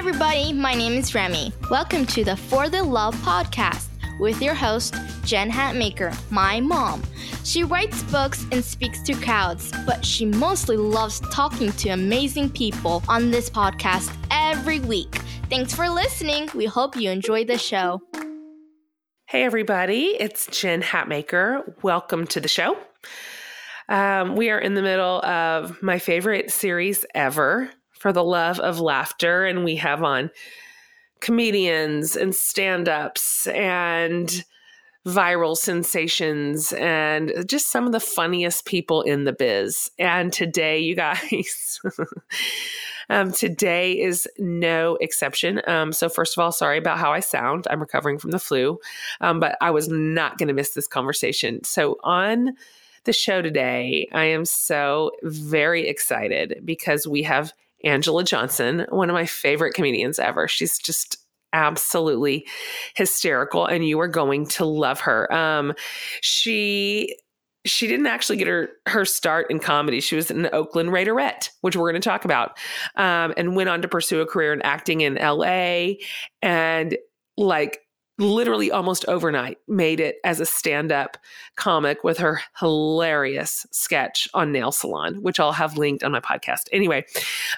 everybody. 0.00 0.50
My 0.50 0.72
name 0.72 0.94
is 0.94 1.14
Remy. 1.14 1.52
Welcome 1.70 2.06
to 2.06 2.24
the 2.24 2.34
For 2.34 2.70
the 2.70 2.82
Love 2.82 3.14
podcast 3.16 3.88
with 4.18 4.40
your 4.40 4.54
host, 4.54 4.94
Jen 5.24 5.50
Hatmaker, 5.50 6.16
my 6.30 6.58
mom. 6.58 7.02
She 7.44 7.64
writes 7.64 8.02
books 8.04 8.46
and 8.50 8.64
speaks 8.64 9.02
to 9.02 9.12
crowds, 9.12 9.70
but 9.84 10.02
she 10.02 10.24
mostly 10.24 10.78
loves 10.78 11.20
talking 11.30 11.70
to 11.72 11.90
amazing 11.90 12.48
people 12.48 13.02
on 13.10 13.30
this 13.30 13.50
podcast 13.50 14.10
every 14.30 14.80
week. 14.80 15.16
Thanks 15.50 15.74
for 15.74 15.86
listening. 15.90 16.48
We 16.54 16.64
hope 16.64 16.96
you 16.96 17.10
enjoy 17.10 17.44
the 17.44 17.58
show. 17.58 18.00
Hey, 19.26 19.44
everybody, 19.44 20.16
it's 20.18 20.46
Jen 20.46 20.80
Hatmaker. 20.80 21.74
Welcome 21.82 22.26
to 22.28 22.40
the 22.40 22.48
show. 22.48 22.74
Um, 23.90 24.34
we 24.34 24.48
are 24.48 24.58
in 24.58 24.72
the 24.72 24.82
middle 24.82 25.22
of 25.22 25.82
my 25.82 25.98
favorite 25.98 26.50
series 26.50 27.04
ever, 27.14 27.70
For 28.00 28.14
the 28.14 28.24
Love 28.24 28.58
of 28.58 28.80
Laughter, 28.80 29.44
and 29.44 29.62
we 29.62 29.76
have 29.76 30.02
on 30.02 30.30
comedians 31.20 32.16
and 32.16 32.34
stand 32.34 32.88
ups 32.88 33.46
and 33.48 34.42
viral 35.06 35.54
sensations 35.54 36.72
and 36.72 37.44
just 37.46 37.70
some 37.70 37.84
of 37.84 37.92
the 37.92 38.00
funniest 38.00 38.64
people 38.64 39.02
in 39.02 39.24
the 39.24 39.34
biz. 39.34 39.90
And 39.98 40.32
today, 40.32 40.78
you 40.78 40.94
guys, 40.94 41.78
um, 43.10 43.32
today 43.32 44.00
is 44.00 44.26
no 44.38 44.96
exception. 45.02 45.60
Um, 45.66 45.92
so, 45.92 46.08
first 46.08 46.38
of 46.38 46.42
all, 46.42 46.52
sorry 46.52 46.78
about 46.78 46.98
how 46.98 47.12
I 47.12 47.20
sound. 47.20 47.66
I'm 47.68 47.80
recovering 47.80 48.18
from 48.18 48.30
the 48.30 48.38
flu, 48.38 48.78
um, 49.20 49.40
but 49.40 49.58
I 49.60 49.70
was 49.72 49.90
not 49.90 50.38
going 50.38 50.48
to 50.48 50.54
miss 50.54 50.70
this 50.70 50.86
conversation. 50.86 51.64
So, 51.64 51.98
on 52.02 52.54
the 53.04 53.12
show 53.12 53.42
today, 53.42 54.08
I 54.12 54.24
am 54.24 54.46
so 54.46 55.12
very 55.22 55.86
excited 55.86 56.62
because 56.64 57.06
we 57.06 57.24
have 57.24 57.52
Angelah 57.84 58.24
Johnson, 58.24 58.86
one 58.90 59.10
of 59.10 59.14
my 59.14 59.26
favorite 59.26 59.74
comedians 59.74 60.18
ever. 60.18 60.48
She's 60.48 60.78
just 60.78 61.16
absolutely 61.52 62.46
hysterical 62.94 63.66
and 63.66 63.84
you 63.84 63.98
are 64.00 64.08
going 64.08 64.46
to 64.46 64.64
love 64.64 65.00
her. 65.00 65.32
Um 65.32 65.74
she 66.20 67.16
she 67.64 67.86
didn't 67.86 68.06
actually 68.06 68.36
get 68.36 68.46
her 68.46 68.70
her 68.86 69.04
start 69.04 69.50
in 69.50 69.58
comedy. 69.58 70.00
She 70.00 70.16
was 70.16 70.30
an 70.30 70.48
Oakland 70.52 70.90
Raiderette, 70.90 71.50
which 71.60 71.76
we're 71.76 71.90
going 71.90 72.00
to 72.00 72.08
talk 72.08 72.24
about, 72.24 72.56
um, 72.96 73.34
and 73.36 73.54
went 73.54 73.68
on 73.68 73.82
to 73.82 73.88
pursue 73.88 74.20
a 74.20 74.26
career 74.26 74.52
in 74.52 74.62
acting 74.62 75.02
in 75.02 75.18
L.A. 75.18 75.98
and 76.40 76.96
like 77.36 77.80
literally 78.20 78.70
almost 78.70 79.04
overnight 79.08 79.58
made 79.66 79.98
it 79.98 80.16
as 80.24 80.40
a 80.40 80.46
stand-up 80.46 81.16
comic 81.56 82.04
with 82.04 82.18
her 82.18 82.40
hilarious 82.58 83.66
sketch 83.70 84.28
on 84.34 84.52
nail 84.52 84.70
salon 84.70 85.22
which 85.22 85.40
i'll 85.40 85.52
have 85.52 85.76
linked 85.76 86.04
on 86.04 86.12
my 86.12 86.20
podcast. 86.20 86.68
Anyway 86.72 87.04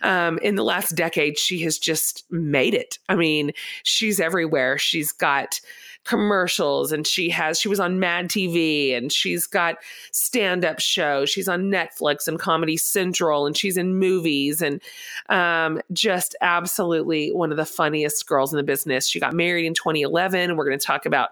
um, 0.02 0.38
in 0.38 0.54
the 0.54 0.64
last 0.64 0.94
decade 0.94 1.38
she 1.38 1.60
has 1.60 1.78
just 1.78 2.24
made 2.30 2.74
it. 2.74 2.98
I 3.08 3.16
mean 3.16 3.52
she's 3.82 4.20
everywhere. 4.20 4.78
She's 4.78 5.12
got 5.12 5.60
commercials 6.04 6.90
and 6.90 7.06
she 7.06 7.30
has 7.30 7.60
she 7.60 7.68
was 7.68 7.78
on 7.78 8.00
Mad 8.00 8.28
TV 8.28 8.96
and 8.96 9.12
she's 9.12 9.46
got 9.46 9.76
stand-up 10.10 10.80
shows. 10.80 11.30
She's 11.30 11.48
on 11.48 11.70
Netflix 11.70 12.26
and 12.26 12.38
Comedy 12.38 12.76
Central 12.76 13.46
and 13.46 13.56
she's 13.56 13.76
in 13.76 13.96
movies 13.96 14.62
and 14.62 14.80
um, 15.28 15.80
just 15.92 16.34
absolutely 16.40 17.30
one 17.30 17.50
of 17.50 17.56
the 17.56 17.64
funniest 17.64 18.26
girls 18.26 18.52
in 18.52 18.56
the 18.56 18.62
business. 18.62 19.08
She 19.08 19.20
got 19.20 19.32
married 19.32 19.66
in 19.66 19.74
2011 19.74 20.50
and 20.50 20.58
we're 20.58 20.66
going 20.66 20.78
to 20.78 20.86
talk 20.86 21.06
about 21.06 21.30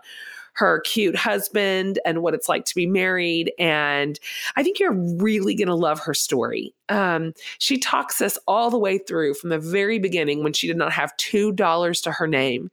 her 0.55 0.81
cute 0.81 1.17
husband 1.17 1.99
and 2.05 2.23
what 2.23 2.35
it's 2.35 2.49
like 2.49 2.65
to 2.67 2.75
be 2.75 2.87
married. 2.87 3.53
And 3.59 4.19
I 4.57 4.63
think 4.63 4.79
you're 4.79 4.93
really 4.93 5.55
going 5.55 5.69
to 5.69 5.75
love 5.75 6.01
her 6.01 6.15
story. 6.15 6.75
Um, 6.89 7.35
she 7.59 7.79
talks 7.79 8.21
us 8.21 8.37
all 8.49 8.69
the 8.69 8.79
way 8.79 8.99
through 8.99 9.35
from 9.35 9.51
the 9.51 9.59
very 9.59 9.99
beginning 9.99 10.43
when 10.43 10.53
she 10.53 10.67
did 10.67 10.77
not 10.77 10.93
have 10.93 11.17
$2 11.19 12.03
to 12.03 12.13
her 12.13 12.27
name 12.27 12.71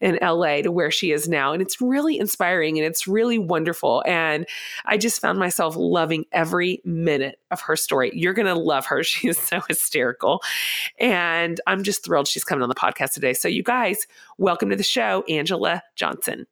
in 0.00 0.18
LA 0.20 0.62
to 0.62 0.72
where 0.72 0.90
she 0.90 1.12
is 1.12 1.28
now. 1.28 1.52
And 1.52 1.62
it's 1.62 1.80
really 1.80 2.18
inspiring 2.18 2.78
and 2.78 2.86
it's 2.86 3.06
really 3.06 3.38
wonderful. 3.38 4.02
And 4.06 4.46
I 4.84 4.96
just 4.96 5.20
found 5.20 5.38
myself 5.38 5.76
loving 5.76 6.24
every 6.32 6.80
minute 6.84 7.38
of 7.50 7.60
her 7.62 7.76
story. 7.76 8.10
You're 8.12 8.34
going 8.34 8.46
to 8.46 8.54
love 8.54 8.86
her. 8.86 9.02
She 9.10 9.28
is 9.28 9.38
so 9.38 9.60
hysterical. 9.66 10.40
And 10.98 11.60
I'm 11.66 11.82
just 11.82 12.04
thrilled 12.04 12.28
she's 12.28 12.44
coming 12.44 12.62
on 12.62 12.68
the 12.68 12.76
podcast 12.76 13.12
today. 13.12 13.32
So, 13.32 13.48
you 13.48 13.64
guys, 13.64 14.06
welcome 14.38 14.70
to 14.70 14.76
the 14.76 14.84
show, 14.84 15.24
Angelah 15.28 15.80
Johnson. 15.96 16.46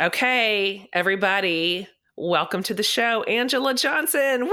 Okay, 0.00 0.88
everybody, 0.94 1.86
welcome 2.16 2.62
to 2.62 2.72
the 2.72 2.82
show, 2.82 3.22
Angelah 3.28 3.78
Johnson. 3.78 4.46
Woo! 4.46 4.52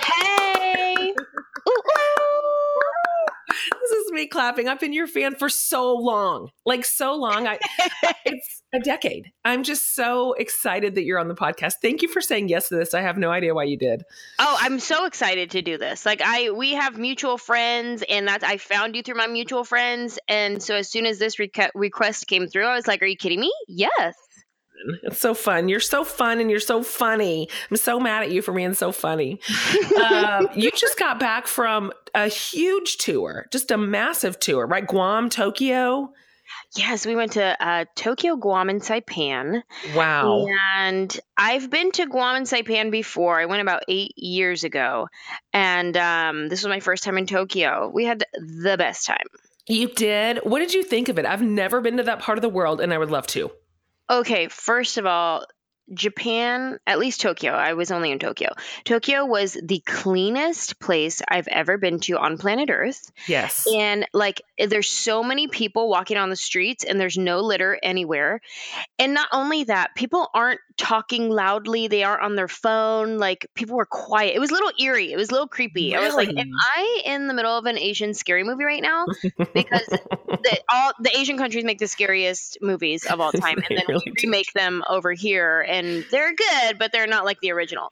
Hey! 0.00 1.12
this 3.80 3.90
is 3.90 4.12
me 4.12 4.28
clapping. 4.28 4.68
I've 4.68 4.78
been 4.78 4.92
your 4.92 5.08
fan 5.08 5.34
for 5.34 5.48
so 5.48 5.96
long, 5.96 6.50
like 6.64 6.84
so 6.84 7.16
long. 7.16 7.48
I, 7.48 7.58
it's 8.24 8.62
a 8.72 8.78
decade. 8.78 9.32
I'm 9.44 9.64
just 9.64 9.96
so 9.96 10.34
excited 10.34 10.94
that 10.94 11.02
you're 11.02 11.18
on 11.18 11.26
the 11.26 11.34
podcast. 11.34 11.78
Thank 11.82 12.00
you 12.00 12.06
for 12.06 12.20
saying 12.20 12.48
yes 12.48 12.68
to 12.68 12.76
this. 12.76 12.94
I 12.94 13.00
have 13.00 13.18
no 13.18 13.32
idea 13.32 13.56
why 13.56 13.64
you 13.64 13.76
did. 13.76 14.04
Oh, 14.38 14.56
I'm 14.60 14.78
so 14.78 15.06
excited 15.06 15.50
to 15.50 15.62
do 15.62 15.76
this. 15.76 16.06
Like 16.06 16.22
I, 16.24 16.52
we 16.52 16.74
have 16.74 16.96
mutual 16.96 17.36
friends, 17.36 18.04
and 18.08 18.28
that's 18.28 18.44
I 18.44 18.58
found 18.58 18.94
you 18.94 19.02
through 19.02 19.16
my 19.16 19.26
mutual 19.26 19.64
friends. 19.64 20.20
And 20.28 20.62
so 20.62 20.76
as 20.76 20.88
soon 20.88 21.06
as 21.06 21.18
this 21.18 21.34
requ- 21.34 21.72
request 21.74 22.28
came 22.28 22.46
through, 22.46 22.66
I 22.66 22.76
was 22.76 22.86
like, 22.86 23.02
"Are 23.02 23.06
you 23.06 23.16
kidding 23.16 23.40
me? 23.40 23.52
Yes." 23.66 24.14
It's 25.02 25.18
so 25.18 25.34
fun. 25.34 25.68
You're 25.68 25.80
so 25.80 26.04
fun 26.04 26.40
and 26.40 26.50
you're 26.50 26.60
so 26.60 26.82
funny. 26.82 27.48
I'm 27.70 27.76
so 27.76 28.00
mad 28.00 28.22
at 28.22 28.30
you 28.30 28.42
for 28.42 28.52
being 28.52 28.74
so 28.74 28.92
funny. 28.92 29.40
um, 30.04 30.48
you 30.54 30.70
just 30.72 30.98
got 30.98 31.18
back 31.18 31.46
from 31.46 31.92
a 32.14 32.28
huge 32.28 32.96
tour, 32.98 33.46
just 33.50 33.70
a 33.70 33.78
massive 33.78 34.38
tour, 34.38 34.66
right? 34.66 34.86
Guam, 34.86 35.28
Tokyo. 35.28 36.12
Yes, 36.76 37.06
we 37.06 37.16
went 37.16 37.32
to 37.32 37.56
uh, 37.66 37.84
Tokyo, 37.94 38.36
Guam, 38.36 38.68
and 38.68 38.80
Saipan. 38.80 39.62
Wow. 39.94 40.46
And 40.76 41.20
I've 41.36 41.70
been 41.70 41.92
to 41.92 42.06
Guam 42.06 42.36
and 42.36 42.46
Saipan 42.46 42.90
before. 42.90 43.38
I 43.40 43.46
went 43.46 43.62
about 43.62 43.82
eight 43.88 44.12
years 44.16 44.64
ago. 44.64 45.08
And 45.52 45.96
um, 45.96 46.48
this 46.48 46.62
was 46.62 46.68
my 46.68 46.80
first 46.80 47.04
time 47.04 47.18
in 47.18 47.26
Tokyo. 47.26 47.90
We 47.92 48.04
had 48.04 48.24
the 48.34 48.76
best 48.78 49.06
time. 49.06 49.26
You 49.66 49.88
did? 49.88 50.38
What 50.44 50.58
did 50.58 50.74
you 50.74 50.82
think 50.82 51.08
of 51.08 51.18
it? 51.18 51.26
I've 51.26 51.42
never 51.42 51.80
been 51.80 51.98
to 51.98 52.02
that 52.04 52.18
part 52.18 52.38
of 52.38 52.42
the 52.42 52.48
world 52.48 52.80
and 52.80 52.92
I 52.92 52.98
would 52.98 53.10
love 53.10 53.26
to. 53.28 53.50
Okay, 54.10 54.48
first 54.48 54.98
of 54.98 55.06
all, 55.06 55.46
Japan, 55.92 56.78
at 56.86 56.98
least 56.98 57.20
Tokyo, 57.20 57.52
I 57.52 57.74
was 57.74 57.90
only 57.90 58.12
in 58.12 58.18
Tokyo. 58.18 58.50
Tokyo 58.84 59.26
was 59.26 59.58
the 59.62 59.82
cleanest 59.84 60.78
place 60.78 61.20
I've 61.26 61.48
ever 61.48 61.76
been 61.76 62.00
to 62.00 62.18
on 62.18 62.38
planet 62.38 62.70
Earth. 62.70 63.10
Yes. 63.26 63.66
And 63.72 64.06
like 64.12 64.42
there's 64.58 64.88
so 64.88 65.22
many 65.22 65.48
people 65.48 65.88
walking 65.88 66.16
on 66.16 66.30
the 66.30 66.36
streets 66.36 66.84
and 66.84 67.00
there's 67.00 67.18
no 67.18 67.40
litter 67.40 67.78
anywhere. 67.82 68.40
And 68.98 69.12
not 69.12 69.28
only 69.32 69.64
that, 69.64 69.94
people 69.94 70.28
aren't 70.32 70.60
talking 70.76 71.30
loudly, 71.30 71.88
they 71.88 72.02
aren't 72.04 72.22
on 72.22 72.36
their 72.36 72.48
phone. 72.48 73.18
Like 73.18 73.46
people 73.54 73.76
were 73.76 73.86
quiet. 73.86 74.34
It 74.34 74.38
was 74.38 74.50
a 74.50 74.54
little 74.54 74.72
eerie. 74.78 75.12
It 75.12 75.16
was 75.16 75.30
a 75.30 75.32
little 75.32 75.48
creepy. 75.48 75.92
Really? 75.92 75.96
I 75.96 76.06
was 76.06 76.14
like, 76.14 76.28
am 76.28 76.50
I 76.76 77.02
in 77.04 77.28
the 77.28 77.34
middle 77.34 77.56
of 77.56 77.66
an 77.66 77.78
Asian 77.78 78.14
scary 78.14 78.44
movie 78.44 78.64
right 78.64 78.82
now? 78.82 79.06
Because 79.54 79.86
the, 79.88 80.60
all 80.72 80.92
the 81.00 81.16
Asian 81.16 81.38
countries 81.38 81.64
make 81.64 81.78
the 81.78 81.88
scariest 81.88 82.58
movies 82.60 83.04
of 83.06 83.20
all 83.20 83.32
time, 83.32 83.58
and 83.68 83.78
then 83.78 83.84
really 83.88 84.02
we 84.06 84.12
remake 84.22 84.52
them 84.54 84.82
over 84.88 85.12
here, 85.12 85.64
and 85.68 86.04
they're 86.10 86.34
good, 86.34 86.78
but 86.78 86.92
they're 86.92 87.06
not 87.06 87.24
like 87.24 87.40
the 87.40 87.52
original. 87.52 87.90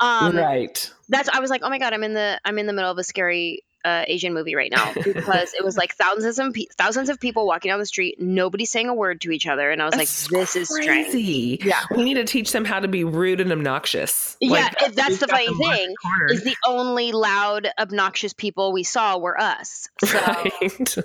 Um, 0.00 0.36
right. 0.36 0.90
That's 1.08 1.28
I 1.28 1.40
was 1.40 1.50
like, 1.50 1.62
oh 1.64 1.70
my 1.70 1.78
god, 1.78 1.92
I'm 1.92 2.04
in 2.04 2.14
the 2.14 2.40
I'm 2.44 2.58
in 2.58 2.66
the 2.66 2.72
middle 2.72 2.90
of 2.90 2.98
a 2.98 3.04
scary 3.04 3.64
uh, 3.84 4.04
Asian 4.06 4.32
movie 4.34 4.54
right 4.54 4.70
now 4.70 4.92
because 5.04 5.54
it 5.54 5.64
was 5.64 5.76
like 5.76 5.94
thousands 5.94 6.38
of 6.38 6.52
pe- 6.52 6.66
thousands 6.76 7.08
of 7.08 7.18
people 7.20 7.46
walking 7.46 7.70
down 7.70 7.78
the 7.78 7.86
street, 7.86 8.20
nobody 8.20 8.64
saying 8.64 8.88
a 8.88 8.94
word 8.94 9.20
to 9.22 9.30
each 9.30 9.46
other, 9.46 9.70
and 9.70 9.82
I 9.82 9.86
was 9.86 9.94
That's 9.94 10.30
like, 10.30 10.40
this 10.40 10.56
is 10.56 10.68
strange. 10.68 11.10
crazy. 11.10 11.58
Yeah. 11.62 11.80
We 11.94 12.04
need 12.04 12.14
to 12.14 12.24
teach 12.24 12.52
them 12.52 12.64
how 12.64 12.80
to 12.80 12.88
be 12.88 13.04
rude 13.04 13.40
and 13.40 13.52
obnoxious. 13.52 14.36
Yeah, 14.40 14.50
Like, 14.50 14.94
that's 14.94 15.08
we've 15.10 15.20
the 15.20 15.28
funny 15.28 15.46
thing. 15.46 15.94
Is 16.30 16.44
the 16.44 16.56
only 16.66 17.12
loud, 17.12 17.68
obnoxious 17.78 18.32
people 18.32 18.72
we 18.72 18.82
saw 18.82 19.18
were 19.18 19.40
us. 19.40 19.88
So 20.04 20.18
right. 20.18 20.96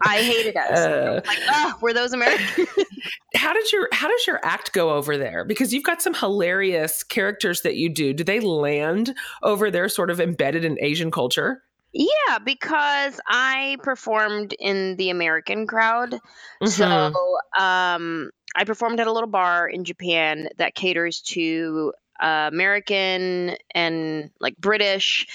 I 0.00 0.22
hated 0.22 0.56
us. 0.56 0.78
Uh, 0.78 1.20
like, 1.26 1.38
oh, 1.50 1.74
were 1.80 1.92
those 1.92 2.12
Americans? 2.12 2.68
how 3.34 3.52
did 3.52 3.70
your 3.72 3.88
how 3.92 4.08
does 4.08 4.26
your 4.26 4.40
act 4.44 4.72
go 4.72 4.90
over 4.90 5.16
there? 5.16 5.44
Because 5.44 5.72
you've 5.72 5.84
got 5.84 6.02
some 6.02 6.14
hilarious 6.14 7.02
characters 7.02 7.62
that 7.62 7.76
you 7.76 7.88
do. 7.88 8.12
Do 8.12 8.24
they 8.24 8.40
land 8.40 9.14
over 9.42 9.70
there 9.70 9.88
sort 9.88 10.10
of 10.10 10.20
embedded 10.20 10.64
in 10.64 10.78
Asian 10.80 11.10
culture? 11.10 11.62
Yeah, 11.92 12.38
because 12.44 13.18
I 13.26 13.78
performed 13.82 14.54
in 14.58 14.96
the 14.96 15.10
American 15.10 15.66
crowd. 15.66 16.18
Mhm. 16.62 16.68
So 16.68 17.38
um, 17.58 18.30
I 18.54 18.64
performed 18.64 19.00
at 19.00 19.06
a 19.06 19.12
little 19.12 19.28
bar 19.28 19.68
in 19.68 19.84
Japan 19.84 20.48
that 20.58 20.74
caters 20.74 21.20
to 21.22 21.92
uh, 22.20 22.50
American 22.52 23.56
and 23.74 24.30
like 24.40 24.56
British 24.58 25.26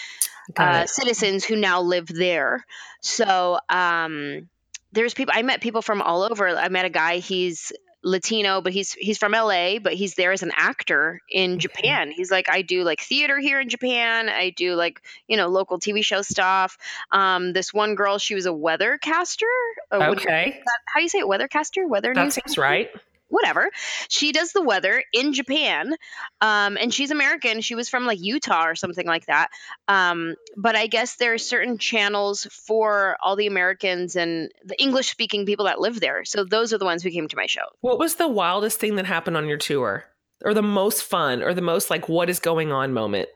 uh, 0.58 0.86
citizens 0.86 1.46
who 1.46 1.56
now 1.56 1.82
live 1.82 2.08
there. 2.08 2.66
So 3.02 3.60
um, 3.70 4.50
there's 4.92 5.14
people. 5.14 5.34
I 5.36 5.42
met 5.42 5.62
people 5.62 5.82
from 5.82 6.02
all 6.02 6.24
over. 6.24 6.48
I 6.50 6.70
met 6.70 6.86
a 6.86 6.90
guy. 6.90 7.18
He's 7.18 7.72
Latino, 8.04 8.62
but 8.62 8.74
he's 8.74 8.94
he's 8.94 9.18
from 9.18 9.32
LA, 9.32 9.80
but 9.80 9.94
he's 9.94 10.16
there 10.16 10.32
as 10.32 10.44
an 10.44 10.52
actor 10.56 11.22
in 11.30 11.60
Japan. 11.60 12.12
He's 12.12 12.30
like, 12.32 12.50
I 12.50 12.62
do 12.62 12.84
like 12.84 13.00
theater 13.00 13.40
here 13.40 13.60
in 13.62 13.70
Japan. 13.70 14.30
I 14.30 14.50
do 14.50 14.76
like 14.76 15.02
you 15.28 15.38
know 15.38 15.48
local 15.48 15.80
TV 15.80 16.04
show 16.04 16.22
stuff. 16.22 16.78
Um, 17.12 17.54
this 17.54 17.74
one 17.74 17.96
girl, 17.96 18.18
she 18.18 18.36
was 18.36 18.46
a 18.46 18.50
weathercaster. 18.52 19.44
Uh, 19.92 20.12
Okay. 20.12 20.62
how 20.94 21.00
do 21.00 21.04
you 21.04 21.10
say 21.10 21.20
it? 21.20 21.26
Weathercaster? 21.28 21.88
Weather 21.88 22.14
That 22.14 22.24
news? 22.26 22.34
seems 22.36 22.58
right. 22.58 22.90
Whatever. 23.28 23.70
She 24.10 24.32
does 24.32 24.52
the 24.52 24.62
weather 24.62 25.04
in 25.14 25.34
Japan, 25.34 25.96
um, 26.42 26.78
and 26.78 26.94
she's 26.94 27.12
American. 27.12 27.62
She 27.62 27.76
was 27.76 27.90
from 27.90 28.06
like 28.06 28.20
Utah 28.22 28.66
or 28.66 28.76
something 28.76 29.08
like 29.08 29.26
that. 29.26 29.50
Um, 29.88 30.36
but 30.56 30.76
I 30.76 30.88
guess 30.88 31.16
there 31.16 31.34
are 31.34 31.38
certain 31.38 31.78
channels 31.78 32.48
for 32.52 33.18
all 33.22 33.36
the 33.36 33.48
Americans 33.48 34.16
and 34.16 34.52
the 34.64 34.80
English 34.82 35.10
speaking 35.10 35.46
people 35.46 35.66
that 35.66 35.80
live 35.80 36.00
there. 36.00 36.26
So 36.26 36.44
those 36.44 36.74
are 36.74 36.78
the 36.78 36.86
ones 36.86 37.04
who 37.04 37.12
came 37.12 37.28
to 37.28 37.36
my 37.36 37.48
show. 37.48 37.66
What 37.82 38.00
was 38.00 38.16
the 38.16 38.28
wildest 38.28 38.80
thing 38.80 38.96
that 38.96 39.06
happened 39.06 39.38
on 39.38 39.48
your 39.48 39.58
tour? 39.58 40.06
Or 40.46 40.54
the 40.54 40.62
most 40.62 41.04
fun 41.04 41.42
or 41.42 41.54
the 41.54 41.62
most 41.62 41.90
like 41.90 42.10
what 42.10 42.30
is 42.30 42.40
going 42.40 42.74
on 42.74 42.92
moment? 42.92 43.30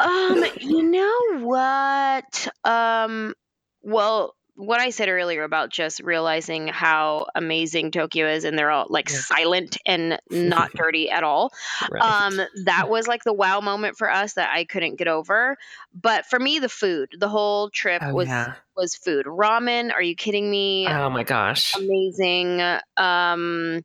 Um, 0.00 0.44
you 0.60 0.82
know 0.82 1.40
what? 1.40 2.48
Um, 2.64 3.34
well, 3.82 4.34
what 4.54 4.80
I 4.80 4.90
said 4.90 5.08
earlier 5.08 5.44
about 5.44 5.70
just 5.70 6.00
realizing 6.00 6.68
how 6.68 7.26
amazing 7.34 7.90
Tokyo 7.90 8.28
is, 8.28 8.44
and 8.44 8.58
they're 8.58 8.70
all 8.70 8.86
like 8.90 9.08
Yeah. 9.10 9.16
silent 9.18 9.76
and 9.86 10.18
not 10.30 10.72
dirty 10.74 11.10
at 11.10 11.22
all. 11.24 11.52
Right. 11.90 12.02
Um, 12.02 12.40
that 12.64 12.88
was 12.90 13.06
like 13.08 13.24
the 13.24 13.32
wow 13.32 13.60
moment 13.60 13.96
for 13.96 14.10
us 14.10 14.34
that 14.34 14.50
I 14.52 14.64
couldn't 14.64 14.96
get 14.98 15.08
over. 15.08 15.56
But 15.94 16.26
for 16.26 16.38
me, 16.38 16.58
the 16.58 16.68
food, 16.68 17.10
the 17.18 17.28
whole 17.28 17.70
trip 17.70 18.02
oh 18.04 18.12
was 18.14 18.28
yeah. 18.28 18.54
was 18.76 18.94
food. 18.94 19.26
Ramen? 19.26 19.92
Are 19.92 20.02
you 20.02 20.14
kidding 20.14 20.50
me? 20.50 20.86
Oh 20.88 21.08
my 21.10 21.22
gosh. 21.24 21.74
Amazing. 21.76 22.60
Um, 22.96 23.82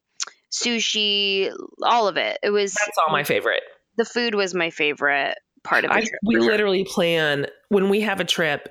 sushi, 0.52 1.52
all 1.82 2.08
of 2.08 2.18
it. 2.18 2.40
It 2.44 2.50
was 2.50 2.74
That's 2.74 2.98
all 3.06 3.12
my 3.14 3.24
favorite. 3.24 3.64
the 3.98 4.06
food 4.06 4.36
was 4.36 4.54
my 4.54 4.70
favorite 4.70 5.36
part 5.64 5.84
of 5.86 5.92
the 5.92 5.98
I, 5.98 6.00
trip. 6.02 6.12
we 6.26 6.36
sure. 6.36 6.44
literally 6.44 6.86
plan 6.86 7.48
when 7.70 7.90
we 7.90 8.02
have 8.02 8.20
a 8.20 8.26
trip 8.26 8.70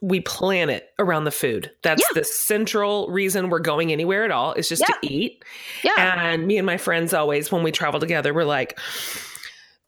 we 0.00 0.20
plan 0.20 0.70
it 0.70 0.90
around 0.98 1.24
the 1.24 1.30
food. 1.30 1.70
That's 1.82 2.02
Yeah. 2.02 2.20
the 2.20 2.24
central 2.24 3.08
reason 3.10 3.48
we're 3.50 3.58
going 3.60 3.92
anywhere 3.92 4.24
at 4.24 4.30
all 4.30 4.52
is 4.54 4.68
just 4.68 4.84
to 4.86 4.94
eat. 5.02 5.44
Yeah. 5.84 5.92
and 6.32 6.46
me 6.46 6.56
and 6.58 6.66
my 6.66 6.76
friends 6.76 7.12
always 7.14 7.50
when 7.52 7.62
we 7.62 7.72
travel 7.72 8.00
together 8.00 8.32
we're 8.34 8.44
like 8.44 8.78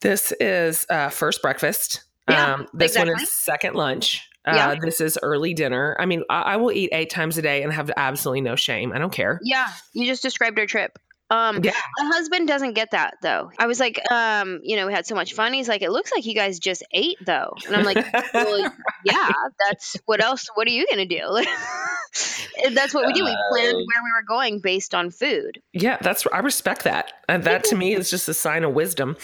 this 0.01 0.31
is 0.39 0.85
uh, 0.89 1.09
first 1.09 1.41
breakfast. 1.41 2.03
Yeah, 2.29 2.53
um, 2.55 2.67
this 2.73 2.97
one 2.97 3.09
is 3.09 3.31
second 3.31 3.75
lunch. 3.75 4.27
Uh, 4.45 4.51
Yeah. 4.55 4.75
this 4.81 5.01
is 5.01 5.17
early 5.23 5.53
dinner. 5.53 5.95
I 5.99 6.05
mean 6.05 6.23
I, 6.29 6.41
I 6.41 6.55
will 6.57 6.71
eat 6.71 6.89
eight 6.91 7.09
times 7.09 7.37
a 7.37 7.41
day 7.41 7.63
and 7.63 7.71
have 7.73 7.89
absolutely 7.97 8.41
no 8.41 8.55
shame. 8.55 8.91
I 8.93 8.97
don't 8.99 9.11
care. 9.13 9.39
Yeah, 9.43 9.67
you 9.93 10.05
just 10.05 10.21
described 10.21 10.59
our 10.59 10.65
trip. 10.65 10.97
Um, 11.29 11.63
Yeah. 11.63 11.71
my 11.97 12.05
husband 12.15 12.47
doesn't 12.47 12.73
get 12.73 12.91
that 12.91 13.15
though. 13.21 13.49
I 13.57 13.65
was 13.67 13.79
like, 13.79 13.99
um, 14.11 14.59
you 14.63 14.75
know, 14.75 14.85
we 14.87 14.93
had 14.93 15.07
so 15.07 15.15
much 15.15 15.33
fun. 15.33 15.53
He's 15.53 15.67
like, 15.67 15.81
it 15.81 15.89
looks 15.91 16.11
like 16.11 16.25
you 16.25 16.35
guys 16.35 16.59
just 16.59 16.83
ate 16.91 17.17
though, 17.25 17.53
and 17.65 17.75
I'm 17.75 17.83
like, 17.83 18.05
well, 18.33 18.71
yeah, 19.03 19.31
that's 19.67 19.95
what 20.05 20.23
else? 20.23 20.47
What 20.53 20.67
are 20.67 20.71
you 20.71 20.85
gonna 20.89 21.05
do? 21.07 21.43
that's 22.73 22.93
what 22.93 23.05
we 23.07 23.13
do. 23.13 23.25
We 23.25 23.35
planned 23.51 23.73
Oh. 23.75 23.77
where 23.77 24.03
we 24.03 24.11
were 24.15 24.23
going 24.27 24.59
based 24.59 24.93
on 24.95 25.09
food. 25.11 25.61
Yeah, 25.73 25.97
that's 26.01 26.25
I 26.31 26.39
respect 26.39 26.83
that. 26.83 27.11
And 27.27 27.43
that 27.43 27.63
to 27.65 27.75
me 27.75 27.93
is 27.95 28.09
just 28.09 28.29
a 28.29 28.33
sign 28.33 28.63
of 28.63 28.73
wisdom. 28.73 29.17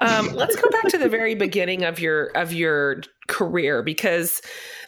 Um, 0.00 0.34
let's 0.34 0.56
go 0.56 0.68
back 0.70 0.88
to 0.88 0.98
the 0.98 1.08
very 1.08 1.34
beginning 1.34 1.84
of 1.84 1.98
your 2.00 2.26
of 2.34 2.52
your 2.52 3.00
career 3.28 3.82
because 3.82 4.40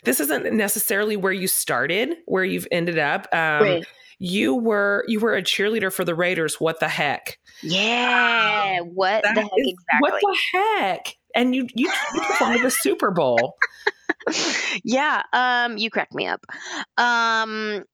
this 0.04 0.20
isn't 0.20 0.52
necessarily 0.54 1.16
where 1.16 1.32
you 1.32 1.46
started, 1.48 2.14
where 2.26 2.44
you've 2.44 2.68
ended 2.70 2.98
up. 2.98 3.26
Um, 3.32 3.62
Right. 3.62 3.86
You 4.18 4.54
were 4.54 5.04
you 5.08 5.20
were 5.20 5.34
a 5.34 5.42
cheerleader 5.42 5.92
for 5.92 6.02
the 6.02 6.14
Raiders. 6.14 6.58
What 6.58 6.80
the 6.80 6.88
heck? 6.88 7.36
Yeah, 7.62 8.80
what 8.80 9.22
the 9.24 9.28
heck 9.28 9.44
is- 9.58 9.74
exactly? 9.74 9.98
What 10.00 10.14
the 10.22 10.36
heck? 10.54 11.14
And 11.34 11.54
you 11.54 11.66
you, 11.74 11.92
you 12.14 12.20
performed 12.22 12.64
the 12.64 12.70
Super 12.70 13.10
Bowl. 13.10 13.56
yeah, 14.84 15.22
um, 15.34 15.76
you 15.76 15.90
cracked 15.90 16.14
me 16.14 16.26
up. 16.26 16.46
Um, 16.96 17.84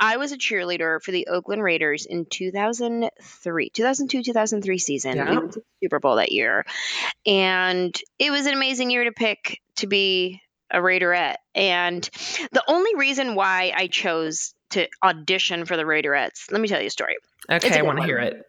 I 0.00 0.16
was 0.16 0.32
a 0.32 0.38
cheerleader 0.38 1.00
for 1.02 1.12
the 1.12 1.28
Oakland 1.28 1.62
Raiders 1.62 2.06
in 2.06 2.24
2003, 2.24 3.70
2002, 3.70 4.22
2003 4.22 4.78
season. 4.78 5.16
Yeah. 5.16 5.30
We 5.30 5.36
went 5.36 5.52
to 5.52 5.60
the 5.60 5.64
Super 5.82 6.00
Bowl 6.00 6.16
that 6.16 6.32
year. 6.32 6.64
And 7.26 7.94
it 8.18 8.30
was 8.30 8.46
an 8.46 8.54
amazing 8.54 8.90
year 8.90 9.04
to 9.04 9.12
pick 9.12 9.60
to 9.76 9.86
be 9.86 10.40
a 10.70 10.78
Raiderette. 10.78 11.36
And 11.54 12.08
the 12.52 12.64
only 12.66 12.96
reason 12.96 13.34
why 13.34 13.72
I 13.76 13.88
chose 13.88 14.54
to 14.70 14.88
audition 15.02 15.66
for 15.66 15.76
the 15.76 15.82
Raiderettes, 15.82 16.50
let 16.50 16.60
me 16.60 16.68
tell 16.68 16.80
you 16.80 16.86
a 16.86 16.90
story. 16.90 17.16
Okay, 17.50 17.76
a 17.76 17.78
I 17.80 17.82
want 17.82 17.98
to 17.98 18.04
hear 18.04 18.18
it. 18.18 18.44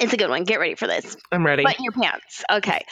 It's 0.00 0.12
a 0.12 0.16
good 0.16 0.30
one. 0.30 0.44
Get 0.44 0.58
ready 0.60 0.74
for 0.74 0.86
this. 0.86 1.16
I'm 1.30 1.44
ready. 1.44 1.62
Button 1.62 1.84
your 1.84 1.92
pants. 1.92 2.42
Okay. 2.50 2.84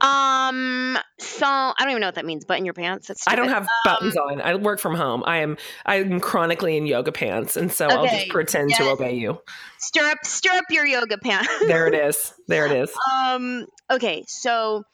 um. 0.00 0.98
So 1.18 1.46
I 1.46 1.74
don't 1.78 1.90
even 1.90 2.00
know 2.00 2.08
what 2.08 2.14
that 2.14 2.24
means. 2.24 2.44
Button 2.44 2.64
your 2.64 2.74
pants. 2.74 3.08
That's 3.08 3.24
I 3.28 3.36
don't 3.36 3.48
have 3.48 3.66
buttons 3.84 4.16
on. 4.16 4.40
I 4.40 4.54
work 4.54 4.80
from 4.80 4.94
home. 4.94 5.22
I 5.26 5.38
am 5.38 5.56
I'm 5.84 6.20
chronically 6.20 6.76
in 6.76 6.86
yoga 6.86 7.12
pants, 7.12 7.56
and 7.56 7.70
so 7.70 7.86
I'll 7.88 8.06
just 8.06 8.28
pretend 8.28 8.72
to 8.74 8.90
obey 8.90 9.14
you. 9.14 9.38
stirrup 9.78 10.18
stirrup 10.24 10.64
your 10.70 10.86
yoga 10.86 11.18
pants. 11.18 11.48
There 11.66 11.86
it 11.86 11.94
is. 11.94 12.32
There 12.48 12.66
it 12.66 12.72
is. 12.72 12.90
um 13.12 13.66
okay, 13.90 14.24
so 14.26 14.84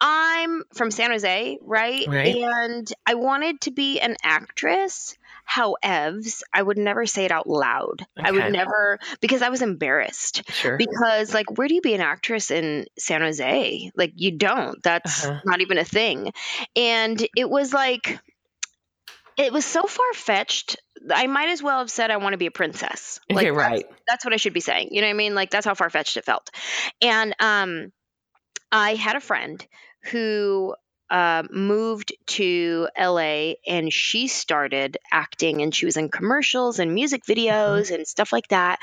I'm 0.00 0.62
from 0.74 0.90
San 0.90 1.10
Jose, 1.10 1.58
right? 1.62 2.06
Right. 2.08 2.36
And 2.36 2.90
I 3.06 3.14
wanted 3.14 3.60
to 3.62 3.70
be 3.70 4.00
an 4.00 4.16
actress. 4.22 5.14
However, 5.50 6.20
I 6.54 6.62
would 6.62 6.78
never 6.78 7.06
say 7.06 7.24
it 7.24 7.32
out 7.32 7.48
loud. 7.48 8.06
I 8.16 8.30
would 8.30 8.52
never 8.52 9.00
because 9.20 9.42
I 9.42 9.48
was 9.48 9.62
embarrassed. 9.62 10.48
Sure. 10.50 10.76
Because 10.78 11.34
like 11.34 11.58
where 11.58 11.66
do 11.66 11.74
you 11.74 11.80
be 11.80 11.94
an 11.94 12.00
actress 12.00 12.52
in 12.52 12.86
San 12.98 13.20
Jose? 13.20 13.90
Like 13.96 14.12
you 14.14 14.30
don't. 14.38 14.80
That's 14.82 15.26
Uh-huh. 15.26 15.40
not 15.44 15.60
even 15.60 15.78
a 15.78 15.84
thing. 15.84 16.32
And 16.76 17.20
it 17.36 17.50
was 17.50 17.72
like 17.72 18.20
it 19.36 19.52
was 19.52 19.64
so 19.64 19.82
far 19.82 20.12
fetched. 20.14 20.76
I 21.10 21.26
might 21.26 21.48
as 21.48 21.62
well 21.62 21.78
have 21.78 21.90
said 21.90 22.10
I 22.10 22.18
want 22.18 22.34
to 22.34 22.38
be 22.38 22.46
a 22.46 22.50
princess. 22.50 23.20
Like 23.30 23.38
okay, 23.38 23.50
right. 23.50 23.86
that's 24.08 24.24
what 24.24 24.34
I 24.34 24.36
should 24.36 24.52
be 24.52 24.60
saying. 24.60 24.88
You 24.92 25.00
know 25.00 25.06
what 25.08 25.14
I 25.14 25.16
mean? 25.16 25.34
Like 25.34 25.50
that's 25.50 25.66
how 25.66 25.74
far 25.74 25.90
fetched 25.90 26.16
it 26.16 26.24
felt. 26.24 26.50
And 27.00 27.34
um, 27.40 27.92
I 28.72 28.94
had 28.94 29.16
a 29.16 29.20
friend 29.20 29.64
who 30.10 30.74
uh, 31.10 31.42
moved 31.50 32.12
to 32.26 32.88
LA 32.96 33.54
and 33.66 33.92
she 33.92 34.28
started 34.28 34.96
acting 35.10 35.60
and 35.62 35.74
she 35.74 35.84
was 35.86 35.96
in 35.96 36.08
commercials 36.08 36.78
and 36.78 36.94
music 36.94 37.22
videos 37.28 37.90
and 37.92 38.06
stuff 38.06 38.32
like 38.32 38.48
that. 38.48 38.78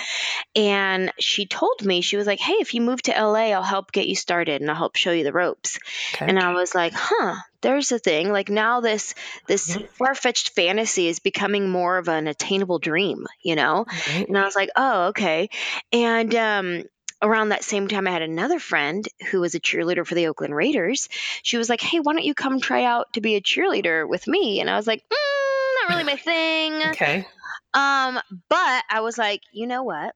And 0.56 1.12
she 1.20 1.46
told 1.46 1.84
me, 1.86 2.02
she 2.02 2.18
was 2.18 2.28
like, 2.28 2.40
Hey, 2.40 2.56
if 2.56 2.74
you 2.74 2.82
move 2.82 3.02
to 3.04 3.12
LA, 3.12 3.52
I'll 3.52 3.64
help 3.64 3.92
get 3.92 4.08
you 4.08 4.16
started 4.16 4.62
and 4.62 4.70
I'll 4.70 4.76
help 4.78 4.96
show 4.96 5.12
you 5.12 5.24
the 5.24 5.32
ropes. 5.32 5.80
Okay. 6.14 6.26
And 6.28 6.40
I 6.40 6.54
was 6.54 6.76
like, 6.76 6.94
huh, 6.96 7.36
there's 7.62 7.92
a 7.92 8.00
thing. 8.00 8.32
Like 8.32 8.50
now 8.50 8.82
this 8.82 9.14
this 9.48 9.76
Mhm. 9.76 9.88
far-fetched 9.98 10.50
fantasy 10.56 11.08
is 11.08 11.20
becoming 11.20 11.70
more 11.70 11.98
of 11.98 12.08
an 12.10 12.28
attainable 12.28 12.80
dream, 12.80 13.26
you 13.44 13.56
know? 13.56 13.86
Right. 14.10 14.28
And 14.28 14.38
I 14.38 14.44
was 14.44 14.56
like, 14.56 14.70
oh, 14.76 15.08
okay. 15.08 15.50
And 15.92 16.34
um, 16.36 16.84
around 17.22 17.50
that 17.50 17.64
same 17.64 17.88
time, 17.88 18.08
I 18.08 18.12
had 18.12 18.22
another 18.22 18.60
friend 18.60 19.06
who 19.32 19.42
was 19.42 19.56
a 19.56 19.60
cheerleader 19.60 20.06
for 20.06 20.16
the 20.16 20.28
Oakland 20.28 20.56
Raiders. 20.56 21.10
She 21.44 21.58
was 21.58 21.70
like, 21.70 21.82
hey, 21.82 22.00
why 22.00 22.14
don't 22.14 22.24
you 22.24 22.34
come 22.34 22.60
try 22.60 22.84
out 22.84 23.14
to 23.14 23.22
be 23.22 23.36
a 23.36 23.42
cheerleader 23.42 24.08
with 24.08 24.28
me? 24.28 24.60
And 24.60 24.70
I 24.70 24.76
was 24.76 24.88
like, 24.88 25.02
mm, 25.02 25.74
not 25.82 25.90
really 25.90 26.04
my 26.04 26.18
thing. 26.18 26.74
Okay. 26.92 27.28
Um, 27.74 28.20
but 28.50 28.84
I 28.90 29.02
was 29.02 29.18
like, 29.18 29.42
you 29.52 29.68
know 29.68 29.84
what? 29.84 30.16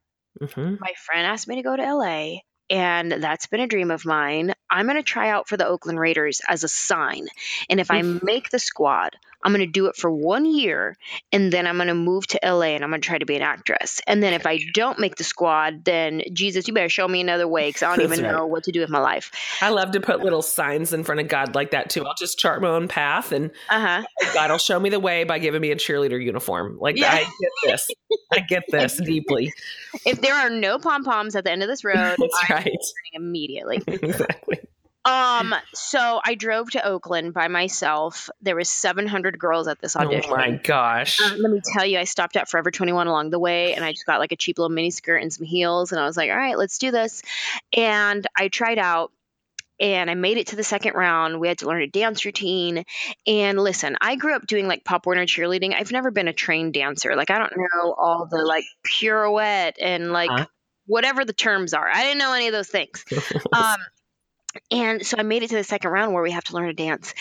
hmm 0.53 0.75
My 0.79 0.93
friend 1.05 1.27
asked 1.27 1.47
me 1.47 1.55
to 1.55 1.63
go 1.63 1.75
to 1.75 1.83
LA. 1.95 2.39
And 2.71 3.11
that's 3.11 3.47
been 3.47 3.59
a 3.59 3.67
dream 3.67 3.91
of 3.91 4.05
mine. 4.05 4.53
I'm 4.69 4.85
going 4.85 4.95
to 4.97 5.03
try 5.03 5.29
out 5.29 5.49
for 5.49 5.57
the 5.57 5.67
Oakland 5.67 5.99
Raiders 5.99 6.39
as 6.47 6.63
a 6.63 6.69
sign. 6.69 7.27
And 7.69 7.81
if 7.81 7.91
I 7.91 8.01
make 8.01 8.49
the 8.49 8.59
squad, 8.59 9.17
I'm 9.43 9.51
going 9.51 9.65
to 9.65 9.71
do 9.71 9.87
it 9.87 9.95
for 9.97 10.09
one 10.09 10.45
year. 10.45 10.95
And 11.33 11.51
then 11.51 11.67
I'm 11.67 11.75
going 11.75 11.87
to 11.87 11.95
move 11.95 12.27
to 12.27 12.39
LA 12.43 12.67
and 12.75 12.83
I'm 12.83 12.89
going 12.91 13.01
to 13.01 13.05
try 13.07 13.17
to 13.17 13.25
be 13.25 13.35
an 13.35 13.41
actress. 13.41 13.99
And 14.07 14.23
then 14.23 14.33
if 14.33 14.45
I 14.45 14.59
don't 14.73 14.99
make 14.99 15.15
the 15.15 15.23
squad, 15.25 15.83
then 15.83 16.21
Jesus, 16.31 16.67
you 16.67 16.73
better 16.73 16.87
show 16.89 17.07
me 17.07 17.19
another 17.19 17.47
way 17.47 17.67
because 17.67 17.83
I 17.83 17.87
don't 17.89 17.97
That's 18.07 18.19
even 18.19 18.25
right. 18.25 18.37
know 18.37 18.45
what 18.45 18.63
to 18.65 18.71
do 18.71 18.79
with 18.79 18.89
my 18.89 18.99
life. 18.99 19.31
I 19.61 19.69
love 19.69 19.91
to 19.91 19.99
put 19.99 20.21
little 20.21 20.41
signs 20.41 20.93
in 20.93 21.03
front 21.03 21.19
of 21.19 21.27
God 21.27 21.55
like 21.55 21.71
that 21.71 21.89
too. 21.89 22.05
I'll 22.05 22.15
just 22.17 22.37
chart 22.37 22.61
my 22.61 22.69
own 22.69 22.87
path, 22.87 23.31
and 23.33 23.51
Uh 23.69 23.79
huh. 23.79 24.03
God 24.33 24.51
will 24.51 24.57
show 24.59 24.79
me 24.79 24.89
the 24.89 24.99
way 24.99 25.23
by 25.25 25.39
giving 25.39 25.59
me 25.59 25.71
a 25.71 25.75
cheerleader 25.75 26.23
uniform. 26.23 26.77
Like 26.79 26.95
Yeah. 26.97 27.11
I 27.11 27.23
get 27.23 27.51
this. 27.65 27.89
I 28.31 28.39
get 28.39 28.63
this 28.69 29.01
deeply. 29.05 29.51
If 30.05 30.21
there 30.21 30.35
are 30.35 30.49
no 30.49 30.79
pom 30.79 31.03
poms 31.03 31.35
at 31.35 31.43
the 31.43 31.51
end 31.51 31.63
of 31.63 31.67
this 31.67 31.83
road, 31.83 32.15
That's 32.19 32.43
right. 32.65 32.85
immediately. 33.13 33.81
exactly. 33.87 34.59
Um, 35.03 35.55
so 35.73 36.21
I 36.23 36.35
drove 36.35 36.71
to 36.71 36.85
Oakland 36.85 37.33
by 37.33 37.47
myself. 37.47 38.29
There 38.41 38.55
was 38.55 38.69
700 38.69 39.39
girls 39.39 39.67
at 39.67 39.81
this 39.81 39.95
audition. 39.95 40.31
Oh 40.31 40.37
my 40.37 40.51
gosh. 40.51 41.19
Uh, 41.19 41.35
let 41.37 41.51
me 41.51 41.59
tell 41.73 41.85
you, 41.85 41.97
I 41.97 42.03
stopped 42.03 42.37
at 42.37 42.49
Forever 42.49 42.69
21 42.69 43.07
along 43.07 43.31
the 43.31 43.39
way 43.39 43.73
and 43.73 43.83
I 43.83 43.93
just 43.93 44.05
got 44.05 44.19
like 44.19 44.31
a 44.31 44.35
cheap 44.35 44.59
little 44.59 44.69
mini 44.69 44.91
skirt 44.91 45.17
and 45.17 45.33
some 45.33 45.45
heels. 45.45 45.91
And 45.91 45.99
I 45.99 46.05
was 46.05 46.15
like, 46.15 46.29
all 46.29 46.37
right, 46.37 46.57
let's 46.57 46.77
do 46.77 46.91
this. 46.91 47.23
And 47.75 48.25
I 48.37 48.49
tried 48.49 48.77
out 48.77 49.11
and 49.79 50.11
I 50.11 50.13
made 50.13 50.37
it 50.37 50.47
to 50.47 50.55
the 50.55 50.63
second 50.63 50.93
round. 50.93 51.39
We 51.39 51.47
had 51.47 51.57
to 51.59 51.65
learn 51.65 51.81
a 51.81 51.87
dance 51.87 52.23
routine. 52.23 52.85
And 53.25 53.59
listen, 53.59 53.97
I 53.99 54.15
grew 54.15 54.35
up 54.35 54.45
doing 54.45 54.67
like 54.67 54.85
Pop 54.85 55.07
Warner 55.07 55.25
cheerleading. 55.25 55.73
I've 55.73 55.91
never 55.91 56.11
been 56.11 56.27
a 56.27 56.33
trained 56.33 56.75
dancer. 56.75 57.15
Like, 57.15 57.31
I 57.31 57.39
don't 57.39 57.53
know 57.57 57.95
all 57.97 58.27
the 58.29 58.43
like 58.43 58.65
pirouette 58.83 59.77
and 59.81 60.11
like, 60.11 60.29
Huh? 60.29 60.45
Whatever 60.91 61.23
the 61.25 61.33
terms 61.33 61.73
are. 61.73 61.87
I 61.87 62.03
didn't 62.03 62.19
know 62.19 62.33
any 62.33 62.47
of 62.47 62.53
those 62.53 62.67
things. 62.67 63.05
Um, 63.53 63.77
and 64.69 65.05
so 65.05 65.17
I 65.17 65.23
made 65.23 65.43
it 65.43 65.49
to 65.51 65.55
the 65.55 65.63
second 65.63 65.91
round 65.91 66.13
where 66.13 66.23
we 66.23 66.31
have 66.31 66.43
to 66.45 66.53
learn 66.53 66.67
to 66.67 66.73
dance. 66.73 67.13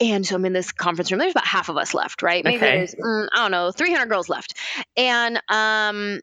And 0.00 0.24
so 0.24 0.36
I'm 0.36 0.44
in 0.44 0.52
this 0.52 0.70
conference 0.70 1.10
room. 1.10 1.18
There's 1.18 1.32
about 1.32 1.46
half 1.46 1.68
of 1.68 1.76
us 1.76 1.92
left, 1.92 2.22
right? 2.22 2.44
Maybe 2.44 2.58
Okay. 2.58 2.76
there's, 2.76 2.94
mm, 2.94 3.28
I 3.32 3.42
don't 3.42 3.50
know, 3.50 3.72
300 3.72 4.06
girls 4.06 4.28
left. 4.28 4.56
And 4.96 5.42
um, 5.48 6.20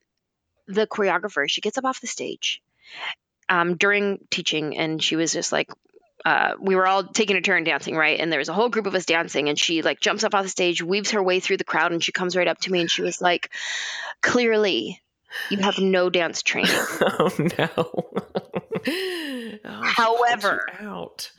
the 0.67 0.87
choreographer, 0.87 1.49
she 1.49 1.59
gets 1.59 1.77
up 1.77 1.83
off 1.83 1.99
the 1.99 2.07
stage 2.07 2.61
um, 3.49 3.75
during 3.75 4.19
teaching, 4.31 4.77
and 4.77 5.03
she 5.03 5.17
was 5.17 5.33
just 5.33 5.51
like, 5.51 5.69
uh, 6.23 6.53
we 6.59 6.75
were 6.75 6.87
all 6.87 7.03
taking 7.03 7.35
a 7.35 7.41
turn 7.41 7.65
dancing, 7.65 7.95
right? 7.95 8.19
And 8.19 8.31
there 8.31 8.39
was 8.39 8.49
a 8.49 8.53
whole 8.53 8.69
group 8.69 8.87
of 8.87 8.95
us 8.95 9.05
dancing, 9.05 9.49
and 9.49 9.59
she 9.59 9.81
like 9.81 9.99
jumps 9.99 10.23
up 10.23 10.33
off 10.33 10.43
the 10.43 10.49
stage, 10.49 10.81
weaves 10.81 11.11
her 11.11 11.21
way 11.21 11.39
through 11.41 11.57
the 11.57 11.63
crowd, 11.65 11.91
and 11.91 12.03
she 12.03 12.11
comes 12.13 12.35
right 12.35 12.47
up 12.47 12.59
to 12.61 12.71
me, 12.71 12.79
and 12.79 12.89
she 12.89 13.01
was 13.03 13.21
like, 13.21 13.51
"Clearly, 14.21 15.01
you 15.49 15.57
have 15.59 15.79
no 15.79 16.09
dance 16.09 16.41
training." 16.43 16.71
Oh 17.01 17.31
no. 17.57 18.03
Oh, 19.65 19.81
However- 19.83 20.67
you 20.79 20.87
out. 20.87 21.31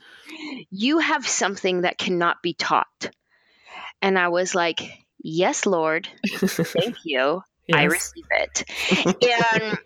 you 0.69 0.99
have 0.99 1.25
something 1.25 1.81
that 1.81 1.97
cannot 1.97 2.41
be 2.43 2.53
taught. 2.53 3.09
And 4.01 4.19
I 4.19 4.27
was 4.27 4.53
like, 4.53 4.81
Yes, 5.23 5.65
Lord, 5.65 6.07
thank 6.29 6.97
you. 7.05 7.41
I 7.73 7.83
receive 7.83 8.25
it. 8.31 8.63
and 9.23 9.77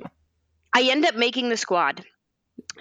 I 0.73 0.89
end 0.89 1.05
up 1.05 1.15
making 1.15 1.49
the 1.49 1.57
squad. 1.57 2.03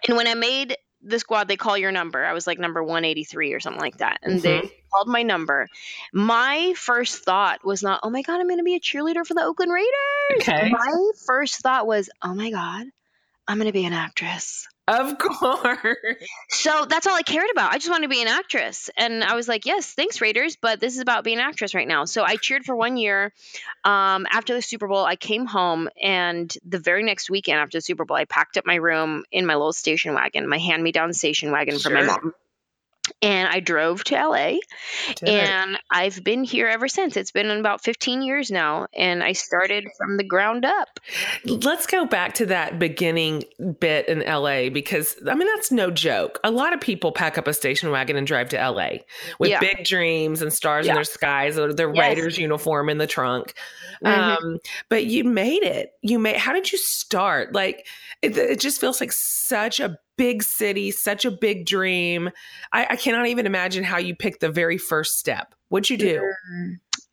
And 0.08 0.16
when 0.16 0.26
I 0.26 0.34
made 0.34 0.76
the 1.02 1.18
squad, 1.18 1.48
they 1.48 1.56
call 1.56 1.78
your 1.78 1.92
number. 1.92 2.24
I 2.24 2.32
was 2.32 2.46
like 2.46 2.58
number 2.58 2.82
183 2.82 3.52
or 3.52 3.60
something 3.60 3.80
like 3.80 3.98
that. 3.98 4.20
And 4.22 4.40
they 4.40 4.58
mm-hmm. 4.58 4.66
called 4.92 5.08
my 5.08 5.22
number. 5.22 5.68
My 6.12 6.74
first 6.76 7.24
thought 7.24 7.64
was 7.64 7.82
not, 7.82 8.00
oh 8.02 8.10
my 8.10 8.22
God, 8.22 8.40
I'm 8.40 8.48
going 8.48 8.58
to 8.58 8.64
be 8.64 8.74
a 8.74 8.80
cheerleader 8.80 9.26
for 9.26 9.34
the 9.34 9.44
Oakland 9.44 9.72
Raiders. 9.72 10.48
Okay. 10.48 10.70
My 10.70 11.10
first 11.26 11.60
thought 11.60 11.86
was, 11.86 12.10
oh 12.22 12.34
my 12.34 12.50
God, 12.50 12.86
I'm 13.48 13.58
going 13.58 13.66
to 13.66 13.72
be 13.72 13.86
an 13.86 13.92
actress. 13.92 14.68
Of 14.90 15.18
course. 15.18 16.16
So 16.48 16.84
that's 16.84 17.06
all 17.06 17.14
I 17.14 17.22
cared 17.22 17.48
about. 17.52 17.72
I 17.72 17.76
just 17.76 17.88
wanted 17.88 18.06
to 18.06 18.08
be 18.08 18.22
an 18.22 18.26
actress. 18.28 18.90
And 18.96 19.22
I 19.22 19.36
was 19.36 19.46
like, 19.46 19.64
yes, 19.64 19.94
thanks, 19.94 20.20
Raiders, 20.20 20.56
but 20.60 20.80
this 20.80 20.94
is 20.94 21.00
about 21.00 21.22
being 21.22 21.38
an 21.38 21.44
actress 21.44 21.76
right 21.76 21.86
now. 21.86 22.06
So 22.06 22.24
I 22.24 22.34
cheered 22.34 22.64
for 22.64 22.74
one 22.74 22.96
year. 22.96 23.32
Um, 23.84 24.26
after 24.28 24.52
the 24.52 24.62
Super 24.62 24.88
Bowl, 24.88 25.04
I 25.04 25.14
came 25.14 25.46
home, 25.46 25.88
and 26.02 26.52
the 26.66 26.80
very 26.80 27.04
next 27.04 27.30
weekend 27.30 27.60
after 27.60 27.78
the 27.78 27.82
Super 27.82 28.04
Bowl, 28.04 28.16
I 28.16 28.24
packed 28.24 28.56
up 28.56 28.66
my 28.66 28.74
room 28.74 29.22
in 29.30 29.46
my 29.46 29.54
little 29.54 29.72
station 29.72 30.14
wagon, 30.14 30.48
my 30.48 30.58
hand 30.58 30.82
me 30.82 30.90
down 30.90 31.12
station 31.12 31.52
wagon 31.52 31.78
from 31.78 31.94
my 31.94 32.02
mom. 32.02 32.34
And 33.22 33.48
I 33.48 33.60
drove 33.60 34.02
to 34.04 34.14
LA, 34.14 34.56
Did 35.16 35.22
it. 35.22 35.28
and 35.28 35.78
I've 35.90 36.24
been 36.24 36.42
here 36.42 36.66
ever 36.68 36.88
since. 36.88 37.18
It's 37.18 37.30
been 37.30 37.50
about 37.50 37.82
15 37.84 38.22
years 38.22 38.50
now, 38.50 38.86
and 38.96 39.22
I 39.22 39.32
started 39.32 39.84
from 39.98 40.16
the 40.16 40.24
ground 40.24 40.64
up. 40.64 40.98
Let's 41.44 41.86
go 41.86 42.06
back 42.06 42.32
to 42.36 42.46
that 42.46 42.78
beginning 42.78 43.44
bit 43.78 44.08
in 44.08 44.20
LA 44.20 44.70
because 44.70 45.16
I 45.28 45.34
mean 45.34 45.48
that's 45.54 45.70
no 45.70 45.90
joke. 45.90 46.40
A 46.44 46.50
lot 46.50 46.72
of 46.72 46.80
people 46.80 47.12
pack 47.12 47.36
up 47.36 47.46
a 47.46 47.52
station 47.52 47.90
wagon 47.90 48.16
and 48.16 48.26
drive 48.26 48.48
to 48.50 48.56
LA 48.56 49.00
with 49.38 49.50
Yeah. 49.50 49.60
big 49.60 49.84
dreams 49.84 50.40
and 50.40 50.50
stars 50.50 50.86
in 50.88 50.94
their 50.94 51.04
skies 51.04 51.58
or 51.58 51.74
their 51.74 51.92
Yes. 51.94 52.00
Raiders 52.16 52.38
uniform 52.38 52.88
in 52.88 52.96
the 52.98 53.06
trunk. 53.06 53.52
Mhm. 54.02 54.38
Um, 54.38 54.58
but 54.88 55.04
you 55.04 55.24
made 55.24 55.62
it. 55.62 55.92
You 56.00 56.18
made. 56.18 56.36
How 56.36 56.54
did 56.54 56.72
you 56.72 56.78
start? 56.78 57.52
Like 57.52 57.86
it, 58.22 58.36
it 58.36 58.60
just 58.60 58.80
feels 58.80 59.00
like 59.00 59.12
such 59.12 59.80
a 59.80 59.98
big 60.16 60.42
city, 60.42 60.90
such 60.90 61.24
a 61.24 61.30
big 61.30 61.66
dream. 61.66 62.30
I, 62.72 62.86
I 62.90 62.96
cannot 62.96 63.26
even 63.26 63.46
imagine 63.46 63.84
how 63.84 63.98
you 63.98 64.14
picked 64.14 64.40
the 64.40 64.50
very 64.50 64.78
first 64.78 65.18
step. 65.18 65.54
What'd 65.68 65.90
you 65.90 65.96
do? 65.96 66.32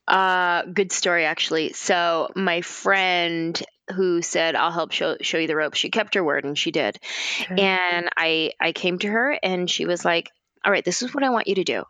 Uh, 0.07 0.63
good 0.63 0.91
story 0.91 1.25
actually. 1.25 1.73
So 1.73 2.29
my 2.35 2.61
friend 2.61 3.61
who 3.93 4.21
said 4.21 4.55
I'll 4.55 4.71
help 4.71 4.91
show 4.91 5.17
show 5.21 5.37
you 5.37 5.47
the 5.47 5.55
ropes, 5.55 5.77
she 5.77 5.89
kept 5.89 6.15
her 6.15 6.23
word 6.23 6.43
and 6.43 6.57
she 6.57 6.71
did. 6.71 6.97
Okay. 7.41 7.61
And 7.61 8.09
I 8.17 8.51
I 8.59 8.71
came 8.73 8.99
to 8.99 9.07
her 9.07 9.37
and 9.41 9.69
she 9.69 9.85
was 9.85 10.03
like, 10.03 10.31
"All 10.65 10.71
right, 10.71 10.83
this 10.83 11.01
is 11.01 11.13
what 11.13 11.23
I 11.23 11.29
want 11.29 11.47
you 11.47 11.55
to 11.55 11.63
do. 11.63 11.83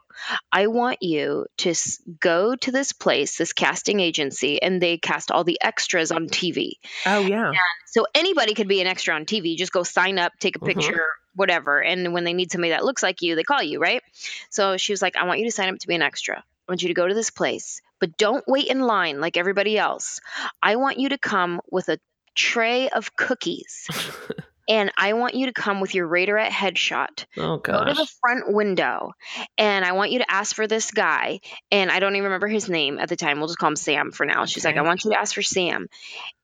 I 0.51 0.67
want 0.67 0.99
you 1.01 1.45
to 1.57 1.75
go 2.19 2.55
to 2.55 2.71
this 2.71 2.91
place, 2.93 3.37
this 3.37 3.53
casting 3.53 3.99
agency, 3.99 4.61
and 4.61 4.81
they 4.81 4.97
cast 4.97 5.31
all 5.31 5.43
the 5.43 5.59
extras 5.61 6.11
on 6.11 6.27
TV. 6.27 6.73
Oh 7.05 7.21
yeah. 7.21 7.53
So 7.85 8.05
anybody 8.13 8.53
could 8.53 8.67
be 8.67 8.81
an 8.81 8.87
extra 8.87 9.15
on 9.15 9.25
TV. 9.25 9.55
Just 9.57 9.71
go 9.71 9.83
sign 9.83 10.19
up, 10.19 10.33
take 10.39 10.55
a 10.55 10.59
Mhm. 10.59 10.65
picture, 10.65 11.07
whatever. 11.35 11.81
And 11.81 12.13
when 12.13 12.23
they 12.23 12.33
need 12.33 12.51
somebody 12.51 12.71
that 12.71 12.83
looks 12.83 13.01
like 13.03 13.21
you, 13.21 13.35
they 13.35 13.43
call 13.43 13.61
you, 13.61 13.79
right? 13.79 14.01
So 14.49 14.77
she 14.77 14.91
was 14.93 15.01
like, 15.01 15.15
I 15.15 15.25
want 15.25 15.39
you 15.39 15.45
to 15.45 15.51
sign 15.51 15.69
up 15.69 15.79
to 15.79 15.87
be 15.87 15.95
an 15.95 16.01
extra. 16.01 16.37
I 16.39 16.71
want 16.71 16.81
you 16.81 16.89
to 16.89 16.93
go 16.93 17.07
to 17.07 17.13
this 17.13 17.29
place, 17.29 17.81
but 17.99 18.17
don't 18.17 18.43
wait 18.47 18.67
in 18.67 18.81
line 18.81 19.21
like 19.21 19.37
everybody 19.37 19.77
else. 19.77 20.19
I 20.61 20.75
want 20.75 20.99
you 20.99 21.09
to 21.09 21.17
come 21.17 21.61
with 21.71 21.89
a 21.89 21.99
tray 22.35 22.89
of 22.89 23.15
cookies. 23.15 23.87
and 24.67 24.91
I 24.97 25.13
want 25.13 25.35
you 25.35 25.45
to 25.47 25.53
come 25.53 25.79
with 25.79 25.95
your 25.95 26.07
Raiderette 26.07 26.49
headshot 26.49 27.25
Oh 27.37 27.57
go 27.57 27.79
to 27.79 27.93
gosh. 27.93 27.97
the 27.97 28.07
front 28.21 28.53
window 28.53 29.13
and 29.57 29.85
I 29.85 29.93
want 29.93 30.11
you 30.11 30.19
to 30.19 30.31
ask 30.31 30.55
for 30.55 30.67
this 30.67 30.91
guy. 30.91 31.39
And 31.71 31.91
I 31.91 31.99
don't 31.99 32.15
even 32.15 32.25
remember 32.25 32.47
his 32.47 32.69
name 32.69 32.99
at 32.99 33.09
the 33.09 33.15
time. 33.15 33.39
We'll 33.39 33.47
just 33.47 33.57
call 33.59 33.69
him 33.69 33.75
Sam 33.75 34.11
for 34.11 34.25
now. 34.25 34.45
She's 34.45 34.65
like, 34.65 34.77
I 34.77 34.81
want 34.81 35.03
you 35.03 35.11
to 35.11 35.19
ask 35.19 35.33
for 35.35 35.41
Sam 35.41 35.87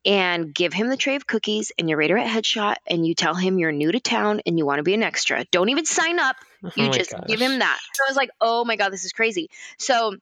and 0.06 0.53
give 0.53 0.74
him 0.74 0.89
the 0.89 0.98
tray 0.98 1.15
of 1.15 1.25
cookies 1.27 1.72
and 1.77 1.89
your 1.89 1.98
Raiderette 1.98 2.27
headshot. 2.27 2.75
And 2.88 3.06
you 3.06 3.15
tell 3.15 3.36
him 3.36 3.58
you're 3.60 3.72
new 3.72 3.92
to 3.92 4.00
town 4.00 4.42
and 4.46 4.58
you 4.58 4.65
want 4.65 4.80
to 4.80 4.84
be 4.84 4.94
an 4.94 5.03
extra. 5.03 5.46
Don't 5.51 5.70
even 5.70 5.86
sign 5.86 6.20
up. 6.20 6.36
Oh 6.63 6.72
You 6.75 6.88
my 6.88 6.92
just 6.92 7.13
give 7.27 7.39
him 7.39 7.60
that. 7.60 7.80
So 7.94 8.03
I 8.06 8.10
was 8.10 8.18
like, 8.18 8.30
oh 8.42 8.65
my 8.65 8.75
God, 8.75 8.92
this 8.92 9.06
is 9.06 9.12
crazy. 9.12 9.50
So, 9.77 10.15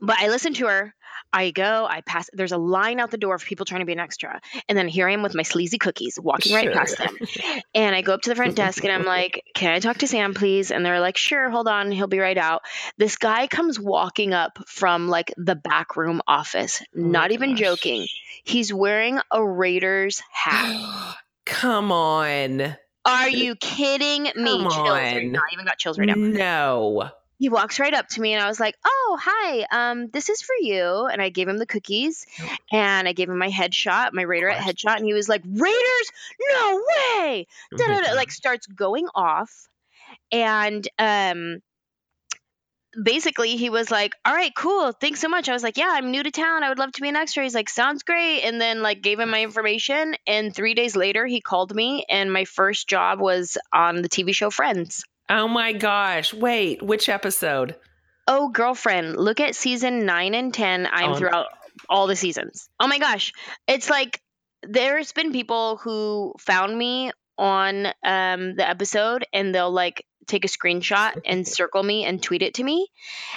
but 0.00 0.16
I 0.18 0.28
listened 0.28 0.56
to 0.56 0.66
her. 0.66 0.94
I 1.32 1.50
go, 1.50 1.86
I 1.88 2.00
pass. 2.00 2.30
There's 2.32 2.52
a 2.52 2.58
line 2.58 3.00
out 3.00 3.10
the 3.10 3.18
door 3.18 3.34
of 3.34 3.44
people 3.44 3.66
trying 3.66 3.80
to 3.80 3.84
be 3.86 3.92
an 3.92 3.98
extra. 4.00 4.40
And 4.68 4.76
then 4.78 4.88
here 4.88 5.08
I 5.08 5.12
am 5.12 5.22
with 5.22 5.34
my 5.34 5.42
sleazy 5.42 5.78
cookies 5.78 6.18
walking 6.20 6.52
right 6.52 6.64
Sure. 6.64 6.72
past 6.72 6.98
them. 6.98 7.18
And 7.74 7.94
I 7.94 8.02
go 8.02 8.14
up 8.14 8.22
to 8.22 8.30
the 8.30 8.36
front 8.36 8.56
desk 8.56 8.82
and 8.84 8.92
I'm 8.92 9.04
like, 9.04 9.42
Can 9.54 9.72
I 9.72 9.80
talk 9.80 9.98
to 9.98 10.06
Sam, 10.06 10.34
please? 10.34 10.70
And 10.70 10.84
they're 10.84 11.00
like, 11.00 11.16
Sure, 11.16 11.50
hold 11.50 11.68
on. 11.68 11.90
He'll 11.92 12.06
be 12.06 12.18
right 12.20 12.38
out. 12.38 12.62
This 12.96 13.16
guy 13.16 13.46
comes 13.48 13.78
walking 13.78 14.32
up 14.32 14.58
from 14.66 15.08
like 15.08 15.32
the 15.36 15.56
back 15.56 15.96
room 15.96 16.22
office, 16.26 16.82
Oh 16.96 17.00
not 17.00 17.32
even 17.32 17.50
gosh. 17.50 17.58
joking. 17.60 18.06
He's 18.44 18.72
wearing 18.72 19.18
a 19.30 19.44
Raiders 19.44 20.22
hat. 20.32 21.16
Come 21.46 21.92
on. 21.92 22.76
Are 23.04 23.28
you 23.28 23.54
kidding 23.56 24.24
me? 24.24 24.32
Come 24.34 24.62
chills 24.62 24.88
on. 24.88 25.36
I 25.36 25.40
even 25.52 25.64
got 25.64 25.78
chills 25.78 25.98
right 25.98 26.08
now. 26.08 26.14
No. 26.16 27.10
He 27.38 27.48
walks 27.48 27.78
right 27.78 27.92
up 27.92 28.08
to 28.08 28.20
me 28.20 28.32
and 28.32 28.42
I 28.42 28.48
was 28.48 28.58
like, 28.60 28.76
"Oh, 28.84 29.18
hi. 29.20 29.66
Um, 29.70 30.08
this 30.08 30.28
is 30.28 30.42
for 30.42 30.54
you." 30.60 31.06
And 31.06 31.20
I 31.20 31.28
gave 31.28 31.48
him 31.48 31.58
the 31.58 31.66
cookies, 31.66 32.26
and 32.72 33.06
I 33.06 33.12
gave 33.12 33.28
him 33.28 33.38
my 33.38 33.50
headshot, 33.50 34.12
my 34.12 34.24
Raiderette 34.24 34.60
course. 34.60 34.74
headshot, 34.74 34.96
and 34.96 35.04
he 35.04 35.14
was 35.14 35.28
like, 35.28 35.42
"Raiders? 35.44 36.12
No 36.50 36.82
way!" 36.88 37.46
Da-da-da, 37.76 38.14
like 38.14 38.30
starts 38.30 38.66
going 38.66 39.08
off, 39.14 39.68
and 40.32 40.86
um. 40.98 41.60
Basically, 43.02 43.56
he 43.56 43.68
was 43.68 43.90
like, 43.90 44.14
"All 44.24 44.32
right, 44.32 44.54
cool, 44.54 44.90
thanks 44.90 45.20
so 45.20 45.28
much." 45.28 45.50
I 45.50 45.52
was 45.52 45.62
like, 45.62 45.76
"Yeah, 45.76 45.90
I'm 45.90 46.10
new 46.10 46.22
to 46.22 46.30
town. 46.30 46.62
I 46.64 46.70
would 46.70 46.78
love 46.78 46.92
to 46.92 47.02
be 47.02 47.10
an 47.10 47.16
extra." 47.16 47.42
He's 47.42 47.54
like, 47.54 47.68
"Sounds 47.68 48.02
great," 48.04 48.40
and 48.40 48.58
then 48.58 48.80
like 48.80 49.02
gave 49.02 49.20
him 49.20 49.28
my 49.28 49.42
information. 49.42 50.14
And 50.26 50.54
three 50.54 50.72
days 50.72 50.96
later, 50.96 51.26
he 51.26 51.42
called 51.42 51.74
me, 51.74 52.06
and 52.08 52.32
my 52.32 52.46
first 52.46 52.88
job 52.88 53.20
was 53.20 53.58
on 53.70 54.00
the 54.00 54.08
TV 54.08 54.34
show 54.34 54.48
Friends. 54.48 55.04
Oh 55.28 55.48
my 55.48 55.72
gosh. 55.72 56.32
Wait, 56.32 56.82
which 56.82 57.08
episode? 57.08 57.76
Oh, 58.28 58.48
girlfriend, 58.48 59.16
look 59.16 59.40
at 59.40 59.54
season 59.54 60.04
nine 60.04 60.34
and 60.34 60.52
10. 60.52 60.88
I'm 60.90 61.12
Oh. 61.12 61.14
throughout 61.16 61.46
all 61.88 62.06
the 62.06 62.16
seasons. 62.16 62.68
Oh 62.80 62.86
my 62.88 62.98
gosh. 62.98 63.32
It's 63.66 63.88
like 63.90 64.20
there's 64.62 65.12
been 65.12 65.32
people 65.32 65.76
who 65.78 66.32
found 66.40 66.76
me 66.76 67.12
on 67.38 67.86
um, 68.02 68.56
the 68.56 68.68
episode 68.68 69.26
and 69.32 69.54
they'll 69.54 69.70
like 69.70 70.04
take 70.26 70.44
a 70.44 70.48
screenshot 70.48 71.20
and 71.24 71.46
circle 71.46 71.82
me 71.82 72.04
and 72.04 72.22
tweet 72.22 72.42
it 72.42 72.54
to 72.54 72.64
me. 72.64 72.88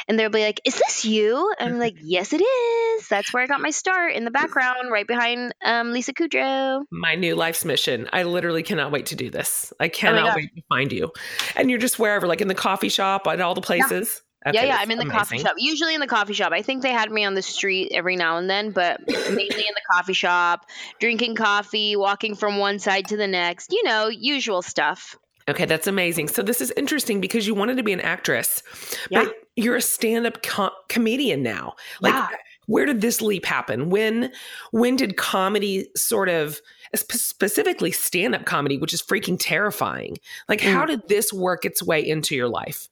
And 0.08 0.18
they'll 0.18 0.30
be 0.30 0.44
like, 0.44 0.62
Is 0.66 0.76
this 0.76 1.06
you? 1.06 1.54
And 1.60 1.74
I'm 1.74 1.80
like, 1.80 1.96
Yes, 2.02 2.34
it 2.34 2.42
is. 2.42 3.08
That's 3.08 3.34
where 3.34 3.44
I 3.44 3.48
got 3.48 3.62
my 3.62 3.70
start 3.72 4.14
in 4.14 4.26
the 4.26 4.32
background, 4.32 4.92
right 4.92 5.08
behind 5.08 5.54
um, 5.64 5.92
Lisa 5.92 6.14
Kudrow. 6.14 6.84
My 6.92 7.16
new 7.16 7.36
life's 7.36 7.66
mission. 7.66 8.10
I 8.12 8.24
literally 8.24 8.64
cannot 8.64 8.92
wait 8.92 9.08
to 9.08 9.16
do 9.16 9.30
this. 9.30 9.72
I 9.80 9.88
cannot 9.88 10.34
Oh 10.34 10.36
wait 10.36 10.54
to 10.56 10.62
find 10.70 10.92
you. 10.92 11.12
And 11.56 11.70
you're 11.70 11.80
just 11.80 12.00
wherever, 12.00 12.28
like 12.28 12.42
in 12.42 12.48
the 12.48 12.56
coffee 12.56 12.90
shop, 12.90 13.28
at 13.28 13.40
all 13.42 13.56
the 13.56 13.62
places. 13.62 14.22
yeah, 14.22 14.30
Okay, 14.50 14.68
yeah, 14.68 14.68
that's 14.68 14.84
I'm 14.84 14.92
in 14.92 15.00
the 15.00 15.14
coffee 15.14 15.38
shop. 15.40 15.56
Usually 15.58 15.94
in 15.94 16.00
the 16.00 16.08
coffee 16.08 16.34
shop. 16.34 16.54
I 16.54 16.62
think 16.62 16.82
they 16.82 16.92
had 16.92 17.12
me 17.12 17.26
on 17.26 17.34
the 17.34 17.42
street 17.42 17.92
every 17.94 18.16
now 18.16 18.38
and 18.38 18.50
then, 18.50 18.72
but 18.72 19.02
mainly 19.08 19.44
in 19.44 19.74
the 19.74 19.82
coffee 19.92 20.14
shop, 20.14 20.66
drinking 21.00 21.36
coffee, 21.36 21.98
walking 21.98 22.36
from 22.36 22.58
one 22.58 22.80
side 22.80 23.08
to 23.08 23.18
the 23.18 23.28
next. 23.28 23.74
You 23.74 23.84
know, 23.84 24.08
usual 24.08 24.62
stuff. 24.62 25.18
Okay, 25.50 25.66
that's 25.66 25.88
amazing. 25.88 26.28
So 26.30 26.42
this 26.42 26.62
is 26.62 26.72
interesting 26.78 27.20
because 27.22 27.46
you 27.48 27.54
wanted 27.56 27.78
to 27.78 27.84
be 27.84 27.94
an 27.94 28.02
actress, 28.02 28.64
Yeah. 29.10 29.24
but 29.26 29.36
you're 29.56 29.76
a 29.76 29.82
stand-up 29.82 30.42
co- 30.44 30.72
comedian 30.88 31.44
now. 31.44 31.76
Like, 32.02 32.14
Yeah. 32.14 32.28
where 32.68 32.86
did 32.86 33.02
this 33.02 33.22
leap 33.22 33.46
happen? 33.46 33.90
When 33.90 34.32
when 34.72 34.96
did 34.96 35.18
comedy 35.18 35.88
sort 35.96 36.30
of 36.30 36.62
specifically 36.96 37.92
stand-up 37.92 38.46
comedy, 38.46 38.78
which 38.78 38.94
is 38.94 39.02
freaking 39.02 39.38
terrifying? 39.40 40.18
Like, 40.48 40.62
Mm. 40.62 40.74
how 40.74 40.86
did 40.86 41.08
this 41.08 41.34
work 41.34 41.66
its 41.66 41.82
way 41.84 42.00
into 42.08 42.36
your 42.36 42.48
life? 42.48 42.88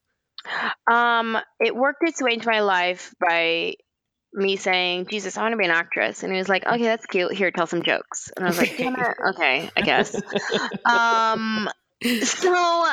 Um, 0.89 1.37
it 1.59 1.75
worked 1.75 1.99
its 2.03 2.21
way 2.21 2.33
into 2.33 2.47
my 2.47 2.61
life 2.61 3.13
by 3.19 3.73
me 4.33 4.55
saying, 4.55 5.07
Jesus, 5.09 5.37
I 5.37 5.41
want 5.41 5.53
to 5.53 5.57
be 5.57 5.65
an 5.65 5.71
actress. 5.71 6.21
And 6.23 6.31
he 6.31 6.37
was 6.37 6.47
like, 6.49 6.65
okay, 6.65 6.83
that's 6.83 7.05
cute. 7.07 7.33
Here, 7.33 7.49
tell 7.51 7.65
some 7.65 7.81
jokes. 7.81 8.29
And 8.35 8.45
I 8.45 8.49
was 8.49 8.57
like, 8.57 8.77
damn 8.77 8.95
it. 8.95 9.17
Okay, 9.29 9.69
I 9.75 9.81
guess. 9.81 10.15
um, 10.85 11.69
so 12.03 12.87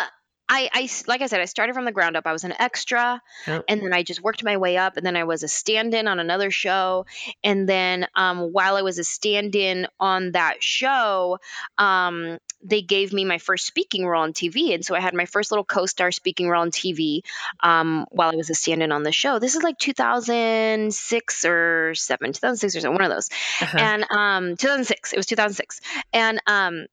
I, 0.46 0.68
I, 0.72 0.88
like 1.06 1.22
I 1.22 1.26
said, 1.26 1.40
I 1.40 1.46
started 1.46 1.74
from 1.74 1.86
the 1.86 1.92
ground 1.92 2.16
up. 2.16 2.26
I 2.26 2.32
was 2.32 2.44
an 2.44 2.52
extra, 2.58 3.20
yep. 3.46 3.64
and 3.66 3.80
then 3.80 3.92
I 3.94 4.02
just 4.02 4.22
worked 4.22 4.44
my 4.44 4.58
way 4.58 4.76
up. 4.76 4.96
And 4.96 5.06
then 5.06 5.16
I 5.16 5.24
was 5.24 5.42
a 5.42 5.48
stand-in 5.48 6.06
on 6.06 6.20
another 6.20 6.50
show. 6.50 7.06
And 7.42 7.68
then 7.68 8.06
um, 8.14 8.52
while 8.52 8.76
I 8.76 8.82
was 8.82 8.98
a 8.98 9.04
stand-in 9.04 9.86
on 9.98 10.32
that 10.32 10.62
show, 10.62 11.38
um, 11.78 12.38
they 12.62 12.82
gave 12.82 13.12
me 13.12 13.24
my 13.24 13.38
first 13.38 13.66
speaking 13.66 14.06
role 14.06 14.22
on 14.22 14.32
TV. 14.32 14.74
And 14.74 14.84
so 14.84 14.94
I 14.94 15.00
had 15.00 15.14
my 15.14 15.26
first 15.26 15.50
little 15.50 15.64
co-star 15.64 16.12
speaking 16.12 16.48
role 16.48 16.62
on 16.62 16.70
TV 16.70 17.20
um, 17.60 18.06
while 18.10 18.30
I 18.30 18.36
was 18.36 18.50
a 18.50 18.54
stand-in 18.54 18.92
on 18.92 19.02
the 19.02 19.12
show. 19.12 19.38
This 19.38 19.54
is 19.54 19.62
like 19.62 19.78
2006 19.78 21.44
or 21.44 21.94
seven, 21.94 22.32
2006 22.32 22.76
or 22.76 22.80
seven, 22.80 22.94
one 22.94 23.04
of 23.04 23.10
those. 23.10 23.30
Uh-huh. 23.60 23.78
And 23.78 24.06
um, 24.10 24.56
2006. 24.56 25.12
It 25.14 25.16
was 25.16 25.26
2006. 25.26 25.80
And 26.12 26.40
um, 26.46 26.86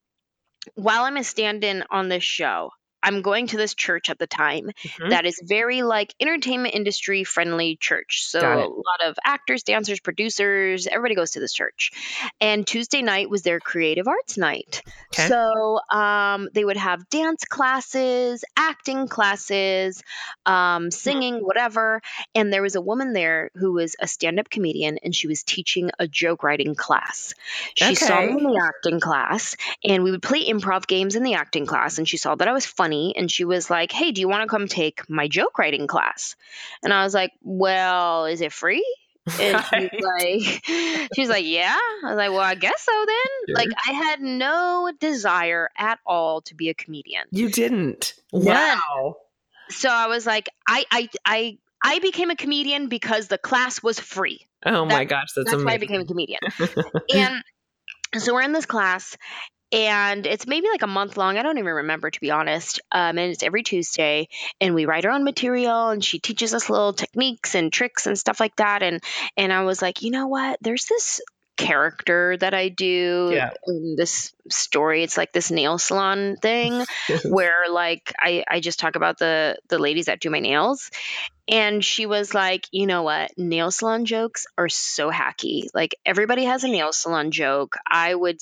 while 0.76 1.04
I'm 1.04 1.18
a 1.18 1.24
stand-in 1.24 1.84
on 1.90 2.10
this 2.10 2.24
show, 2.24 2.72
I'm 3.04 3.22
going 3.22 3.48
to 3.48 3.58
this 3.58 3.74
church 3.74 4.10
at 4.10 4.20
the 4.20 4.28
time 4.28 4.72
mm-hmm. 4.84 5.10
that 5.10 5.26
is 5.26 5.42
very 5.44 5.82
like 5.82 6.14
entertainment 6.20 6.76
industry 6.76 7.24
friendly 7.24 7.76
church. 7.76 8.24
So 8.26 8.40
a 8.40 8.68
lot 8.68 9.10
of 9.10 9.16
actors, 9.24 9.64
dancers, 9.64 10.00
producers, 10.00 10.88
everybody 10.88 11.16
goes 11.16 11.32
to 11.32 11.40
this 11.40 11.54
church. 11.54 11.92
And 12.40 12.66
Tuesday 12.66 13.02
night 13.02 13.30
was 13.30 13.42
their 13.42 13.60
creative 13.60 14.08
arts 14.08 14.38
night. 14.38 14.84
Okay. 15.14 15.28
So 15.28 15.80
um, 15.90 16.50
they 16.54 16.64
would 16.64 16.78
have 16.78 17.10
dance 17.10 17.44
classes, 17.46 18.44
acting 18.56 19.08
classes, 19.08 20.04
um, 20.46 20.92
singing, 20.92 21.40
whatever. 21.40 22.02
And 22.36 22.54
there 22.54 22.62
was 22.62 22.76
a 22.76 22.82
woman 22.82 23.14
there 23.14 23.50
who 23.56 23.74
was 23.74 23.96
a 24.00 24.08
stand 24.08 24.40
up 24.40 24.50
comedian 24.50 25.00
and 25.04 25.16
she 25.16 25.28
was 25.28 25.44
teaching 25.44 25.90
a 25.98 26.08
joke 26.08 26.44
writing 26.44 26.76
class. 26.76 27.34
She 27.76 27.86
okay. 27.86 27.96
saw 27.96 28.22
me 28.22 28.32
in 28.32 28.44
the 28.44 28.62
acting 28.64 29.00
class 29.00 29.56
and 29.84 30.04
we 30.04 30.12
would 30.12 30.22
play 30.22 30.46
improv 30.46 30.88
games 30.88 31.16
in 31.16 31.24
the 31.24 31.34
acting 31.34 31.66
class. 31.66 31.98
And 31.98 32.08
she 32.08 32.18
saw 32.18 32.36
that 32.36 32.48
I 32.48 32.54
was 32.54 32.66
funny 32.66 32.91
funny 32.92 33.16
and 33.16 33.32
she 33.32 33.46
was 33.46 33.70
like, 33.70 33.92
Hey, 33.92 34.12
do 34.12 34.22
you 34.22 34.28
want 34.28 34.44
to 34.44 34.48
come 34.48 34.68
take 34.68 35.10
my 35.10 35.28
joke 35.28 35.58
writing 35.58 35.88
class? 35.88 36.36
And 36.84 36.94
I 36.94 37.04
was 37.04 37.14
like, 37.14 37.32
Well, 37.42 38.26
is 38.26 38.42
it 38.42 38.52
free? 38.52 38.86
And 39.40 39.64
she's 39.74 39.90
like, 40.02 40.66
she's 41.16 41.30
like, 41.30 41.46
yeah. 41.46 41.78
I 41.78 42.08
was 42.08 42.18
like, 42.18 42.32
well, 42.32 42.40
I 42.40 42.56
guess 42.56 42.82
so 42.82 43.06
then. 43.06 43.56
Like, 43.56 43.68
I 43.88 43.92
had 43.92 44.20
no 44.20 44.92
desire 45.00 45.70
at 45.78 46.00
all 46.08 46.42
to 46.42 46.56
be 46.56 46.70
a 46.70 46.74
comedian. 46.74 47.26
You 47.30 47.50
didn't. 47.50 48.16
Wow. 48.32 49.18
So 49.70 49.90
I 49.90 50.08
was 50.08 50.26
like, 50.26 50.50
I, 50.68 50.86
I, 50.90 51.10
I, 51.24 51.58
I 51.84 52.00
became 52.00 52.32
a 52.32 52.36
comedian 52.36 52.88
because 52.88 53.28
the 53.28 53.38
class 53.38 53.84
was 53.84 54.00
free. 54.00 54.40
Oh 54.66 54.86
my 54.86 55.06
gosh, 55.06 55.34
that's, 55.36 55.52
that's 55.52 55.54
amazing. 55.54 55.66
why 55.66 55.74
I 55.74 55.78
became 55.78 56.02
a 56.02 56.06
comedian. 56.06 56.40
and 57.14 57.44
so 58.18 58.34
we're 58.34 58.42
in 58.42 58.54
this 58.54 58.66
class, 58.66 59.16
and 59.72 60.26
it's 60.26 60.48
maybe 60.48 60.68
like 60.70 60.82
a 60.82 60.88
month 60.88 61.18
long. 61.18 61.38
I 61.38 61.44
don't 61.44 61.58
even 61.58 61.74
remember 61.74 62.10
to 62.10 62.20
be 62.20 62.32
honest. 62.32 62.82
Um, 62.92 63.18
and 63.18 63.32
it's 63.32 63.44
every 63.44 63.64
Tuesday, 63.64 64.28
and 64.60 64.76
we 64.76 64.86
write 64.86 65.06
our 65.06 65.12
own 65.12 65.24
material, 65.24 65.90
and 65.90 66.04
she 66.04 66.20
teaches 66.20 66.54
us 66.54 66.70
little 66.70 66.94
techniques 66.94 67.56
and 67.56 67.72
tricks 67.72 68.08
and 68.08 68.18
stuff 68.18 68.40
like 68.40 68.56
that. 68.58 68.84
And 68.84 69.02
and 69.38 69.54
I 69.54 69.64
was 69.64 69.82
like, 69.82 70.02
you 70.02 70.12
know 70.12 70.28
what? 70.28 70.58
There's 70.62 70.86
this 70.86 71.22
character 71.58 72.38
that 72.38 72.54
I 72.54 72.70
do 72.70 73.32
yeah. 73.34 73.52
in 73.68 73.96
this 73.96 74.34
story. 74.50 75.04
It's 75.04 75.18
like 75.18 75.32
this 75.32 75.52
nail 75.52 75.78
salon 75.78 76.38
thing 76.38 76.86
where 77.26 77.70
like 77.70 78.14
I, 78.18 78.44
I 78.50 78.60
just 78.60 78.80
talk 78.80 78.96
about 78.96 79.20
the 79.20 79.58
the 79.70 79.80
ladies 79.80 80.06
that 80.06 80.20
do 80.20 80.30
my 80.30 80.40
nails. 80.40 80.90
And 81.48 81.84
she 81.84 82.06
was 82.06 82.34
like, 82.34 82.68
you 82.72 82.88
know 82.88 83.04
what? 83.04 83.38
Nail 83.38 83.72
salon 83.72 84.06
jokes 84.06 84.48
are 84.58 84.70
so 84.70 85.12
hacky. 85.12 85.68
Like 85.74 85.96
everybody 86.06 86.46
has 86.46 86.64
a 86.64 86.70
nail 86.70 86.94
salon 86.94 87.32
joke. 87.32 87.78
I 87.86 88.14
would 88.16 88.42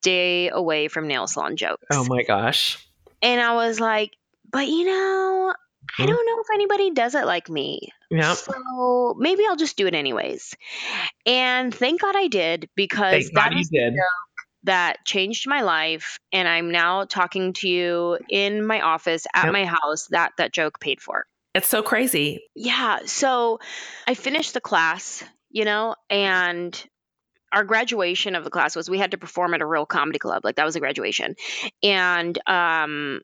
stay 0.00 0.48
away 0.48 0.88
from 0.88 1.08
nail 1.08 1.26
salon 1.26 1.56
jokes. 1.56 1.86
Oh 1.90 2.04
my 2.04 2.22
gosh. 2.22 2.84
And 3.22 3.40
I 3.40 3.54
was 3.54 3.80
like, 3.80 4.12
but 4.50 4.68
you 4.68 4.84
know, 4.84 5.54
I 5.98 6.02
hmm? 6.02 6.08
don't 6.08 6.26
know 6.26 6.40
if 6.40 6.46
anybody 6.54 6.90
does 6.90 7.14
it 7.14 7.26
like 7.26 7.48
me. 7.48 7.92
Yeah. 8.10 8.34
So 8.34 9.14
maybe 9.18 9.44
I'll 9.48 9.56
just 9.56 9.76
do 9.76 9.86
it 9.86 9.94
anyways. 9.94 10.54
And 11.26 11.74
thank 11.74 12.00
God 12.00 12.16
I 12.16 12.28
did 12.28 12.68
because 12.74 13.24
thank 13.24 13.34
that 13.34 13.52
is 13.54 13.68
did. 13.68 13.94
that 14.64 15.04
changed 15.04 15.48
my 15.48 15.62
life. 15.62 16.18
And 16.32 16.48
I'm 16.48 16.70
now 16.70 17.04
talking 17.04 17.52
to 17.54 17.68
you 17.68 18.18
in 18.28 18.64
my 18.64 18.80
office 18.80 19.26
at 19.34 19.44
yep. 19.44 19.52
my 19.52 19.64
house 19.64 20.08
that 20.10 20.32
that 20.38 20.52
joke 20.52 20.80
paid 20.80 21.00
for. 21.00 21.26
It's 21.54 21.68
so 21.68 21.82
crazy. 21.82 22.42
Yeah. 22.54 23.00
So 23.06 23.58
I 24.06 24.14
finished 24.14 24.54
the 24.54 24.60
class, 24.60 25.24
you 25.50 25.64
know, 25.64 25.96
and 26.08 26.88
our 27.52 27.64
graduation 27.64 28.34
of 28.34 28.44
the 28.44 28.50
class 28.50 28.76
was 28.76 28.90
we 28.90 28.98
had 28.98 29.12
to 29.12 29.18
perform 29.18 29.54
at 29.54 29.60
a 29.60 29.66
real 29.66 29.86
comedy 29.86 30.18
club. 30.18 30.44
Like 30.44 30.56
that 30.56 30.64
was 30.64 30.76
a 30.76 30.80
graduation. 30.80 31.36
And 31.82 32.38
um 32.46 33.20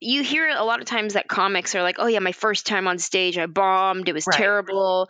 you 0.00 0.22
hear 0.22 0.48
a 0.48 0.64
lot 0.64 0.80
of 0.80 0.86
times 0.86 1.14
that 1.14 1.28
comics 1.28 1.74
are 1.74 1.82
like 1.82 1.96
oh 1.98 2.06
yeah 2.06 2.18
my 2.18 2.32
first 2.32 2.66
time 2.66 2.86
on 2.86 2.98
stage 2.98 3.38
i 3.38 3.46
bombed. 3.46 4.08
It 4.08 4.12
was 4.12 4.26
right. 4.26 4.36
terrible. 4.36 5.08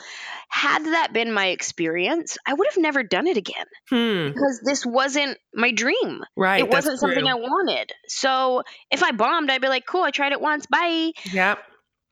Had 0.49 0.85
that 0.85 1.12
been 1.12 1.33
my 1.33 1.49
experience 1.49 2.37
i 2.47 2.55
would 2.55 2.68
have 2.68 2.79
never 2.79 3.03
done 3.03 3.27
it 3.27 3.37
again. 3.37 3.66
Hmm. 3.90 4.29
because 4.29 4.61
this 4.64 4.85
wasn't 4.85 5.38
my 5.55 5.73
dream. 5.73 6.23
Right 6.37 6.61
it 6.61 6.68
wasn't 6.68 6.99
something 6.99 7.27
i 7.27 7.35
wanted. 7.35 7.92
So 8.09 8.62
if 8.90 9.03
i 9.03 9.12
bombed 9.12 9.51
i'd 9.51 9.62
be 9.62 9.68
like 9.68 9.87
cool 9.87 10.03
i 10.03 10.11
tried 10.11 10.33
it 10.33 10.40
once. 10.40 10.66
Bye. 10.66 11.12
Yep. 11.33 11.59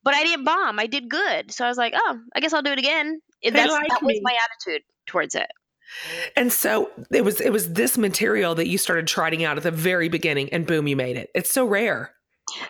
But 0.05 0.15
i 0.15 0.25
didn't 0.25 0.45
bomb. 0.45 0.79
I 0.79 0.87
did 0.87 1.09
good. 1.09 1.53
So 1.53 1.65
i 1.65 1.69
was 1.69 1.79
like 1.79 1.95
oh 1.97 2.19
i 2.35 2.41
guess 2.41 2.53
i'll 2.53 2.63
do 2.63 2.73
it 2.73 2.79
again. 2.79 3.21
That's, 3.45 3.73
like 3.73 3.89
that 3.89 4.03
was 4.05 4.21
my 4.23 4.37
attitude 4.45 4.83
towards 5.07 5.35
it 5.35 5.51
and 6.37 6.53
so 6.53 6.91
it 7.11 7.25
was 7.25 7.41
it 7.41 7.51
was 7.51 7.73
this 7.73 7.99
material 7.99 8.55
that 8.55 8.69
you 8.69 8.79
started 8.79 9.07
trotting 9.07 9.45
out 9.45 9.57
at 9.57 9.63
the 9.63 9.71
very 9.71 10.09
beginning 10.09 10.51
and 10.51 10.67
boom 10.67 10.87
you 10.87 10.97
made 10.97 11.17
it. 11.17 11.31
It's 11.35 11.51
so 11.53 11.65
rare. 11.65 12.13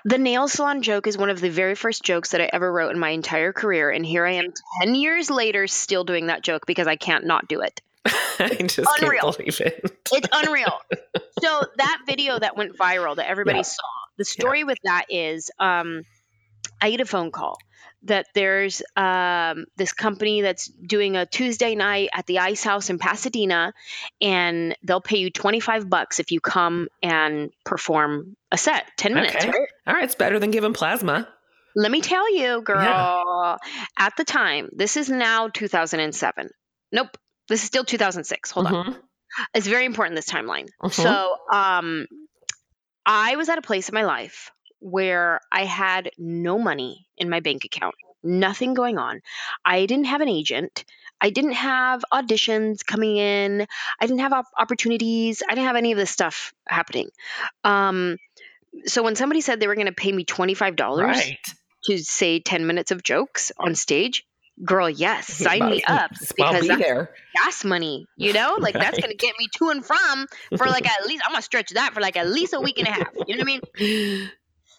The 0.04 0.18
nail 0.18 0.48
salon 0.48 0.82
joke 0.82 1.06
is 1.06 1.18
one 1.18 1.30
of 1.30 1.40
the 1.40 1.50
very 1.50 1.74
first 1.74 2.04
jokes 2.04 2.30
that 2.30 2.40
I 2.40 2.50
ever 2.52 2.70
wrote 2.70 2.92
in 2.92 2.98
my 2.98 3.11
entire 3.11 3.52
career 3.52 3.90
and 3.90 4.04
here 4.04 4.26
I 4.26 4.32
am 4.32 4.52
10 4.82 4.94
years 4.94 5.30
later 5.30 5.66
still 5.66 6.04
doing 6.04 6.26
that 6.26 6.42
joke 6.42 6.66
because 6.66 6.87
I 6.87 6.96
can't 6.96 7.26
not 7.26 7.48
do 7.48 7.61
it. 7.61 7.80
I 8.04 8.48
just 8.66 8.88
unreal. 9.00 9.20
can't 9.22 9.37
believe 9.37 9.61
it. 9.61 9.98
it's 10.12 10.28
unreal. 10.32 10.78
So 11.40 11.61
that 11.76 11.98
video 12.06 12.38
that 12.38 12.56
went 12.56 12.78
viral 12.78 13.16
that 13.16 13.28
everybody 13.28 13.58
yeah. 13.58 13.62
saw, 13.62 13.82
the 14.16 14.24
story 14.24 14.61
yeah. 14.61 14.66
with 14.66 14.78
that 14.85 15.06
is 15.08 15.50
um 15.58 16.02
I 16.80 16.90
get 16.90 17.00
a 17.00 17.04
phone 17.04 17.32
call 17.32 17.58
that 18.04 18.26
there's 18.34 18.82
um, 18.96 19.66
this 19.76 19.92
company 19.92 20.42
that's 20.42 20.66
doing 20.66 21.16
a 21.16 21.26
Tuesday 21.26 21.74
night 21.74 22.10
at 22.12 22.26
the 22.26 22.40
Ice 22.40 22.62
House 22.64 22.90
in 22.90 22.98
Pasadena, 22.98 23.72
and 24.20 24.76
they'll 24.82 25.00
pay 25.00 25.18
you 25.18 25.30
25 25.30 25.88
bucks 25.88 26.20
if 26.20 26.30
you 26.30 26.40
come 26.40 26.88
and 27.02 27.50
perform 27.64 28.36
a 28.50 28.58
set, 28.58 28.84
10 28.96 29.14
minutes. 29.14 29.36
Okay. 29.36 29.48
Right? 29.48 29.68
All 29.86 29.94
right, 29.94 30.04
it's 30.04 30.14
better 30.14 30.38
than 30.38 30.50
giving 30.50 30.72
plasma. 30.72 31.28
Let 31.74 31.90
me 31.90 32.00
tell 32.00 32.34
you, 32.34 32.60
girl, 32.60 32.82
yeah. 32.82 33.56
at 33.98 34.16
the 34.16 34.24
time, 34.24 34.68
this 34.72 34.96
is 34.96 35.08
now 35.08 35.48
2007. 35.48 36.50
Nope, 36.90 37.16
this 37.48 37.62
is 37.62 37.66
still 37.66 37.84
2006. 37.84 38.50
Hold 38.50 38.66
mm-hmm. 38.66 38.90
on. 38.90 38.96
It's 39.54 39.66
very 39.66 39.86
important, 39.86 40.16
this 40.16 40.28
timeline. 40.28 40.68
Mm-hmm. 40.82 40.90
So, 40.90 41.36
um, 41.50 42.06
I 43.06 43.36
was 43.36 43.48
at 43.48 43.58
a 43.58 43.62
place 43.62 43.88
in 43.88 43.94
my 43.94 44.04
life 44.04 44.50
where 44.82 45.40
I 45.50 45.64
had 45.64 46.10
no 46.18 46.58
money 46.58 47.06
in 47.16 47.30
my 47.30 47.40
bank 47.40 47.64
account, 47.64 47.94
nothing 48.22 48.74
going 48.74 48.98
on. 48.98 49.20
I 49.64 49.86
didn't 49.86 50.06
have 50.06 50.20
an 50.20 50.28
agent. 50.28 50.84
I 51.20 51.30
didn't 51.30 51.52
have 51.52 52.04
auditions 52.12 52.84
coming 52.84 53.16
in. 53.16 53.66
I 54.00 54.06
didn't 54.06 54.20
have 54.20 54.32
op- 54.32 54.50
opportunities. 54.58 55.42
I 55.48 55.54
didn't 55.54 55.68
have 55.68 55.76
any 55.76 55.92
of 55.92 55.98
this 55.98 56.10
stuff 56.10 56.52
happening. 56.66 57.10
Um, 57.62 58.16
so 58.86 59.02
when 59.04 59.14
somebody 59.14 59.40
said 59.40 59.60
they 59.60 59.68
were 59.68 59.76
going 59.76 59.86
to 59.86 59.92
pay 59.92 60.10
me 60.10 60.24
$25 60.24 61.00
right. 61.00 61.38
to 61.84 61.98
say 61.98 62.40
10 62.40 62.66
minutes 62.66 62.90
of 62.90 63.04
jokes 63.04 63.52
on 63.56 63.76
stage, 63.76 64.26
girl, 64.64 64.90
yes, 64.90 65.28
sign 65.28 65.70
me 65.70 65.82
up 65.84 66.10
because 66.10 66.62
be 66.62 66.68
that's 66.68 66.80
there. 66.80 67.14
gas 67.36 67.64
money, 67.64 68.06
you 68.16 68.32
know, 68.32 68.56
like 68.60 68.74
right. 68.74 68.82
that's 68.82 68.98
going 68.98 69.10
to 69.10 69.16
get 69.16 69.34
me 69.38 69.48
to 69.56 69.68
and 69.68 69.84
from 69.84 70.26
for 70.56 70.66
like 70.66 70.88
at 70.88 71.06
least, 71.06 71.22
I'm 71.26 71.32
going 71.32 71.40
to 71.40 71.44
stretch 71.44 71.70
that 71.70 71.94
for 71.94 72.00
like 72.00 72.16
at 72.16 72.28
least 72.28 72.52
a 72.52 72.60
week 72.60 72.78
and 72.78 72.88
a 72.88 72.90
half. 72.90 73.08
You 73.26 73.36
know 73.36 73.44
what 73.44 73.62
I 73.78 73.78
mean? 73.78 74.30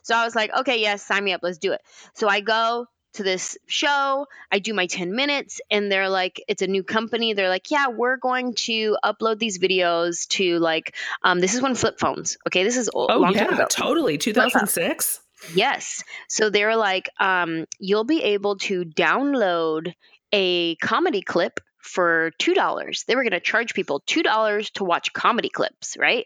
So 0.03 0.15
I 0.15 0.23
was 0.23 0.35
like, 0.35 0.53
okay, 0.59 0.79
yes, 0.79 1.05
sign 1.05 1.23
me 1.23 1.33
up. 1.33 1.41
Let's 1.43 1.57
do 1.57 1.73
it. 1.73 1.81
So 2.13 2.27
I 2.27 2.41
go 2.41 2.87
to 3.13 3.23
this 3.23 3.57
show. 3.67 4.25
I 4.51 4.59
do 4.59 4.73
my 4.73 4.87
10 4.87 5.15
minutes 5.15 5.61
and 5.69 5.91
they're 5.91 6.09
like, 6.09 6.43
it's 6.47 6.61
a 6.61 6.67
new 6.67 6.83
company. 6.83 7.33
They're 7.33 7.49
like, 7.49 7.71
yeah, 7.71 7.87
we're 7.87 8.17
going 8.17 8.55
to 8.55 8.97
upload 9.03 9.39
these 9.39 9.59
videos 9.59 10.27
to 10.29 10.59
like, 10.59 10.95
um, 11.23 11.39
this 11.39 11.53
is 11.53 11.61
when 11.61 11.75
flip 11.75 11.99
phones. 11.99 12.37
Okay. 12.47 12.63
This 12.63 12.77
is 12.77 12.89
old, 12.93 13.11
oh, 13.11 13.29
yeah, 13.29 13.65
totally. 13.69 14.17
2006. 14.17 15.19
Yes. 15.53 16.03
So 16.27 16.49
they're 16.49 16.75
like, 16.75 17.09
um, 17.19 17.65
you'll 17.79 18.05
be 18.05 18.23
able 18.23 18.57
to 18.57 18.83
download 18.83 19.93
a 20.31 20.75
comedy 20.77 21.21
clip 21.21 21.59
for 21.84 22.32
$2. 22.39 23.06
They 23.06 23.15
were 23.15 23.24
going 23.24 23.32
to 23.32 23.39
charge 23.39 23.74
people 23.74 24.02
$2 24.08 24.72
to 24.74 24.84
watch 24.84 25.13
comedy 25.13 25.50
clips, 25.50 25.96
right? 26.00 26.26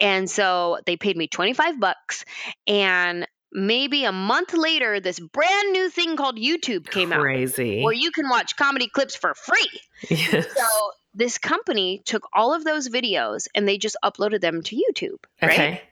And 0.00 0.28
so 0.30 0.78
they 0.86 0.96
paid 0.96 1.16
me 1.16 1.26
25 1.26 1.80
bucks 1.80 2.24
and 2.66 3.26
maybe 3.52 4.04
a 4.04 4.12
month 4.12 4.54
later, 4.54 5.00
this 5.00 5.18
brand 5.20 5.72
new 5.72 5.90
thing 5.90 6.16
called 6.16 6.36
YouTube 6.38 6.88
came 6.90 7.10
Crazy. 7.10 7.80
out 7.80 7.84
where 7.84 7.92
you 7.94 8.10
can 8.10 8.28
watch 8.28 8.56
comedy 8.56 8.88
clips 8.88 9.14
for 9.16 9.34
free. 9.34 9.68
Yes. 10.08 10.46
So 10.56 10.66
this 11.14 11.38
company 11.38 12.00
took 12.04 12.26
all 12.32 12.54
of 12.54 12.64
those 12.64 12.88
videos 12.88 13.48
and 13.54 13.68
they 13.68 13.76
just 13.78 13.96
uploaded 14.04 14.40
them 14.40 14.62
to 14.62 14.76
YouTube. 14.76 15.18
Right. 15.42 15.52
okay. 15.52 15.82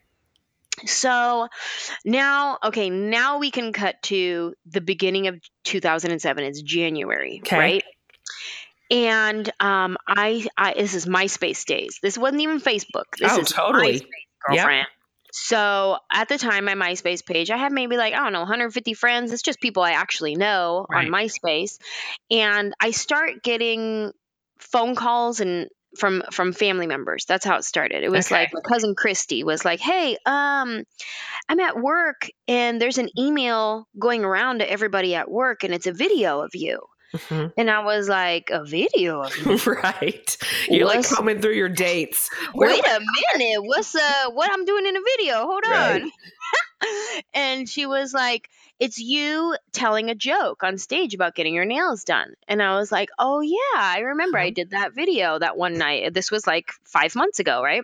So 0.87 1.49
now, 2.07 2.59
okay, 2.65 2.89
now 2.89 3.39
we 3.39 3.51
can 3.51 3.73
cut 3.75 4.01
to 4.05 4.55
the 4.65 4.81
beginning 4.81 5.27
of 5.27 5.39
2007. 5.65 6.45
It's 6.45 6.63
January, 6.63 7.41
Okay. 7.45 7.59
right? 7.59 7.85
And 8.91 9.51
um, 9.61 9.97
I, 10.07 10.47
I, 10.57 10.75
this 10.75 10.95
is 10.95 11.07
MySpace 11.07 11.65
days. 11.65 11.99
This 12.03 12.19
wasn't 12.19 12.43
even 12.43 12.61
Facebook. 12.61 13.05
This 13.19 13.33
Oh, 13.33 13.39
is 13.39 13.49
totally. 13.49 13.93
MySpace, 13.93 14.01
girlfriend. 14.47 14.87
So 15.33 15.99
at 16.13 16.29
the 16.29 16.39
time, 16.39 16.65
my 16.65 16.75
MySpace 16.75 17.25
page, 17.25 17.51
I 17.51 17.57
had 17.57 17.71
maybe 17.73 17.97
like, 17.97 18.15
I 18.15 18.19
don't 18.19 18.33
know, 18.33 18.41
150 18.41 18.95
friends. 18.95 19.33
It's 19.33 19.43
just 19.43 19.61
people 19.61 19.83
I 19.85 19.93
actually 19.93 20.35
know 20.35 20.87
Right. 20.89 21.07
on 21.07 21.13
MySpace. 21.13 21.79
And 22.31 22.75
I 22.81 22.91
start 22.91 23.43
getting 23.45 24.13
phone 24.59 24.97
calls 24.97 25.41
and 25.41 25.69
from 25.97 26.23
from 26.33 26.53
family 26.53 26.87
members. 26.87 27.25
That's 27.27 27.45
how 27.45 27.57
it 27.57 27.65
started. 27.65 28.03
It 28.05 28.11
was 28.11 28.27
Okay. 28.27 28.43
like 28.43 28.51
my 28.53 28.61
cousin 28.61 28.95
Christy 28.97 29.45
was 29.45 29.65
like, 29.65 29.81
"Hey, 29.81 30.17
um, 30.27 30.85
I'm 31.49 31.61
at 31.61 31.81
work 31.81 32.29
and 32.49 32.81
there's 32.81 32.99
an 32.99 33.09
email 33.19 33.89
going 33.99 34.25
around 34.25 34.61
to 34.61 34.71
everybody 34.71 35.15
at 35.17 35.31
work 35.31 35.65
and 35.65 35.75
it's 35.75 35.87
a 35.89 35.93
video 35.93 36.43
of 36.43 36.51
you." 36.55 36.81
Mhm. 37.15 37.53
And 37.57 37.71
I 37.71 37.83
was 37.83 38.09
like, 38.09 38.51
"A 38.51 38.65
video 38.65 39.23
of 39.23 39.67
right. 39.67 40.37
You're 40.69 40.87
like 40.87 40.99
What's- 40.99 41.15
coming 41.15 41.41
through 41.41 41.55
your 41.55 41.69
dates. 41.69 42.31
Where- 42.53 42.71
Wait 42.71 42.87
a 42.87 43.01
minute. 43.39 43.63
What's 43.65 43.95
uh 43.95 44.31
what 44.31 44.51
I'm 44.53 44.65
doing 44.65 44.87
in 44.87 44.97
a 44.97 45.01
video? 45.01 45.35
Hold 45.47 45.65
Right. 45.69 46.03
on." 46.03 46.13
and 47.35 47.69
she 47.69 47.87
was 47.87 48.15
like, 48.15 48.49
"It's 48.79 48.99
you 48.99 49.57
telling 49.73 50.09
a 50.11 50.15
joke 50.15 50.63
on 50.63 50.79
stage 50.79 51.13
about 51.15 51.35
getting 51.35 51.55
your 51.55 51.65
nails 51.65 52.05
done." 52.05 52.35
And 52.49 52.63
I 52.63 52.77
was 52.77 52.93
like, 52.93 53.09
"Oh 53.19 53.41
yeah, 53.41 53.57
I 53.77 53.99
remember 54.01 54.39
I 54.39 54.45
Uh-huh. 54.47 54.53
did 54.55 54.71
that 54.71 54.95
video 54.95 55.39
that 55.39 55.57
one 55.57 55.75
night. 55.75 56.15
This 56.15 56.31
was 56.31 56.47
like 56.47 56.71
5 56.85 57.17
months 57.17 57.39
ago, 57.41 57.63
right?" 57.63 57.83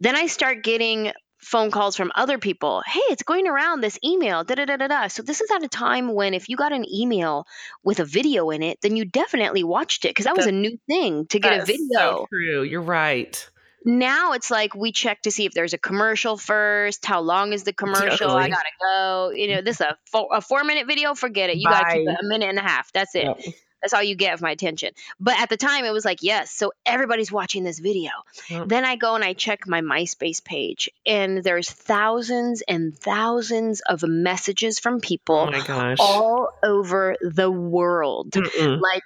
Then 0.00 0.16
I 0.16 0.26
start 0.26 0.62
getting 0.62 1.12
phone 1.42 1.70
calls 1.70 1.96
from 1.96 2.12
other 2.14 2.38
people. 2.38 2.82
Hey, 2.86 3.00
it's 3.10 3.22
going 3.24 3.48
around 3.48 3.80
this 3.80 3.98
email. 4.04 4.44
Da 4.44 4.54
da 4.54 4.64
da 4.64 4.76
da 4.76 4.86
da. 4.88 5.08
So 5.08 5.22
this 5.22 5.40
is 5.40 5.50
at 5.50 5.62
a 5.62 5.68
time 5.68 6.14
when 6.14 6.34
if 6.34 6.48
you 6.48 6.56
got 6.56 6.72
an 6.72 6.84
email 6.92 7.46
with 7.82 8.00
a 8.00 8.04
video 8.04 8.50
in 8.50 8.62
it, 8.62 8.78
then 8.80 8.96
you 8.96 9.04
definitely 9.04 9.64
watched 9.64 10.04
it 10.04 10.10
because 10.10 10.24
that 10.26 10.36
was 10.36 10.46
a 10.46 10.52
new 10.52 10.78
thing 10.88 11.26
to 11.26 11.40
get 11.40 11.60
a 11.60 11.64
video 11.64 11.88
So 11.92 12.26
true. 12.32 12.62
You're 12.62 12.80
right. 12.80 13.48
now 13.84 14.32
it's 14.32 14.50
like 14.50 14.74
we 14.76 14.92
check 14.92 15.22
to 15.22 15.30
see 15.32 15.44
if 15.44 15.52
there's 15.52 15.72
a 15.74 15.78
commercial 15.78 16.36
first. 16.36 17.04
How 17.04 17.20
long 17.20 17.52
is 17.52 17.64
the 17.64 17.72
commercial? 17.72 18.30
I 18.30 18.48
gotta 18.48 18.70
go. 18.80 19.30
You 19.34 19.56
know, 19.56 19.62
this 19.62 19.76
is 19.76 19.86
a 19.86 19.96
four, 20.10 20.28
a 20.32 20.40
four 20.40 20.62
minute 20.64 20.86
video. 20.86 21.14
Forget 21.14 21.50
it. 21.50 21.56
You 21.56 21.68
gotta 21.68 21.92
keep 21.94 22.08
it 22.08 22.16
a 22.22 22.26
minute 22.26 22.48
and 22.48 22.58
a 22.58 22.62
half. 22.62 22.92
That's 22.92 23.14
it. 23.16 23.24
Yep. 23.24 23.40
That's 23.82 23.92
all 23.94 24.02
you 24.02 24.14
get 24.14 24.34
of 24.34 24.40
my 24.40 24.52
attention. 24.52 24.92
But 25.20 25.38
at 25.38 25.48
the 25.48 25.56
time, 25.56 25.84
it 25.84 25.92
was 25.92 26.04
like 26.04 26.22
yes. 26.22 26.50
So 26.52 26.72
everybody's 26.86 27.32
watching 27.32 27.64
this 27.64 27.78
video. 27.78 28.10
Yep. 28.48 28.68
Then 28.68 28.84
I 28.84 28.96
go 28.96 29.14
and 29.14 29.24
I 29.24 29.32
check 29.32 29.66
my 29.66 29.80
MySpace 29.80 30.42
page, 30.42 30.88
and 31.04 31.38
there's 31.42 31.70
thousands 31.70 32.62
and 32.66 32.96
thousands 32.96 33.80
of 33.80 34.02
messages 34.02 34.78
from 34.78 34.94
Oh 34.96 35.00
people 35.00 35.50
gosh. 35.66 35.98
all 36.00 36.48
over 36.62 37.16
the 37.20 37.50
world 37.50 38.30
Mm-mm. 38.32 38.80
like 38.80 39.02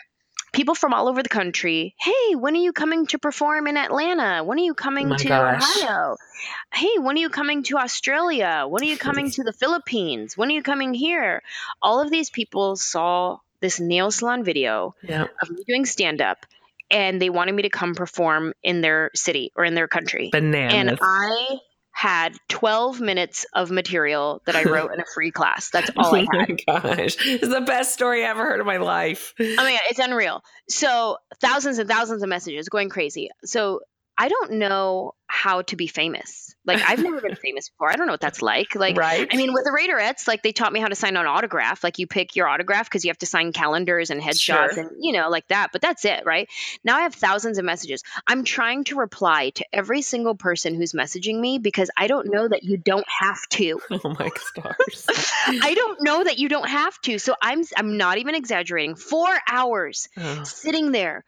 people 0.52 0.74
from 0.74 0.94
all 0.94 1.08
over 1.08 1.22
the 1.22 1.28
country. 1.28 1.94
Hey, 1.98 2.34
when 2.34 2.54
are 2.54 2.60
you 2.60 2.72
coming 2.72 3.06
to 3.08 3.18
perform 3.18 3.66
in 3.66 3.76
Atlanta? 3.76 4.42
When 4.44 4.58
are 4.58 4.62
you 4.62 4.74
coming 4.74 5.08
My 5.08 5.16
to 5.16 5.28
gosh. 5.28 5.82
Ohio? 5.82 6.16
Hey, 6.72 6.98
when 6.98 7.16
are 7.16 7.20
you 7.20 7.28
coming 7.28 7.62
to 7.64 7.76
Australia? 7.78 8.64
When 8.68 8.82
are 8.82 8.86
you 8.86 8.96
coming 8.96 9.30
to 9.32 9.42
the 9.44 9.52
Philippines? 9.52 10.36
When 10.36 10.48
are 10.48 10.52
you 10.54 10.62
coming 10.62 10.94
here? 10.94 11.42
All 11.82 12.00
of 12.00 12.10
these 12.10 12.30
people 12.30 12.76
saw 12.76 13.38
this 13.66 13.80
nail 13.80 14.10
salon 14.12 14.44
video 14.44 14.94
Yep. 15.02 15.30
of 15.42 15.50
me 15.50 15.64
doing 15.66 15.84
stand 15.84 16.20
up 16.22 16.46
and 16.90 17.20
they 17.20 17.30
wanted 17.30 17.52
me 17.54 17.62
to 17.62 17.68
come 17.68 17.94
perform 17.96 18.52
in 18.62 18.80
their 18.80 19.10
city 19.14 19.50
or 19.56 19.64
in 19.64 19.74
their 19.74 19.88
country. 19.88 20.28
Bananas. 20.30 20.72
And 20.74 20.98
I 21.02 21.56
had 21.90 22.36
12 22.48 23.00
minutes 23.00 23.44
of 23.54 23.70
material 23.72 24.40
that 24.46 24.54
I 24.54 24.62
wrote 24.64 24.92
in 24.92 25.00
a 25.00 25.04
free 25.14 25.30
class. 25.32 25.70
That's 25.70 25.90
oh 25.96 26.02
all 26.04 26.14
I 26.14 26.20
oh 26.32 26.38
had. 26.38 26.48
my 26.50 26.80
gosh. 26.80 27.16
It's 27.26 27.48
the 27.48 27.62
best 27.62 27.92
story 27.92 28.24
I 28.24 28.28
ever 28.30 28.44
heard 28.44 28.60
in 28.60 28.66
my 28.66 28.76
life. 28.76 29.34
Oh 29.40 29.44
my 29.56 29.72
god, 29.72 29.80
it's 29.90 29.98
unreal. 29.98 30.42
So 30.68 31.16
thousands 31.40 31.78
and 31.78 31.88
thousands 31.88 32.22
of 32.22 32.28
messages 32.28 32.68
going 32.68 32.88
crazy. 32.90 33.30
So 33.44 33.80
I 34.18 34.28
don't 34.28 34.52
know 34.52 35.12
how 35.36 35.62
to 35.62 35.76
be 35.76 35.86
famous. 35.86 36.54
Like 36.64 36.82
I've 36.82 36.98
never 37.00 37.20
been 37.20 37.36
famous 37.42 37.68
before. 37.68 37.90
I 37.90 37.94
don't 37.96 38.06
know 38.06 38.14
what 38.14 38.20
that's 38.20 38.42
like. 38.42 38.74
Like 38.74 38.96
right? 38.96 39.28
I 39.30 39.36
mean, 39.36 39.52
with 39.52 39.64
the 39.64 39.70
Raiderettes, 39.70 40.26
like 40.26 40.42
they 40.42 40.50
taught 40.52 40.72
me 40.72 40.80
how 40.80 40.88
to 40.88 40.94
sign 40.96 41.16
an 41.16 41.26
autograph. 41.26 41.84
Like 41.84 41.98
you 41.98 42.06
pick 42.08 42.34
your 42.34 42.48
autograph 42.48 42.86
because 42.86 43.04
you 43.04 43.10
have 43.10 43.18
to 43.18 43.26
sign 43.26 43.52
calendars 43.52 44.10
and 44.10 44.20
headshots 44.20 44.40
Sure. 44.72 44.80
and 44.80 44.90
you 44.98 45.12
know 45.12 45.28
like 45.28 45.46
that. 45.48 45.68
But 45.72 45.82
that's 45.82 46.04
it, 46.04 46.24
right? 46.26 46.48
Now 46.82 46.96
I 46.96 47.02
have 47.02 47.14
thousands 47.14 47.58
of 47.58 47.64
messages. 47.64 48.02
I'm 48.26 48.42
trying 48.42 48.84
to 48.84 48.96
reply 48.96 49.50
to 49.50 49.64
every 49.72 50.02
single 50.02 50.34
person 50.34 50.74
who's 50.74 50.92
messaging 50.92 51.38
me 51.38 51.58
because 51.58 51.90
I 51.96 52.06
don't 52.08 52.32
know 52.32 52.48
that 52.48 52.64
you 52.64 52.76
don't 52.78 53.06
have 53.20 53.40
to. 53.50 53.78
oh 53.90 54.16
my 54.18 54.30
stars. 54.36 55.06
I 55.46 55.74
don't 55.74 56.02
know 56.02 56.24
that 56.24 56.38
you 56.38 56.48
don't 56.48 56.68
have 56.68 56.98
to. 57.02 57.18
So 57.18 57.34
I'm 57.40 57.62
I'm 57.76 57.96
not 57.96 58.18
even 58.18 58.34
exaggerating. 58.34 58.96
Four 58.96 59.28
hours 59.48 60.08
Oh, 60.16 60.42
sitting 60.44 60.90
there 60.92 61.24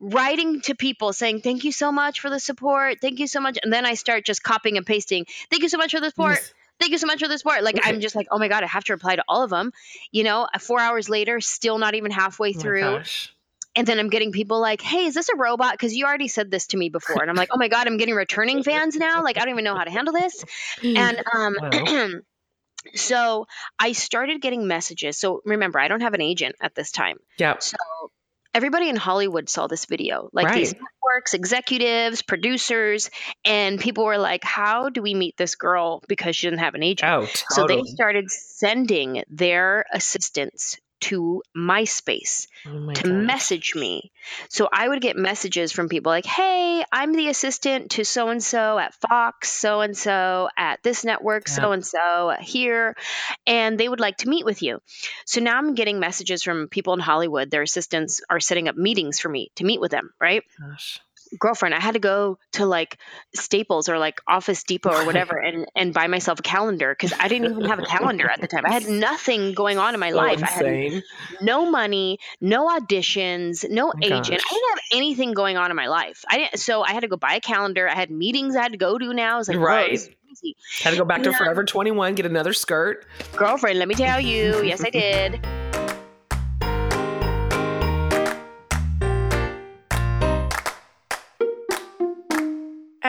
writing 0.00 0.60
to 0.62 0.74
people 0.74 1.12
saying 1.12 1.40
thank 1.42 1.64
you 1.64 1.72
so 1.72 1.92
much 1.92 2.20
for 2.20 2.30
the 2.30 2.40
support. 2.40 2.98
Thank 3.00 3.18
you 3.18 3.26
so 3.26 3.40
much. 3.40 3.58
And 3.62 3.72
then 3.72 3.84
i 3.86 3.94
start 3.94 4.24
just 4.24 4.42
copying 4.42 4.76
and 4.78 4.86
pasting 4.86 5.26
thank 5.50 5.62
you 5.62 5.68
so 5.68 5.78
much 5.78 5.92
for 5.92 6.00
the 6.00 6.08
support. 6.08 6.36
Yes. 6.36 6.54
thank 6.78 6.92
you 6.92 6.98
so 6.98 7.06
much 7.06 7.20
for 7.20 7.28
the 7.28 7.36
support. 7.38 7.62
Like 7.62 7.78
i'm 7.84 8.00
just 8.00 8.14
like 8.14 8.26
oh 8.30 8.38
my 8.38 8.48
god 8.48 8.62
i 8.64 8.66
have 8.66 8.84
to 8.84 8.92
reply 8.94 9.16
to 9.16 9.24
all 9.28 9.42
of 9.44 9.50
them 9.50 9.72
you 10.10 10.24
know 10.24 10.48
uh, 10.52 10.58
four 10.58 10.80
hours 10.80 11.08
later 11.10 11.40
still 11.40 11.78
not 11.78 11.94
even 11.94 12.10
halfway 12.10 12.50
Oh 12.56 12.60
through. 12.60 12.80
gosh. 12.80 13.34
and 13.76 13.86
then 13.86 13.98
i'm 13.98 14.08
getting 14.08 14.32
people 14.32 14.58
like 14.60 14.80
hey 14.80 15.04
is 15.06 15.14
this 15.14 15.28
a 15.28 15.36
robot? 15.36 15.72
Because 15.72 15.94
you 15.94 16.06
already 16.06 16.28
said 16.28 16.50
this 16.50 16.68
to 16.68 16.76
me 16.78 16.88
before. 16.88 17.20
And 17.20 17.30
i'm 17.30 17.36
like 17.36 17.50
oh 17.52 17.58
my 17.58 17.68
god 17.68 17.86
i'm 17.86 17.98
getting 17.98 18.14
returning 18.14 18.62
fans 18.62 18.96
now. 18.96 19.22
Like 19.22 19.36
i 19.36 19.40
don't 19.40 19.50
even 19.50 19.64
know 19.64 19.76
how 19.76 19.84
to 19.84 19.90
handle 19.90 20.14
this. 20.14 20.42
And 20.82 21.22
um 21.34 21.56
Wow. 21.60 22.08
so 22.94 23.46
i 23.78 23.92
started 23.92 24.40
getting 24.40 24.66
messages. 24.66 25.18
So 25.18 25.42
remember 25.44 25.78
i 25.78 25.88
don't 25.88 26.00
have 26.00 26.14
an 26.14 26.22
agent 26.22 26.54
at 26.60 26.74
this 26.74 26.90
time. 26.90 27.18
Yep. 27.38 27.62
so 27.62 27.76
everybody 28.54 28.88
in 28.88 28.96
Hollywood 28.96 29.48
saw 29.48 29.66
this 29.66 29.86
video, 29.86 30.28
like 30.32 30.54
these 30.54 30.74
networks, 30.74 31.34
executives, 31.34 32.22
producers, 32.22 33.10
and 33.44 33.80
people 33.80 34.04
were 34.04 34.18
like, 34.18 34.44
"How 34.44 34.88
do 34.88 35.02
we 35.02 35.14
meet 35.14 35.36
this 35.36 35.54
girl 35.54 36.02
because 36.08 36.36
she 36.36 36.46
didn't 36.46 36.60
have 36.60 36.74
an 36.74 36.82
agent?" 36.82 37.10
Oh, 37.10 37.28
So 37.50 37.66
they 37.66 37.82
started 37.82 38.30
sending 38.30 39.24
their 39.28 39.84
assistants 39.92 40.78
to 41.00 41.42
MySpace 41.56 42.46
oh 42.66 42.78
my 42.78 42.92
to 42.94 43.08
gosh. 43.08 43.26
message 43.26 43.74
me. 43.74 44.12
So 44.48 44.68
I 44.72 44.88
would 44.88 45.00
get 45.00 45.16
messages 45.16 45.72
from 45.72 45.88
people 45.88 46.10
like, 46.10 46.26
"Hey, 46.26 46.84
I'm 46.92 47.12
the 47.14 47.28
assistant 47.28 47.92
to 47.92 48.04
so 48.04 48.28
and 48.28 48.42
so 48.42 48.78
at 48.78 48.94
Fox, 48.94 49.50
so 49.50 49.80
and 49.80 49.96
so 49.96 50.48
at 50.56 50.82
this 50.82 51.04
network, 51.04 51.48
so 51.48 51.72
and 51.72 51.84
so 51.84 52.34
here," 52.40 52.96
and 53.46 53.78
they 53.78 53.88
would 53.88 54.00
like 54.00 54.18
to 54.18 54.28
meet 54.28 54.44
with 54.44 54.62
you. 54.62 54.80
So 55.24 55.40
now 55.40 55.56
I'm 55.56 55.74
getting 55.74 56.00
messages 56.00 56.42
from 56.42 56.68
people 56.68 56.94
in 56.94 57.00
Hollywood. 57.00 57.50
Their 57.50 57.62
assistants 57.62 58.20
are 58.28 58.40
setting 58.40 58.68
up 58.68 58.76
meetings 58.76 59.18
for 59.20 59.28
me 59.28 59.50
to 59.56 59.64
meet 59.64 59.80
with 59.80 59.90
them, 59.90 60.10
right? 60.20 60.42
Gosh. 60.58 61.00
Girlfriend, 61.38 61.74
I 61.74 61.80
had 61.80 61.94
to 61.94 62.00
go 62.00 62.38
to 62.52 62.66
like 62.66 62.98
Staples 63.34 63.88
or 63.88 63.98
like 63.98 64.20
Office 64.26 64.64
Depot 64.64 64.90
or 64.90 65.04
whatever 65.04 65.38
and 65.44 65.66
and 65.76 65.94
buy 65.94 66.06
myself 66.06 66.40
a 66.40 66.42
calendar 66.42 66.94
because 66.98 67.16
I 67.18 67.28
didn't 67.28 67.50
even 67.52 67.64
have 67.66 67.78
a 67.78 67.82
calendar 67.84 68.28
at 68.28 68.40
the 68.40 68.48
time. 68.48 68.64
I 68.66 68.72
had 68.72 68.84
nothing 68.88 69.52
going 69.54 69.78
on 69.78 69.94
in 69.94 70.00
my 70.00 70.10
So 70.10 70.16
life. 70.16 70.42
I 70.42 70.46
had 70.46 71.02
no 71.40 71.70
money, 71.70 72.18
no 72.40 72.68
auditions, 72.68 73.68
no 73.68 73.88
Oh 73.88 73.98
agent. 74.02 74.24
gosh. 74.26 74.30
I 74.50 74.54
didn't 74.54 74.68
have 74.70 74.78
anything 74.92 75.32
going 75.34 75.56
on 75.56 75.70
in 75.70 75.76
my 75.76 75.88
life. 75.88 76.24
I 76.28 76.38
didn't, 76.38 76.58
so 76.58 76.82
I 76.82 76.92
had 76.92 77.00
to 77.00 77.08
go 77.08 77.16
buy 77.16 77.34
a 77.34 77.40
calendar. 77.40 77.88
I 77.88 77.94
had 77.94 78.10
meetings 78.10 78.56
I 78.56 78.62
had 78.62 78.72
to 78.72 78.78
go 78.78 78.98
to 78.98 79.12
now. 79.14 79.34
I 79.34 79.38
was 79.38 79.48
like, 79.48 79.58
Right. 79.58 79.88
crazy. 79.90 80.56
Had 80.82 80.90
to 80.90 80.96
go 80.96 81.04
back 81.04 81.22
to 81.24 81.30
Yeah. 81.30 81.38
Forever 81.38 81.64
21, 81.64 82.14
get 82.14 82.26
another 82.26 82.52
skirt. 82.52 83.04
Girlfriend, 83.36 83.78
let 83.78 83.88
me 83.88 83.94
tell 83.94 84.20
you. 84.20 84.62
Yes, 84.62 84.82
I 84.84 84.90
did. 84.90 85.79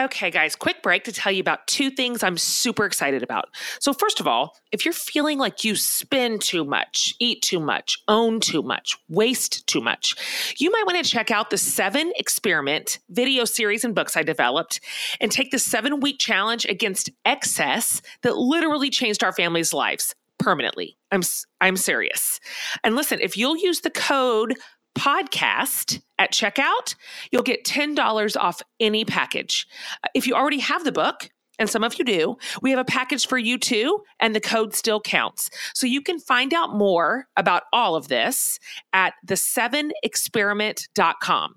Okay, 0.01 0.31
guys, 0.31 0.55
quick 0.55 0.81
break 0.81 1.03
to 1.03 1.11
tell 1.11 1.31
you 1.31 1.41
about 1.41 1.67
two 1.67 1.91
things 1.91 2.23
I'm 2.23 2.35
super 2.35 2.85
excited 2.85 3.21
about. 3.21 3.49
So, 3.79 3.93
first 3.93 4.19
of 4.19 4.25
all, 4.25 4.55
if 4.71 4.83
you're 4.83 4.95
feeling 4.95 5.37
like 5.37 5.63
you 5.63 5.75
spend 5.75 6.41
too 6.41 6.65
much, 6.65 7.13
eat 7.19 7.43
too 7.43 7.59
much, 7.59 7.99
own 8.07 8.39
too 8.39 8.63
much, 8.63 8.97
waste 9.09 9.67
too 9.67 9.79
much, 9.79 10.15
you 10.57 10.71
might 10.71 10.87
want 10.87 11.03
to 11.03 11.07
check 11.07 11.29
out 11.29 11.51
the 11.51 11.57
seven 11.57 12.11
experiment 12.15 12.97
video 13.11 13.45
series 13.45 13.83
and 13.83 13.93
books 13.93 14.17
I 14.17 14.23
developed 14.23 14.79
and 15.19 15.31
take 15.31 15.51
the 15.51 15.59
seven 15.59 15.99
week 15.99 16.17
challenge 16.17 16.65
against 16.65 17.11
excess 17.23 18.01
that 18.23 18.37
literally 18.37 18.89
changed 18.89 19.23
our 19.23 19.33
family's 19.33 19.71
lives 19.71 20.15
permanently. 20.39 20.97
I'm, 21.11 21.21
I'm 21.59 21.77
serious. 21.77 22.39
And 22.83 22.95
listen, 22.95 23.19
if 23.21 23.37
you'll 23.37 23.57
use 23.57 23.81
the 23.81 23.91
code 23.91 24.55
podcast 24.97 26.01
at 26.19 26.31
checkout, 26.33 26.95
you'll 27.31 27.43
get 27.43 27.63
$10 27.65 28.37
off 28.37 28.61
any 28.79 29.05
package. 29.05 29.67
Uh, 30.03 30.07
If 30.13 30.27
you 30.27 30.35
already 30.35 30.59
have 30.59 30.83
the 30.83 30.91
book 30.91 31.29
and 31.59 31.69
some 31.69 31.83
of 31.83 31.97
you 31.99 32.05
do, 32.05 32.37
we 32.61 32.71
have 32.71 32.79
a 32.79 32.85
package 32.85 33.27
for 33.27 33.37
you 33.37 33.57
too, 33.57 34.01
and 34.19 34.35
the 34.35 34.39
code 34.41 34.73
still 34.73 34.99
counts. 34.99 35.49
So 35.73 35.85
you 35.87 36.01
can 36.01 36.19
find 36.19 36.53
out 36.53 36.75
more 36.75 37.27
about 37.37 37.63
all 37.71 37.95
of 37.95 38.07
this 38.07 38.59
at 38.93 39.13
the7experiment.com. 39.27 41.55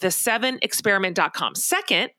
The7experiment.com. 0.00 1.54
Second, 1.54 2.10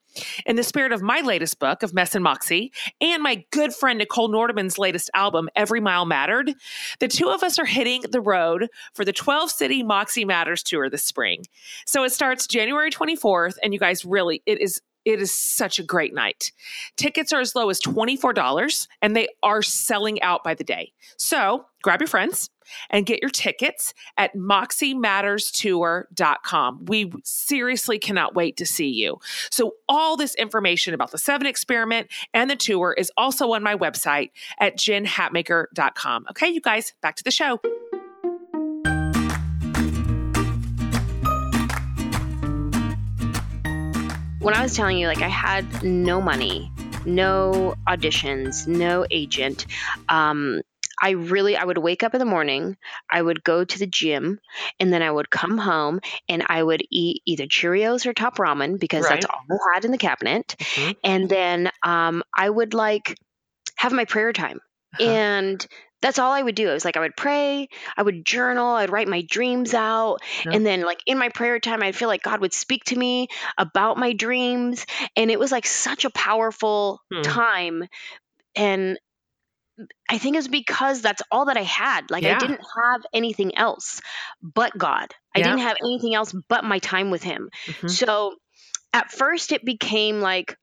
in 0.45 0.55
the 0.55 0.63
spirit 0.63 0.91
of 0.91 1.01
my 1.01 1.21
latest 1.21 1.59
book 1.59 1.83
of 1.83 1.93
Mess 1.93 2.15
and 2.15 2.23
Moxie 2.23 2.71
and 3.01 3.23
my 3.23 3.43
good 3.51 3.73
friend 3.73 3.99
Nichole 3.99 4.31
Nordeman's 4.31 4.77
latest 4.77 5.09
album, 5.13 5.49
Every 5.55 5.79
Mile 5.79 6.05
Mattered, 6.05 6.53
the 6.99 7.07
two 7.07 7.29
of 7.29 7.43
us 7.43 7.59
are 7.59 7.65
hitting 7.65 8.03
the 8.11 8.21
road 8.21 8.67
for 8.93 9.05
the 9.05 9.13
12 9.13 9.51
City 9.51 9.83
Moxie 9.83 10.25
Matters 10.25 10.63
tour 10.63 10.89
this 10.89 11.03
spring. 11.03 11.43
So 11.85 12.03
it 12.03 12.11
starts 12.11 12.47
January 12.47 12.91
24th, 12.91 13.55
and 13.63 13.73
you 13.73 13.79
guys 13.79 14.05
really, 14.05 14.41
it 14.45 14.61
is 14.61 14.81
it 15.05 15.21
is 15.21 15.33
such 15.33 15.79
a 15.79 15.83
great 15.83 16.13
night. 16.13 16.51
Tickets 16.95 17.33
are 17.33 17.41
as 17.41 17.55
low 17.55 17.69
as 17.69 17.81
$24 17.81 18.87
and 19.01 19.15
they 19.15 19.27
are 19.41 19.61
selling 19.61 20.21
out 20.21 20.43
by 20.43 20.53
the 20.53 20.63
day. 20.63 20.93
So 21.17 21.65
grab 21.81 21.99
your 21.99 22.07
friends 22.07 22.49
and 22.89 23.05
get 23.05 23.21
your 23.21 23.29
tickets 23.29 23.93
at 24.17 24.35
moxiematterstour.com. 24.35 26.85
We 26.85 27.13
seriously 27.23 27.99
cannot 27.99 28.33
wait 28.35 28.57
to 28.57 28.65
see 28.65 28.89
you. 28.89 29.19
So, 29.49 29.75
all 29.87 30.17
this 30.17 30.35
information 30.35 30.93
about 30.93 31.11
the 31.11 31.17
seven 31.17 31.47
experiment 31.47 32.09
and 32.33 32.49
the 32.49 32.55
tour 32.55 32.93
is 32.97 33.11
also 33.17 33.51
on 33.53 33.63
my 33.63 33.75
website 33.75 34.31
at 34.59 34.77
jenhatmaker.com. 34.77 36.25
Okay, 36.31 36.49
you 36.49 36.59
guys, 36.61 36.93
back 37.01 37.15
to 37.15 37.23
the 37.23 37.31
show. 37.31 37.59
when 44.43 44.53
I 44.53 44.61
was 44.61 44.75
telling 44.75 44.97
you, 44.97 45.07
like, 45.07 45.21
I 45.21 45.29
had 45.29 45.83
no 45.83 46.21
money, 46.21 46.69
no 47.05 47.75
auditions, 47.87 48.67
no 48.67 49.05
agent. 49.09 49.65
Um, 50.09 50.61
I 51.03 51.11
really, 51.11 51.57
I 51.57 51.65
would 51.65 51.77
wake 51.77 52.03
up 52.03 52.15
in 52.15 52.19
the 52.19 52.25
morning, 52.25 52.77
I 53.11 53.21
would 53.21 53.43
go 53.43 53.63
to 53.65 53.79
the 53.79 53.87
gym, 53.87 54.39
and 54.79 54.93
then 54.93 55.03
I 55.03 55.11
would 55.11 55.29
come 55.29 55.57
home 55.59 55.99
and 56.29 56.43
I 56.47 56.63
would 56.63 56.83
eat 56.91 57.21
either 57.25 57.45
Cheerios 57.45 58.05
or 58.07 58.13
top 58.13 58.37
ramen 58.37 58.79
because 58.79 59.05
Right. 59.05 59.19
that's 59.19 59.25
all 59.25 59.41
I 59.51 59.75
had 59.75 59.85
in 59.85 59.91
the 59.91 59.97
cabinet. 59.99 60.55
Mhm. 60.77 60.95
And 61.03 61.29
then 61.29 61.69
um, 61.83 62.23
I 62.35 62.49
would 62.49 62.73
like 62.73 63.17
have 63.77 63.93
my 63.93 64.05
prayer 64.05 64.33
time. 64.33 64.59
Uh-huh. 64.99 65.17
And 65.17 65.65
that's 66.01 66.19
all 66.19 66.31
I 66.31 66.41
would 66.41 66.55
do. 66.55 66.69
It 66.69 66.73
was 66.73 66.85
like 66.85 66.97
I 66.97 67.01
would 67.01 67.17
pray, 67.17 67.69
I 67.97 68.03
would 68.03 68.25
journal, 68.25 68.67
I'd 68.75 68.91
write 68.91 69.07
my 69.07 69.23
dreams 69.29 69.73
out. 69.73 70.19
Yeah. 70.45 70.53
And 70.53 70.65
then, 70.65 70.81
like, 70.83 71.01
in 71.07 71.17
my 71.17 71.29
prayer 71.29 71.59
time, 71.59 71.81
I'd 71.83 71.95
feel 71.95 72.09
like 72.09 72.23
God 72.23 72.41
would 72.41 72.53
speak 72.53 72.83
to 72.85 72.95
me 72.97 73.29
about 73.57 73.97
my 73.97 74.13
dreams. 74.13 74.85
And 75.15 75.31
it 75.31 75.39
was 75.39 75.51
like 75.51 75.65
such 75.65 76.05
a 76.05 76.09
powerful 76.11 77.01
Hmm. 77.11 77.23
time. 77.23 77.83
And 78.55 78.99
I 80.09 80.17
think 80.19 80.37
it's 80.37 80.47
because 80.47 81.01
that's 81.01 81.21
all 81.31 81.45
that 81.45 81.57
I 81.57 81.63
had. 81.63 82.11
Like, 82.11 82.23
Yeah. 82.23 82.35
I 82.35 82.39
didn't 82.39 82.61
have 82.83 83.01
anything 83.13 83.57
else 83.57 84.01
but 84.41 84.77
God. 84.77 85.07
I 85.35 85.39
Yeah. 85.39 85.45
didn't 85.45 85.61
have 85.61 85.77
anything 85.81 86.13
else 86.13 86.31
but 86.47 86.63
my 86.63 86.79
time 86.79 87.09
with 87.09 87.23
Him. 87.23 87.49
Mhm. 87.67 87.89
So 87.89 88.35
at 88.93 89.11
first 89.11 89.51
it 89.51 89.65
became 89.65 90.21
like 90.21 90.57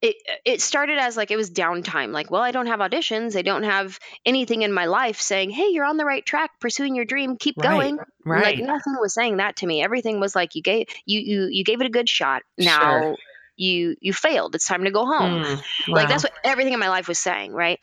it 0.00 0.16
it 0.44 0.60
started 0.60 0.98
as 0.98 1.16
like 1.16 1.30
it 1.32 1.36
was 1.36 1.50
downtime 1.50 2.12
like 2.12 2.30
well 2.30 2.42
I 2.42 2.52
don't 2.52 2.66
have 2.68 2.78
auditions 2.80 3.36
I 3.36 3.42
don't 3.42 3.64
have 3.64 3.98
anything 4.24 4.62
in 4.62 4.72
my 4.72 4.84
life 4.84 5.20
saying 5.20 5.50
hey 5.50 5.68
you're 5.70 5.84
on 5.84 5.96
the 5.96 6.04
right 6.04 6.24
track 6.24 6.50
pursuing 6.60 6.94
your 6.94 7.04
dream 7.04 7.36
keep 7.36 7.56
Right, 7.56 7.68
going 7.68 7.98
Right. 8.24 8.56
like 8.58 8.64
nothing 8.64 8.94
was 9.00 9.14
saying 9.14 9.38
that 9.38 9.56
to 9.56 9.66
me 9.66 9.82
everything 9.82 10.20
was 10.20 10.34
like 10.36 10.54
you 10.54 10.62
gave 10.62 10.86
you 11.06 11.18
you 11.20 11.48
you 11.50 11.64
gave 11.64 11.80
it 11.80 11.86
a 11.86 11.90
good 11.90 12.08
shot 12.08 12.42
now 12.56 13.00
Sure. 13.00 13.16
You 13.56 13.96
you 14.00 14.12
failed. 14.12 14.54
It's 14.54 14.66
time 14.66 14.84
to 14.84 14.90
go 14.90 15.06
home. 15.06 15.42
Mm, 15.44 15.62
like 15.88 16.08
that's 16.08 16.22
what 16.22 16.32
everything 16.44 16.72
in 16.72 16.80
my 16.80 16.88
life 16.88 17.08
was 17.08 17.18
saying 17.18 17.52
right? 17.52 17.80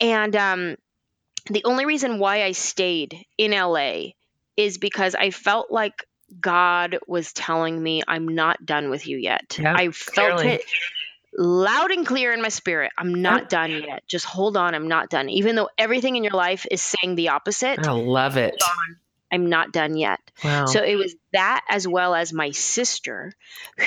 And 0.00 0.34
um 0.36 0.76
the 1.50 1.64
only 1.64 1.86
reason 1.86 2.18
why 2.18 2.42
i 2.44 2.52
stayed 2.52 3.16
in 3.36 3.52
la 3.52 4.02
is 4.56 4.78
because 4.78 5.14
i 5.14 5.30
felt 5.30 5.70
like 5.70 6.04
god 6.40 6.98
was 7.06 7.32
telling 7.32 7.82
me 7.82 8.02
i'm 8.06 8.28
not 8.28 8.64
done 8.64 8.90
with 8.90 9.06
you 9.06 9.16
yet. 9.16 9.58
Yeah, 9.58 9.74
i 9.76 9.90
felt 9.90 10.40
clearly. 10.40 10.56
it 10.56 10.64
loud 11.36 11.90
and 11.90 12.06
clear 12.06 12.32
in 12.32 12.42
my 12.42 12.48
spirit. 12.48 12.90
I'm 12.98 13.22
not 13.22 13.48
done 13.48 13.70
yet. 13.70 14.02
Just 14.08 14.24
hold 14.24 14.56
on. 14.56 14.74
I'm 14.74 14.88
not 14.88 15.10
done. 15.10 15.28
Even 15.28 15.56
though 15.56 15.68
everything 15.76 16.16
in 16.16 16.24
your 16.24 16.32
life 16.32 16.66
is 16.70 16.82
saying 16.82 17.14
the 17.14 17.28
opposite 17.28 17.86
I 17.86 17.90
love 17.92 18.36
it. 18.36 18.56
i'm 19.30 19.48
not 19.48 19.72
done 19.72 19.96
yet. 19.96 20.20
Wow. 20.42 20.66
so 20.66 20.82
it 20.82 20.96
was 20.96 21.14
that 21.32 21.64
as 21.68 21.86
well 21.86 22.14
as 22.14 22.32
my 22.32 22.50
sister 22.50 23.34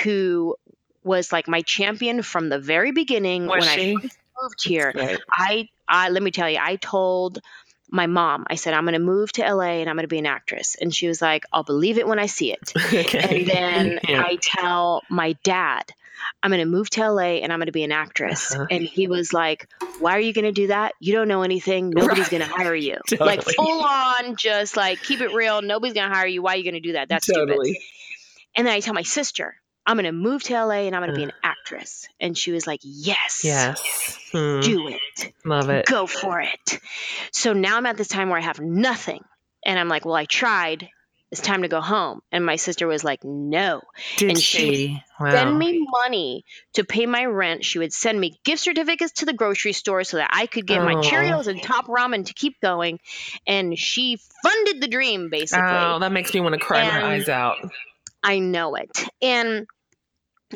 who 0.03 0.55
was 1.03 1.31
like 1.31 1.47
my 1.47 1.61
champion 1.61 2.21
from 2.21 2.49
the 2.49 2.59
very 2.59 2.91
beginning 2.91 3.47
was 3.47 3.65
when 3.65 3.79
I 3.79 3.93
moved 4.41 4.63
here. 4.63 4.91
Right. 4.95 5.19
I, 5.31 5.69
I 5.87 6.09
let 6.09 6.21
me 6.23 6.31
tell 6.31 6.49
you, 6.49 6.59
I 6.61 6.75
told 6.75 7.39
my 7.89 8.07
mom, 8.07 8.45
I 8.47 8.55
said, 8.55 8.73
I'm 8.73 8.85
going 8.85 8.93
to 8.93 8.99
move 8.99 9.31
to 9.33 9.41
LA 9.53 9.81
and 9.81 9.89
I'm 9.89 9.95
going 9.95 10.03
to 10.03 10.07
be 10.07 10.19
an 10.19 10.25
actress. 10.25 10.77
And 10.79 10.95
she 10.95 11.07
was 11.07 11.21
like, 11.21 11.43
I'll 11.51 11.63
believe 11.63 11.97
it 11.97 12.07
when 12.07 12.19
I 12.19 12.27
see 12.27 12.53
it. 12.53 12.71
And 13.13 13.47
then 13.47 13.99
Yeah. 14.07 14.23
I 14.25 14.37
tell 14.41 15.01
my 15.09 15.33
dad, 15.43 15.91
I'm 16.41 16.51
going 16.51 16.61
to 16.61 16.65
move 16.65 16.89
to 16.91 17.11
LA 17.11 17.39
and 17.41 17.51
I'm 17.51 17.59
going 17.59 17.65
to 17.65 17.71
be 17.73 17.83
an 17.83 17.91
actress. 17.91 18.53
Uh-huh. 18.53 18.67
And 18.71 18.83
he 18.83 19.07
was 19.07 19.33
like, 19.33 19.67
Why 19.99 20.15
are 20.15 20.19
you 20.19 20.33
going 20.33 20.45
to 20.45 20.51
do 20.51 20.67
that? 20.67 20.93
You 20.99 21.13
don't 21.13 21.27
know 21.27 21.41
anything. 21.41 21.89
Nobody's 21.95 22.29
going 22.29 22.43
to 22.43 22.47
hire 22.49 22.75
you. 22.75 22.97
Like 23.19 23.43
full 23.43 23.83
on, 23.83 24.35
just 24.37 24.77
like 24.77 25.01
keep 25.03 25.19
it 25.21 25.33
real. 25.33 25.61
Nobody's 25.61 25.93
going 25.93 26.09
to 26.09 26.15
hire 26.15 26.27
you. 26.27 26.41
Why 26.41 26.53
are 26.53 26.57
you 26.57 26.63
going 26.63 26.75
to 26.75 26.79
do 26.79 26.93
that? 26.93 27.09
That's 27.09 27.25
stupid. 27.25 27.47
totally. 27.47 27.81
And 28.55 28.67
then 28.67 28.73
I 28.73 28.79
tell 28.79 28.93
my 28.93 29.03
sister, 29.03 29.55
I'm 29.85 29.95
going 29.95 30.05
to 30.05 30.11
move 30.11 30.43
to 30.43 30.53
LA 30.53 30.81
and 30.87 30.95
I'm 30.95 31.01
going 31.01 31.11
to 31.13 31.17
be 31.17 31.23
an 31.23 31.31
actress. 31.43 32.07
And 32.19 32.37
she 32.37 32.51
was 32.51 32.67
like, 32.67 32.79
Yes, 32.83 33.41
Yes. 33.43 34.17
Hmm. 34.31 34.59
do 34.61 34.87
it 34.87 35.33
Love 35.43 35.69
it. 35.69 35.85
go 35.85 36.05
for 36.07 36.39
it. 36.39 36.79
So 37.31 37.53
now 37.53 37.77
I'm 37.77 37.85
at 37.85 37.97
this 37.97 38.07
time 38.07 38.29
where 38.29 38.37
I 38.37 38.43
have 38.43 38.59
nothing. 38.59 39.23
And 39.65 39.77
I'm 39.79 39.89
like, 39.89 40.05
well, 40.05 40.15
I 40.15 40.25
tried. 40.25 40.89
It's 41.31 41.39
time 41.41 41.61
to 41.61 41.67
go 41.69 41.79
home. 41.79 42.21
And 42.31 42.45
my 42.45 42.57
sister 42.57 42.87
was 42.87 43.03
like, 43.05 43.23
no. 43.23 43.81
Did 44.17 44.29
and 44.31 44.37
she 44.39 44.65
would 44.65 44.75
she? 44.75 45.03
Wow. 45.19 45.31
Send 45.31 45.57
me 45.57 45.87
money 46.01 46.43
to 46.73 46.83
pay 46.83 47.05
my 47.05 47.23
rent. 47.25 47.63
She 47.63 47.79
would 47.79 47.93
send 47.93 48.19
me 48.19 48.37
gift 48.43 48.61
certificates 48.63 49.13
to 49.19 49.25
the 49.25 49.31
grocery 49.33 49.71
store 49.73 50.03
so 50.03 50.17
that 50.17 50.29
I 50.33 50.45
could 50.45 50.67
get 50.67 50.83
my 50.83 50.93
Oh. 50.95 51.01
Cheerios 51.01 51.47
and 51.47 51.61
top 51.63 51.87
ramen 51.87 52.25
to 52.25 52.33
keep 52.33 52.59
going. 52.59 52.99
And 53.47 53.77
she 53.79 54.17
funded 54.43 54.81
the 54.81 54.87
dream, 54.89 55.29
basically. 55.29 55.63
Oh, 55.65 55.99
that 55.99 56.11
makes 56.11 56.33
me 56.33 56.41
want 56.41 56.53
to 56.55 56.59
cry 56.59 56.85
my 56.87 57.13
eyes 57.13 57.29
out. 57.29 57.57
I 58.23 58.39
know 58.39 58.75
it. 58.75 58.89
And 59.21 59.67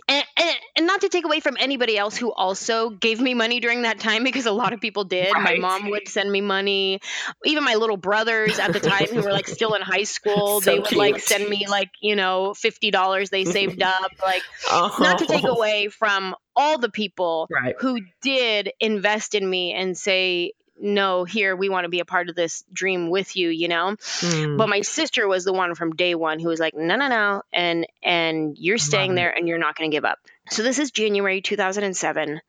and, 0.10 0.26
and 0.38 0.56
and 0.76 0.88
not 0.88 1.02
to 1.02 1.10
take 1.10 1.24
away 1.24 1.40
from 1.40 1.56
anybody 1.58 1.98
else 1.98 2.18
who 2.18 2.32
also 2.34 2.90
gave 2.90 3.22
me 3.22 3.34
money 3.34 3.62
during 3.62 3.84
that 3.84 3.98
time 4.00 4.26
because 4.26 4.46
a 4.46 4.52
lot 4.52 4.74
of 4.74 4.82
people 4.82 5.06
did. 5.06 5.38
My 5.38 5.58
mom 5.58 5.90
would 5.90 6.08
send 6.10 6.30
me 6.30 6.42
money. 6.42 7.00
Even 7.46 7.64
my 7.64 7.76
little 7.76 7.96
brothers 7.96 8.60
at 8.60 8.74
the 8.74 8.82
time 8.82 9.08
who 9.08 9.22
were 9.24 9.32
like 9.32 9.48
still 9.48 9.74
in 9.74 9.82
high 9.82 10.04
school, 10.04 10.60
So 10.62 10.72
they 10.72 10.80
would 10.80 10.96
like 10.96 11.18
send 11.20 11.48
me 11.48 11.66
like, 11.68 11.90
you 12.02 12.16
know, 12.18 12.54
$50 12.58 13.30
they 13.30 13.46
saved 13.46 13.82
up. 13.82 14.12
Like 14.22 14.44
Oh. 14.70 14.98
not 15.00 15.20
to 15.20 15.26
take 15.26 15.46
away 15.46 15.88
from 15.88 16.36
all 16.56 16.78
the 16.78 16.90
people 16.92 17.48
Right. 17.50 17.76
who 17.80 18.00
did 18.22 18.72
invest 18.80 19.34
in 19.36 19.50
me 19.50 19.74
and 19.74 19.98
say, 19.98 20.54
no, 20.78 21.24
here 21.24 21.56
we 21.56 21.70
want 21.70 21.86
to 21.86 21.90
be 21.90 22.00
a 22.02 22.06
part 22.06 22.30
of 22.30 22.36
this 22.36 22.64
dream 22.72 23.10
with 23.10 23.36
you, 23.36 23.50
you 23.50 23.68
know? 23.68 23.96
Hmm. 24.22 24.58
But 24.58 24.70
my 24.70 24.82
sister 24.82 25.28
was 25.28 25.46
the 25.46 25.54
one 25.54 25.74
from 25.76 25.96
day 25.96 26.16
one 26.16 26.40
who 26.40 26.50
was 26.50 26.60
like, 26.60 26.74
no, 26.76 26.96
no, 26.96 27.08
no, 27.08 27.42
and 27.54 27.88
and 28.04 28.58
you're 28.58 28.78
staying 28.78 29.16
there 29.16 29.32
and 29.32 29.48
you're 29.48 29.58
not 29.58 29.76
going 29.78 29.90
to 29.90 29.96
give 29.96 30.06
up. 30.06 30.20
So 30.50 30.64
this 30.64 30.80
is 30.80 30.92
January 30.92 31.42
2007. 31.42 32.42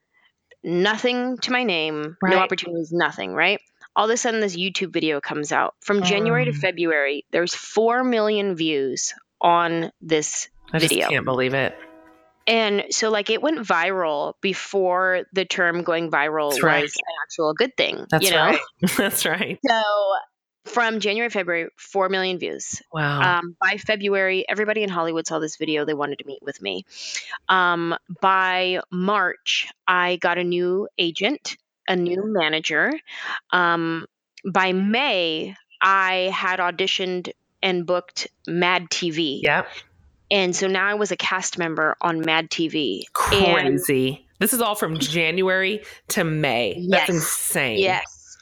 Nothing 0.64 1.38
to 1.38 1.52
my 1.52 1.62
name, 1.62 2.16
Right. 2.20 2.30
no 2.32 2.38
opportunities, 2.38 2.90
nothing. 2.92 3.32
Right. 3.34 3.60
All 3.94 4.06
of 4.06 4.10
a 4.10 4.16
sudden, 4.16 4.40
this 4.40 4.56
YouTube 4.56 4.92
video 4.92 5.20
comes 5.20 5.52
out. 5.52 5.74
From 5.80 6.02
January 6.02 6.44
to 6.46 6.50
Um. 6.50 6.56
February, 6.56 7.24
there's 7.30 7.54
four 7.54 8.02
million 8.04 8.56
views 8.56 9.14
on 9.40 9.90
this 10.00 10.48
video. 10.72 10.86
I 10.86 10.88
video. 10.88 11.08
can't 11.08 11.24
believe 11.24 11.54
it. 11.54 11.74
And 12.46 12.85
so, 12.90 13.11
like, 13.11 13.30
it 13.30 13.42
went 13.42 13.59
viral 13.61 14.35
before 14.40 15.24
the 15.32 15.44
term 15.44 15.82
going 15.82 16.11
viral 16.11 16.50
That's 16.50 16.62
was 16.62 16.64
right. 16.64 16.85
an 16.85 17.14
actual 17.24 17.54
good 17.54 17.76
thing. 17.76 18.06
That's 18.11 18.24
you 18.24 18.30
know? 18.32 18.44
right. 18.44 18.61
That's 18.96 19.26
right. 19.26 19.59
So, 19.66 19.82
from 20.66 21.00
January, 21.00 21.30
February, 21.30 21.70
4 21.76 22.09
million 22.09 22.38
views. 22.38 22.82
Wow. 22.92 23.38
Um, 23.38 23.56
by 23.61 23.76
February, 23.78 24.44
everybody 24.48 24.82
in 24.82 24.88
Hollywood 24.88 25.26
saw 25.26 25.38
this 25.38 25.56
video. 25.56 25.85
They 25.85 25.94
wanted 25.94 26.18
to 26.18 26.26
meet 26.26 26.42
with 26.42 26.61
me. 26.61 26.85
Um, 27.48 27.96
by 28.20 28.80
March, 28.90 29.68
I 29.87 30.16
got 30.16 30.38
a 30.38 30.44
new 30.44 30.88
agent, 30.98 31.56
a 31.88 31.96
new 31.96 32.22
manager. 32.26 32.92
Um, 33.52 34.06
by 34.44 34.72
May, 34.72 35.54
I 35.80 36.30
had 36.35 36.59
auditioned 36.59 37.32
and 37.62 37.87
booked 37.87 38.28
Mad 38.46 38.90
TV. 38.90 39.40
yep. 39.42 39.68
And 40.30 40.54
so 40.54 40.66
now 40.66 40.86
I 40.86 40.94
was 40.94 41.12
a 41.12 41.16
cast 41.16 41.58
member 41.58 41.96
on 42.00 42.20
Mad 42.20 42.50
TV. 42.50 43.04
And 43.32 43.78
Crazy. 43.80 44.26
this 44.38 44.52
is 44.52 44.60
all 44.60 44.74
from 44.74 44.98
January 44.98 45.82
to 46.08 46.24
May. 46.24 46.74
Yes. 46.78 46.90
That's 46.90 47.10
insane. 47.10 47.78
Yes. 47.78 48.38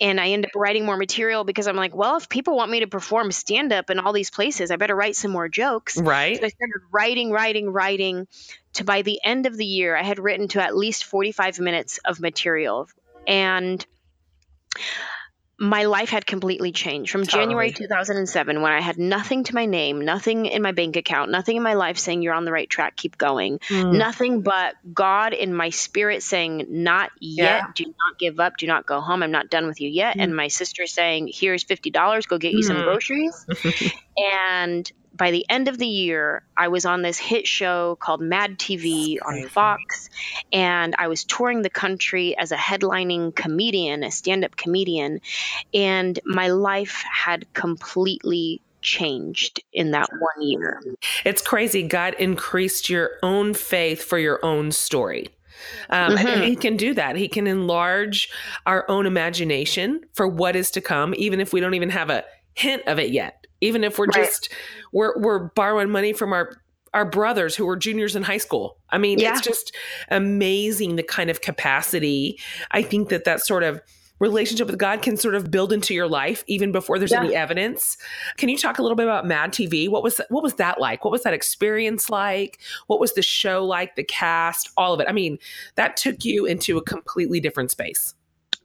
and 0.00 0.20
I 0.20 0.28
end 0.28 0.46
up 0.46 0.52
writing 0.54 0.84
more 0.84 0.96
material 0.96 1.44
because 1.44 1.66
I'm 1.66 1.76
like, 1.76 1.94
well, 1.94 2.16
if 2.16 2.28
people 2.28 2.56
want 2.56 2.70
me 2.70 2.80
to 2.80 2.86
perform 2.86 3.32
stand 3.32 3.72
up 3.72 3.90
in 3.90 3.98
all 3.98 4.12
these 4.12 4.30
places, 4.30 4.70
I 4.70 4.76
better 4.76 4.94
write 4.94 5.16
some 5.16 5.30
more 5.30 5.48
jokes. 5.48 6.00
Right. 6.00 6.38
So 6.38 6.44
I 6.46 6.48
started 6.48 6.80
writing, 6.90 7.30
writing, 7.30 7.70
writing. 7.70 8.28
To 8.74 8.84
by 8.84 9.02
the 9.02 9.18
end 9.24 9.46
of 9.46 9.56
the 9.56 9.64
year, 9.64 9.96
I 9.96 10.02
had 10.02 10.18
written 10.18 10.48
to 10.48 10.62
at 10.62 10.76
least 10.76 11.04
45 11.04 11.60
minutes 11.60 11.98
of 12.04 12.20
material. 12.20 12.88
And 13.26 13.84
my 15.58 15.84
life 15.84 16.10
had 16.10 16.26
completely 16.26 16.70
changed 16.70 17.10
from 17.10 17.22
Totally. 17.22 17.42
January 17.44 17.72
2007 17.72 18.60
when 18.60 18.72
I 18.72 18.80
had 18.80 18.98
nothing 18.98 19.44
to 19.44 19.54
my 19.54 19.64
name, 19.64 20.04
nothing 20.04 20.44
in 20.46 20.60
my 20.60 20.72
bank 20.72 20.96
account, 20.96 21.30
nothing 21.30 21.56
in 21.56 21.62
my 21.62 21.74
life 21.74 21.96
saying 21.98 22.20
you're 22.20 22.34
on 22.34 22.44
the 22.44 22.52
right 22.52 22.68
track, 22.68 22.96
keep 22.96 23.16
going. 23.16 23.58
Mm. 23.70 23.92
Nothing 23.98 24.42
but 24.42 24.74
God 24.92 25.32
in 25.32 25.54
my 25.54 25.70
spirit 25.70 26.22
saying, 26.22 26.66
Not 26.68 27.10
yet, 27.20 27.62
Yeah. 27.64 27.72
do 27.74 27.84
not 27.84 28.18
give 28.18 28.38
up, 28.38 28.58
do 28.58 28.66
not 28.66 28.86
go 28.86 29.00
home, 29.00 29.22
I'm 29.22 29.30
not 29.30 29.48
done 29.48 29.66
with 29.66 29.80
you 29.80 29.88
yet. 29.88 30.16
And 30.18 30.36
my 30.36 30.48
sister 30.48 30.86
saying, 30.86 31.30
Here's 31.32 31.64
$50, 31.64 32.26
go 32.28 32.36
get 32.38 32.52
you 32.52 32.62
some 32.62 32.78
Mm. 32.78 32.84
groceries. 32.84 33.46
and 34.18 34.90
by 35.16 35.30
the 35.30 35.46
end 35.48 35.68
of 35.68 35.78
the 35.78 35.86
year, 35.86 36.42
I 36.56 36.68
was 36.68 36.84
on 36.84 37.02
this 37.02 37.18
hit 37.18 37.46
show 37.46 37.96
called 38.00 38.20
Mad 38.20 38.58
TV 38.58 39.16
on. 39.24 39.48
Fox, 39.48 40.08
and 40.52 40.94
I 40.98 41.08
was 41.08 41.24
touring 41.24 41.62
the 41.62 41.70
country 41.70 42.36
as 42.36 42.52
a 42.52 42.56
headlining 42.56 43.34
comedian, 43.34 44.02
a 44.02 44.10
stand 44.10 44.44
up 44.44 44.56
comedian, 44.56 45.20
and 45.72 46.18
my 46.24 46.48
life 46.48 47.04
had 47.10 47.52
completely 47.52 48.62
changed 48.82 49.62
in 49.72 49.90
that 49.92 50.08
one 50.12 50.46
year. 50.46 50.80
It's 51.24 51.42
crazy. 51.42 51.82
God 51.82 52.14
increased 52.18 52.88
your 52.88 53.10
own 53.22 53.54
faith 53.54 54.02
for 54.02 54.18
your 54.18 54.44
own 54.44 54.70
story. 54.70 55.28
Um, 55.90 56.16
and 56.18 56.28
Mhm. 56.28 56.44
he 56.44 56.56
can 56.56 56.76
do 56.76 56.94
that. 56.94 57.16
He 57.16 57.28
can 57.28 57.46
enlarge 57.46 58.28
our 58.66 58.84
own 58.88 59.06
imagination 59.06 60.02
for 60.14 60.28
what 60.28 60.54
is 60.54 60.70
to 60.72 60.80
come, 60.80 61.14
even 61.16 61.40
if 61.40 61.52
we 61.52 61.60
don't 61.60 61.74
even 61.74 61.90
have 61.90 62.10
a 62.10 62.24
hint 62.54 62.82
of 62.86 62.98
it 62.98 63.10
yet. 63.10 63.45
Even 63.60 63.84
if 63.84 63.98
we're 63.98 64.06
Right. 64.06 64.24
just 64.26 64.52
we're 64.92 65.18
we're 65.18 65.38
borrowing 65.54 65.90
money 65.90 66.12
from 66.12 66.32
our 66.32 66.52
our 66.94 67.04
brothers 67.04 67.54
who 67.56 67.66
were 67.66 67.76
juniors 67.76 68.16
in 68.16 68.22
high 68.22 68.38
school. 68.38 68.78
I 68.90 68.96
mean, 68.98 69.18
Yeah. 69.18 69.32
it's 69.32 69.42
just 69.42 69.74
amazing 70.08 70.96
the 70.96 71.02
kind 71.02 71.28
of 71.30 71.40
capacity. 71.42 72.38
I 72.70 72.82
think 72.82 73.10
that 73.10 73.24
that 73.24 73.40
sort 73.40 73.62
of 73.64 73.80
relationship 74.18 74.66
with 74.66 74.78
God 74.78 75.02
can 75.02 75.18
sort 75.18 75.34
of 75.34 75.50
build 75.50 75.74
into 75.74 75.92
your 75.92 76.08
life 76.08 76.42
even 76.46 76.72
before 76.72 76.98
there's 76.98 77.10
Yeah. 77.12 77.22
any 77.24 77.34
evidence. 77.34 77.98
Can 78.38 78.48
you 78.48 78.56
talk 78.56 78.78
a 78.78 78.82
little 78.82 78.96
bit 78.96 79.02
about 79.04 79.26
Mad 79.26 79.52
TV? 79.52 79.88
What 79.88 80.02
was 80.02 80.22
what 80.30 80.42
was 80.42 80.54
that 80.54 80.80
like? 80.80 81.04
What 81.04 81.10
was 81.10 81.22
that 81.24 81.34
experience 81.34 82.08
like? 82.08 82.58
What 82.86 82.98
was 82.98 83.12
the 83.12 83.20
show 83.20 83.62
like? 83.64 83.94
The 83.96 84.04
cast, 84.04 84.70
all 84.78 84.94
of 84.94 85.00
it. 85.00 85.06
I 85.06 85.12
mean, 85.12 85.38
that 85.74 85.98
took 85.98 86.24
you 86.24 86.46
into 86.46 86.78
a 86.78 86.82
completely 86.82 87.40
different 87.40 87.70
space. 87.70 88.14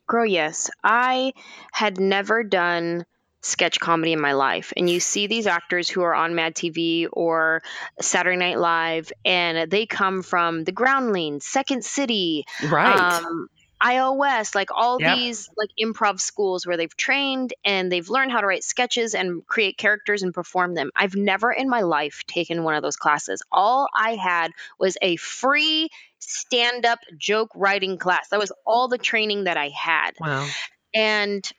Girl, 0.08 0.26
yes. 0.26 0.70
I 0.86 1.34
had 1.74 2.00
never 2.00 2.44
done 2.44 3.06
sketch 3.42 3.80
comedy 3.80 4.14
in 4.14 4.22
my 4.22 4.34
life. 4.34 4.74
And 4.78 4.90
you 4.90 5.00
see 5.00 5.28
these 5.28 5.48
actors 5.48 5.90
who 5.90 6.02
are 6.04 6.14
on 6.16 6.36
Mad 6.36 6.56
TV 6.56 7.08
or 7.12 7.62
Saturday 8.00 8.38
Night 8.38 8.60
Live, 8.60 9.12
and 9.26 9.70
they 9.70 9.86
come 9.86 10.22
from 10.22 10.64
the 10.64 10.72
Groundlings, 10.72 11.46
Second 11.46 11.84
City, 11.84 12.46
Right. 12.62 13.12
um, 13.24 13.48
iOS, 13.84 14.54
like 14.54 14.70
all 14.72 15.00
Yep. 15.00 15.18
these 15.18 15.50
like 15.58 15.70
improv 15.82 16.20
schools 16.20 16.68
where 16.68 16.78
they've 16.78 16.96
trained 16.96 17.54
and 17.66 17.92
they've 17.92 18.10
learned 18.10 18.32
how 18.32 18.40
to 18.42 18.46
write 18.46 18.64
sketches 18.64 19.16
and 19.16 19.46
create 19.48 19.76
characters 19.78 20.22
and 20.22 20.36
perform 20.36 20.76
them. 20.76 20.92
I've 20.96 21.16
never 21.16 21.52
in 21.52 21.68
my 21.68 21.82
life 21.82 22.24
taken 22.28 22.64
one 22.64 22.76
of 22.76 22.84
those 22.84 22.96
classes. 22.96 23.42
All 23.52 23.88
I 23.96 24.16
had 24.16 24.52
was 24.80 24.98
a 25.02 25.16
free 25.16 25.90
stand 26.20 26.86
up 26.86 27.00
joke 27.18 27.50
writing 27.56 27.98
class. 27.98 28.30
That 28.30 28.40
was 28.40 28.52
all 28.68 28.88
the 28.88 29.00
training 29.00 29.46
that 29.46 29.58
I 29.58 29.70
had. 29.70 30.12
wow. 30.20 30.56
And 30.94 31.50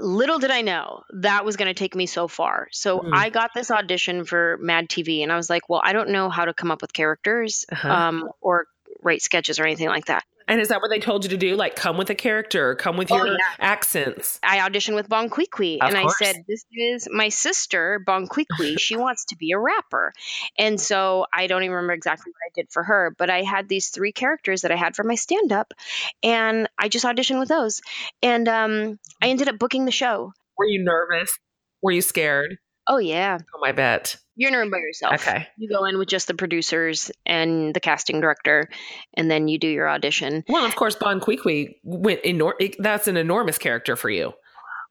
little 0.00 0.38
did 0.38 0.50
I 0.50 0.62
know 0.62 1.02
that 1.14 1.44
was 1.44 1.56
going 1.56 1.68
to 1.68 1.74
take 1.74 1.94
me 1.94 2.06
so 2.06 2.28
far. 2.28 2.68
So 2.72 3.00
Mm. 3.00 3.10
I 3.14 3.30
got 3.30 3.50
this 3.54 3.70
audition 3.70 4.24
for 4.24 4.56
Mad 4.60 4.88
TV 4.88 5.22
and 5.22 5.32
I 5.32 5.36
was 5.36 5.48
like, 5.50 5.68
well, 5.68 5.80
I 5.84 5.92
don't 5.92 6.10
know 6.10 6.28
how 6.30 6.44
to 6.44 6.54
come 6.54 6.70
up 6.70 6.80
with 6.82 6.92
characters 6.92 7.64
Uh-huh. 7.70 7.88
um, 7.88 8.30
or 8.40 8.66
write 9.02 9.22
sketches 9.22 9.58
or 9.58 9.64
anything 9.64 9.88
like 9.88 10.06
that. 10.06 10.24
And 10.48 10.60
is 10.60 10.68
that 10.68 10.80
what 10.80 10.88
they 10.88 10.98
told 10.98 11.24
you 11.24 11.30
to 11.30 11.36
do? 11.36 11.54
Like 11.56 11.76
come 11.76 11.98
with 11.98 12.10
a 12.10 12.14
character, 12.14 12.74
come 12.74 12.96
with 12.96 13.12
Oh, 13.12 13.16
your 13.16 13.26
yeah. 13.28 13.38
accents. 13.58 14.40
I 14.42 14.58
auditioned 14.58 14.94
with 14.94 15.08
Bon 15.08 15.26
Of 15.26 15.32
and 15.34 15.96
I 15.96 16.06
said, 16.08 16.36
This 16.48 16.64
is 16.72 17.08
my 17.10 17.28
sister, 17.28 18.02
Bon 18.04 18.26
Qui 18.26 18.46
Qui. 18.56 18.76
she 18.78 18.96
wants 18.96 19.26
to 19.26 19.36
be 19.36 19.52
a 19.52 19.58
rapper. 19.58 20.12
And 20.58 20.80
so 20.80 21.26
I 21.32 21.46
don't 21.46 21.62
even 21.62 21.74
remember 21.76 21.92
exactly 21.92 22.32
what 22.32 22.50
I 22.50 22.50
did 22.54 22.72
for 22.72 22.82
her, 22.82 23.14
but 23.16 23.30
I 23.30 23.42
had 23.42 23.68
these 23.68 23.88
three 23.88 24.12
characters 24.12 24.62
that 24.62 24.72
I 24.72 24.76
had 24.76 24.96
for 24.96 25.04
my 25.04 25.14
stand 25.16 25.52
up 25.52 25.74
and 26.22 26.68
I 26.78 26.88
just 26.88 27.04
auditioned 27.04 27.38
with 27.38 27.48
those. 27.48 27.80
And 28.22 28.48
um, 28.48 28.98
I 29.22 29.28
ended 29.28 29.48
up 29.48 29.58
booking 29.58 29.84
the 29.84 29.92
show. 29.92 30.32
Were 30.56 30.66
you 30.66 30.82
nervous? 30.82 31.30
Were 31.82 31.92
you 31.92 32.02
scared? 32.02 32.56
Oh, 32.88 32.98
yeah. 32.98 33.38
Oh, 33.54 33.58
my 33.60 33.72
bet. 33.72 34.16
You're 34.34 34.48
in 34.48 34.54
a 34.54 34.58
room 34.58 34.70
by 34.70 34.78
yourself. 34.78 35.14
Okay. 35.14 35.46
You 35.58 35.68
go 35.68 35.84
in 35.84 35.98
with 35.98 36.08
just 36.08 36.28
the 36.28 36.34
producers 36.34 37.10
and 37.26 37.74
the 37.74 37.80
casting 37.80 38.20
director, 38.20 38.68
and 39.14 39.30
then 39.30 39.48
you 39.48 39.58
do 39.58 39.68
your 39.68 39.88
audition. 39.88 40.44
Well, 40.48 40.64
of 40.64 40.76
course, 40.76 40.94
Bon 40.94 41.18
Qui 41.20 41.36
Qui 41.36 41.76
went 41.82 42.22
enor- 42.22 42.74
that's 42.78 43.08
an 43.08 43.16
enormous 43.16 43.58
character 43.58 43.96
for 43.96 44.08
you. 44.08 44.32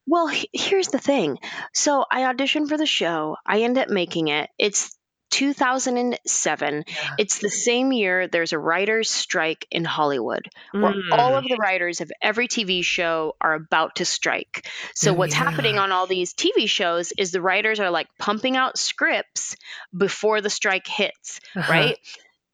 Well, 0.05 0.29
here's 0.53 0.89
the 0.89 0.99
thing. 0.99 1.38
So 1.73 2.05
I 2.12 2.21
auditioned 2.33 2.67
for 2.69 2.77
the 2.77 2.86
show. 2.86 3.38
I 3.45 3.62
end 3.62 3.77
up 3.77 3.89
making 3.89 4.27
it. 4.27 4.49
It's 4.57 4.96
2007. 5.29 6.83
Yeah. 6.87 6.93
It's 7.17 7.39
the 7.39 7.49
same 7.49 7.91
year 7.91 8.27
there's 8.27 8.53
a 8.53 8.59
writer's 8.59 9.09
strike 9.09 9.65
in 9.71 9.85
Hollywood 9.85 10.47
where 10.71 10.93
Mm. 10.93 11.11
all 11.11 11.35
of 11.35 11.43
the 11.43 11.57
writers 11.57 12.01
of 12.01 12.11
every 12.21 12.47
TV 12.47 12.83
show 12.83 13.35
are 13.41 13.53
about 13.53 13.95
to 13.97 14.05
strike. 14.05 14.67
So 14.95 15.11
Oh, 15.11 15.13
what's 15.13 15.35
yeah. 15.35 15.43
happening 15.49 15.77
on 15.77 15.91
all 15.91 16.07
these 16.07 16.33
TV 16.33 16.67
shows 16.67 17.13
is 17.17 17.31
the 17.31 17.41
writers 17.41 17.79
are 17.79 17.89
like 17.91 18.07
pumping 18.17 18.55
out 18.57 18.77
scripts 18.77 19.55
before 19.95 20.41
the 20.41 20.49
strike 20.49 20.87
hits, 20.87 21.39
Uh-huh. 21.55 21.71
right? 21.71 21.97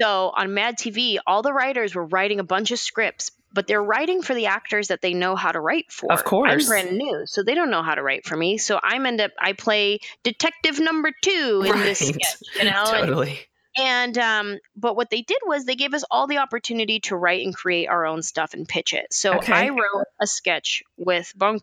So 0.02 0.32
on 0.36 0.54
Mad 0.54 0.78
TV, 0.78 1.18
all 1.26 1.44
the 1.44 1.54
writers 1.54 1.94
were 1.96 2.06
writing 2.06 2.40
a 2.40 2.44
bunch 2.44 2.72
of 2.72 2.80
scripts, 2.80 3.32
but 3.54 3.68
they're 3.68 3.84
writing 3.84 4.22
for 4.22 4.34
the 4.34 4.48
actors 4.48 4.88
that 4.90 5.02
they 5.02 5.14
know 5.14 5.36
how 5.36 5.52
to 5.52 5.60
write 5.60 5.92
for. 5.92 6.12
Of 6.12 6.24
course. 6.24 6.52
I'm 6.64 6.68
brand 6.68 6.98
new, 6.98 7.24
so 7.26 7.44
they 7.44 7.54
don't 7.56 7.70
know 7.72 7.84
how 7.84 7.96
to 7.96 8.02
write 8.04 8.26
for 8.26 8.36
me. 8.36 8.58
So 8.58 8.80
I'm 8.82 9.06
end 9.06 9.22
up 9.22 9.32
I 9.40 9.54
play 9.54 10.00
detective 10.24 10.80
number 10.80 11.12
two 11.22 11.64
in 11.66 11.80
this 11.80 12.02
Right. 12.02 12.16
sketch, 12.16 12.36
you 12.58 12.64
know. 12.72 12.84
and- 12.88 13.08
totally. 13.08 13.40
and 13.78 14.18
um, 14.18 14.58
but 14.76 14.96
what 14.96 15.10
they 15.10 15.22
did 15.22 15.40
was 15.46 15.66
they 15.66 15.76
gave 15.76 15.94
us 15.94 16.04
all 16.12 16.28
the 16.28 16.38
opportunity 16.40 17.00
to 17.02 17.16
write 17.16 17.46
and 17.46 17.56
create 17.56 17.88
our 17.88 18.06
own 18.06 18.22
stuff 18.22 18.54
and 18.54 18.68
pitch 18.68 18.94
it. 18.94 19.12
So 19.14 19.36
Okay. 19.38 19.54
I 19.54 19.70
wrote 19.70 20.06
a 20.22 20.28
sketch 20.28 20.84
with 20.98 21.32
Bon 21.36 21.60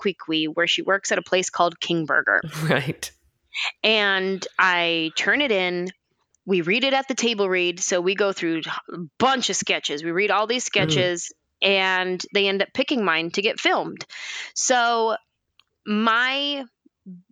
where 0.54 0.66
she 0.66 0.82
works 0.82 1.12
at 1.12 1.18
a 1.18 1.22
place 1.22 1.50
called 1.50 1.78
King 1.80 2.06
Burger, 2.06 2.40
Right. 2.64 3.10
and 3.82 4.46
I 4.58 5.10
turn 5.16 5.40
it 5.40 5.52
in. 5.52 5.88
We 6.46 6.62
read 6.62 6.84
it 6.84 6.94
at 6.94 7.06
the 7.06 7.14
table 7.14 7.48
read, 7.48 7.78
so 7.80 8.00
we 8.00 8.14
go 8.14 8.32
through 8.32 8.62
a 8.92 8.96
bunch 9.18 9.50
of 9.50 9.56
sketches. 9.56 10.02
We 10.02 10.10
read 10.10 10.30
all 10.30 10.46
these 10.46 10.64
sketches, 10.64 11.32
and 11.62 12.22
they 12.34 12.48
end 12.48 12.62
up 12.62 12.68
picking 12.74 13.04
mine 13.04 13.30
to 13.32 13.42
get 13.42 13.60
filmed. 13.60 14.04
So 14.54 15.16
my 15.86 16.64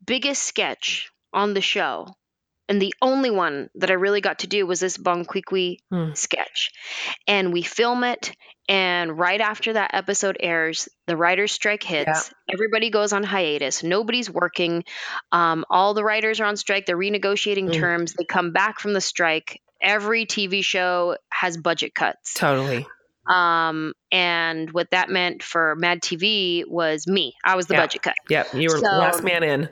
biggest 0.05 0.43
sketch 0.43 1.11
on 1.33 1.55
the 1.55 1.61
show 1.61 2.09
and 2.69 2.83
the 2.83 2.95
only 3.01 3.31
one 3.31 3.71
that 3.77 3.91
I 3.91 3.95
really 3.95 4.21
got 4.21 4.41
to 4.41 4.47
do 4.47 4.67
was 4.67 4.81
this 4.81 4.99
Bon 4.99 5.25
Qui 5.25 5.43
Qui 5.43 5.81
Hmm. 5.91 6.13
sketch. 6.15 6.71
And 7.27 7.53
we 7.53 7.63
film 7.63 8.05
it 8.05 8.33
and 8.69 9.19
right 9.19 9.41
after 9.41 9.73
that 9.73 9.93
episode 9.95 10.37
airs, 10.41 10.89
the 11.07 11.17
writer's 11.17 11.53
strike 11.53 11.83
hits. 11.83 12.31
Everybody 12.53 12.91
goes 12.91 13.15
on 13.15 13.23
hiatus. 13.23 13.83
Nobody's 13.83 14.29
working. 14.31 14.85
Um, 15.33 15.65
all 15.71 15.95
the 15.95 16.05
writers 16.05 16.41
are 16.41 16.45
on 16.45 16.59
strike. 16.59 16.85
They're 16.85 16.99
renegotiating 16.99 17.67
Hmm. 17.75 17.81
terms. 17.81 18.13
They 18.13 18.25
come 18.25 18.53
back 18.53 18.79
from 18.81 18.93
the 18.93 19.01
strike. 19.01 19.63
Every 19.81 20.27
TV 20.27 20.63
show 20.63 21.17
has 21.33 21.57
budget 21.57 21.95
cuts. 21.95 22.35
Totally. 22.35 22.87
Um, 23.29 23.93
and 24.11 24.71
what 24.73 24.91
that 24.91 25.11
meant 25.11 25.43
for 25.43 25.77
Mad 25.77 26.01
TV 26.03 26.65
was 26.67 27.07
me. 27.07 27.35
I 27.45 27.57
was 27.57 27.67
the 27.67 27.75
Yeah. 27.75 27.81
budget 27.81 28.03
cut. 28.03 28.15
Yep. 28.29 28.55
You 28.55 28.69
were 28.71 28.79
So- 28.79 28.87
last 28.87 29.23
man 29.23 29.43
in. 29.43 29.69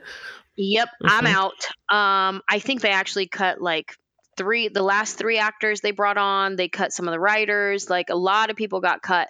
Yep, 0.55 0.89
I'm 1.03 1.25
Mhm. 1.25 1.35
out. 1.35 1.65
Um, 1.95 2.41
I 2.49 2.59
think 2.59 2.81
they 2.81 2.89
actually 2.91 3.27
cut 3.27 3.61
like 3.61 3.93
three, 4.37 4.67
the 4.69 4.81
last 4.83 5.17
three 5.17 5.37
actors 5.37 5.81
they 5.81 5.91
brought 5.91 6.17
on. 6.17 6.55
They 6.55 6.67
cut 6.67 6.91
some 6.91 7.07
of 7.07 7.11
the 7.11 7.19
writers. 7.19 7.89
Like 7.89 8.09
a 8.09 8.15
lot 8.15 8.49
of 8.49 8.55
people 8.55 8.79
got 8.81 9.01
cut, 9.01 9.29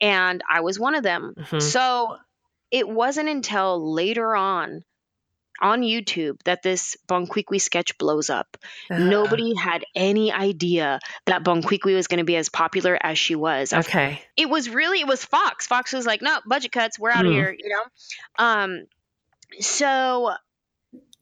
and 0.00 0.42
I 0.48 0.60
was 0.60 0.78
one 0.78 0.94
of 0.94 1.02
them. 1.02 1.34
Mhm. 1.38 1.60
So 1.62 2.16
it 2.70 2.88
wasn't 2.88 3.28
until 3.28 3.92
later 3.94 4.34
on 4.36 4.82
on 5.60 5.82
YouTube 5.82 6.42
that 6.44 6.62
this 6.62 6.96
Bon 7.06 7.26
Qui 7.26 7.42
Qui 7.42 7.58
sketch 7.58 7.98
blows 7.98 8.30
up. 8.30 8.56
Uh-huh. 8.90 9.02
Nobody 9.02 9.54
had 9.54 9.84
any 9.94 10.32
idea 10.32 11.00
that 11.26 11.44
Bon 11.44 11.62
Qui 11.62 11.78
Qui 11.78 11.94
was 11.94 12.06
going 12.06 12.18
to 12.18 12.24
be 12.24 12.36
as 12.36 12.48
popular 12.48 12.98
as 13.00 13.18
she 13.18 13.34
was. 13.34 13.72
Okay. 13.72 14.22
It 14.36 14.48
was 14.48 14.68
really 14.70 15.00
it 15.00 15.06
was 15.06 15.24
Fox. 15.24 15.66
Fox 15.66 15.92
was 15.92 16.06
like, 16.06 16.22
no, 16.22 16.38
budget 16.46 16.72
cuts, 16.72 16.98
we're 16.98 17.10
out 17.10 17.24
of 17.24 17.32
Hmm. 17.32 17.38
here, 17.38 17.56
you 17.58 17.68
know. 17.68 18.44
Um, 18.44 18.86
so 19.58 20.32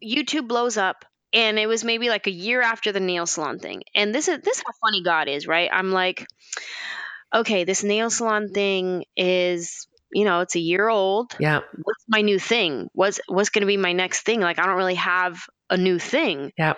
YouTube 0.04 0.48
blows 0.48 0.76
up, 0.76 1.04
and 1.32 1.58
it 1.58 1.66
was 1.66 1.84
maybe 1.84 2.08
like 2.08 2.26
a 2.26 2.30
year 2.32 2.62
after 2.62 2.92
the 2.92 3.00
nail 3.00 3.26
salon 3.26 3.58
thing. 3.58 3.82
And 3.94 4.14
this 4.14 4.28
is 4.28 4.40
this 4.42 4.58
is 4.58 4.62
how 4.66 4.72
funny 4.80 5.02
God 5.02 5.28
is, 5.28 5.46
right? 5.46 5.68
I'm 5.72 5.90
like, 5.92 6.26
okay, 7.34 7.64
this 7.64 7.82
nail 7.84 8.10
salon 8.10 8.48
thing 8.50 9.04
is 9.16 9.86
you 10.12 10.24
know, 10.24 10.40
it's 10.40 10.56
a 10.56 10.60
year 10.60 10.88
old. 10.88 11.34
Yeah. 11.38 11.60
What's 11.82 12.04
my 12.08 12.22
new 12.22 12.38
thing? 12.38 12.88
What's 12.92 13.20
what's 13.26 13.50
going 13.50 13.62
to 13.62 13.66
be 13.66 13.76
my 13.76 13.92
next 13.92 14.22
thing? 14.22 14.40
Like 14.40 14.58
I 14.58 14.66
don't 14.66 14.76
really 14.76 14.94
have 14.96 15.38
a 15.70 15.76
new 15.76 15.98
thing. 15.98 16.52
Yeah. 16.58 16.74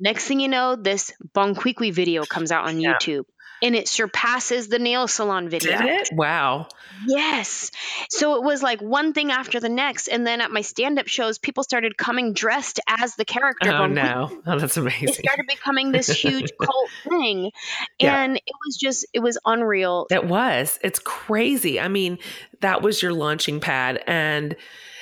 Next 0.00 0.26
thing 0.26 0.40
you 0.40 0.48
know, 0.48 0.74
this 0.76 1.12
Bon 1.32 1.54
Qui 1.54 1.74
Qui 1.74 1.90
video 1.90 2.24
comes 2.24 2.50
out 2.50 2.66
on 2.66 2.80
Yeah. 2.80 2.94
YouTube 2.94 3.24
and 3.62 3.76
it 3.76 3.88
surpasses 3.88 4.68
the 4.68 4.78
nail 4.78 5.06
salon 5.06 5.48
video. 5.48 5.78
Did 5.78 5.88
it? 5.88 6.08
Wow. 6.12 6.66
Yes. 7.06 7.70
So 8.10 8.34
it 8.36 8.42
was 8.42 8.62
like 8.62 8.80
one 8.82 9.12
thing 9.12 9.30
after 9.30 9.60
the 9.60 9.68
next. 9.68 10.08
And 10.08 10.26
then 10.26 10.40
at 10.40 10.50
my 10.50 10.60
stand 10.60 10.98
up 10.98 11.06
shows, 11.06 11.38
people 11.38 11.62
started 11.62 11.96
coming 11.96 12.32
dressed 12.32 12.80
as 12.88 13.14
the 13.14 13.24
character. 13.24 13.70
Oh 13.70 13.86
no. 13.86 14.30
Oh, 14.44 14.58
that's 14.58 14.76
amazing. 14.76 15.08
It 15.08 15.14
started 15.14 15.46
becoming 15.48 15.92
this 15.92 16.08
huge 16.08 16.50
cult 16.60 16.90
thing. 17.08 17.52
Yeah. 17.98 18.22
And 18.22 18.36
it 18.36 18.54
was 18.66 18.76
just, 18.76 19.06
it 19.12 19.20
was 19.20 19.38
unreal. 19.44 20.06
It 20.10 20.24
was. 20.24 20.78
It's 20.82 20.98
crazy. 20.98 21.78
I 21.78 21.88
mean, 21.88 22.18
that 22.60 22.82
was 22.82 23.00
your 23.00 23.12
launching 23.12 23.60
pad 23.60 24.02
and 24.06 24.56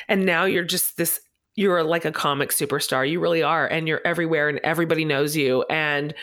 and 0.08 0.26
now 0.26 0.44
you're 0.44 0.64
just 0.64 0.96
this 0.96 1.20
you're 1.56 1.82
like 1.82 2.04
a 2.04 2.12
comic 2.12 2.50
superstar. 2.50 3.08
You 3.08 3.20
really 3.20 3.42
are 3.42 3.66
and 3.66 3.88
you're 3.88 4.00
everywhere 4.04 4.48
and 4.48 4.58
everybody 4.62 5.04
knows 5.04 5.36
you 5.36 5.64
and 5.68 6.14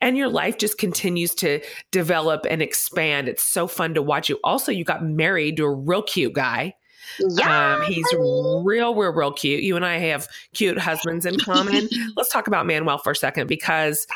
and 0.00 0.16
your 0.16 0.28
life 0.28 0.58
just 0.58 0.78
continues 0.78 1.34
to 1.36 1.60
develop 1.90 2.46
and 2.48 2.62
expand. 2.62 3.28
It's 3.28 3.42
so 3.42 3.66
fun 3.66 3.94
to 3.94 4.02
watch 4.02 4.28
you. 4.28 4.38
Also, 4.44 4.72
you 4.72 4.84
got 4.84 5.04
married 5.04 5.56
to 5.58 5.64
a 5.64 5.74
real 5.74 6.02
cute 6.02 6.32
guy. 6.32 6.74
Yeah. 7.20 7.76
Um, 7.76 7.82
he's 7.82 8.06
real, 8.12 8.64
real, 8.94 9.12
real 9.12 9.32
cute. 9.32 9.62
You 9.62 9.76
and 9.76 9.84
I 9.84 9.98
have 9.98 10.28
cute 10.54 10.78
husbands 10.78 11.26
in 11.26 11.38
common. 11.38 11.88
Let's 12.16 12.30
talk 12.30 12.46
about 12.46 12.66
Manwell 12.66 13.02
for 13.02 13.12
a 13.12 13.16
second 13.16 13.46
because 13.46 14.06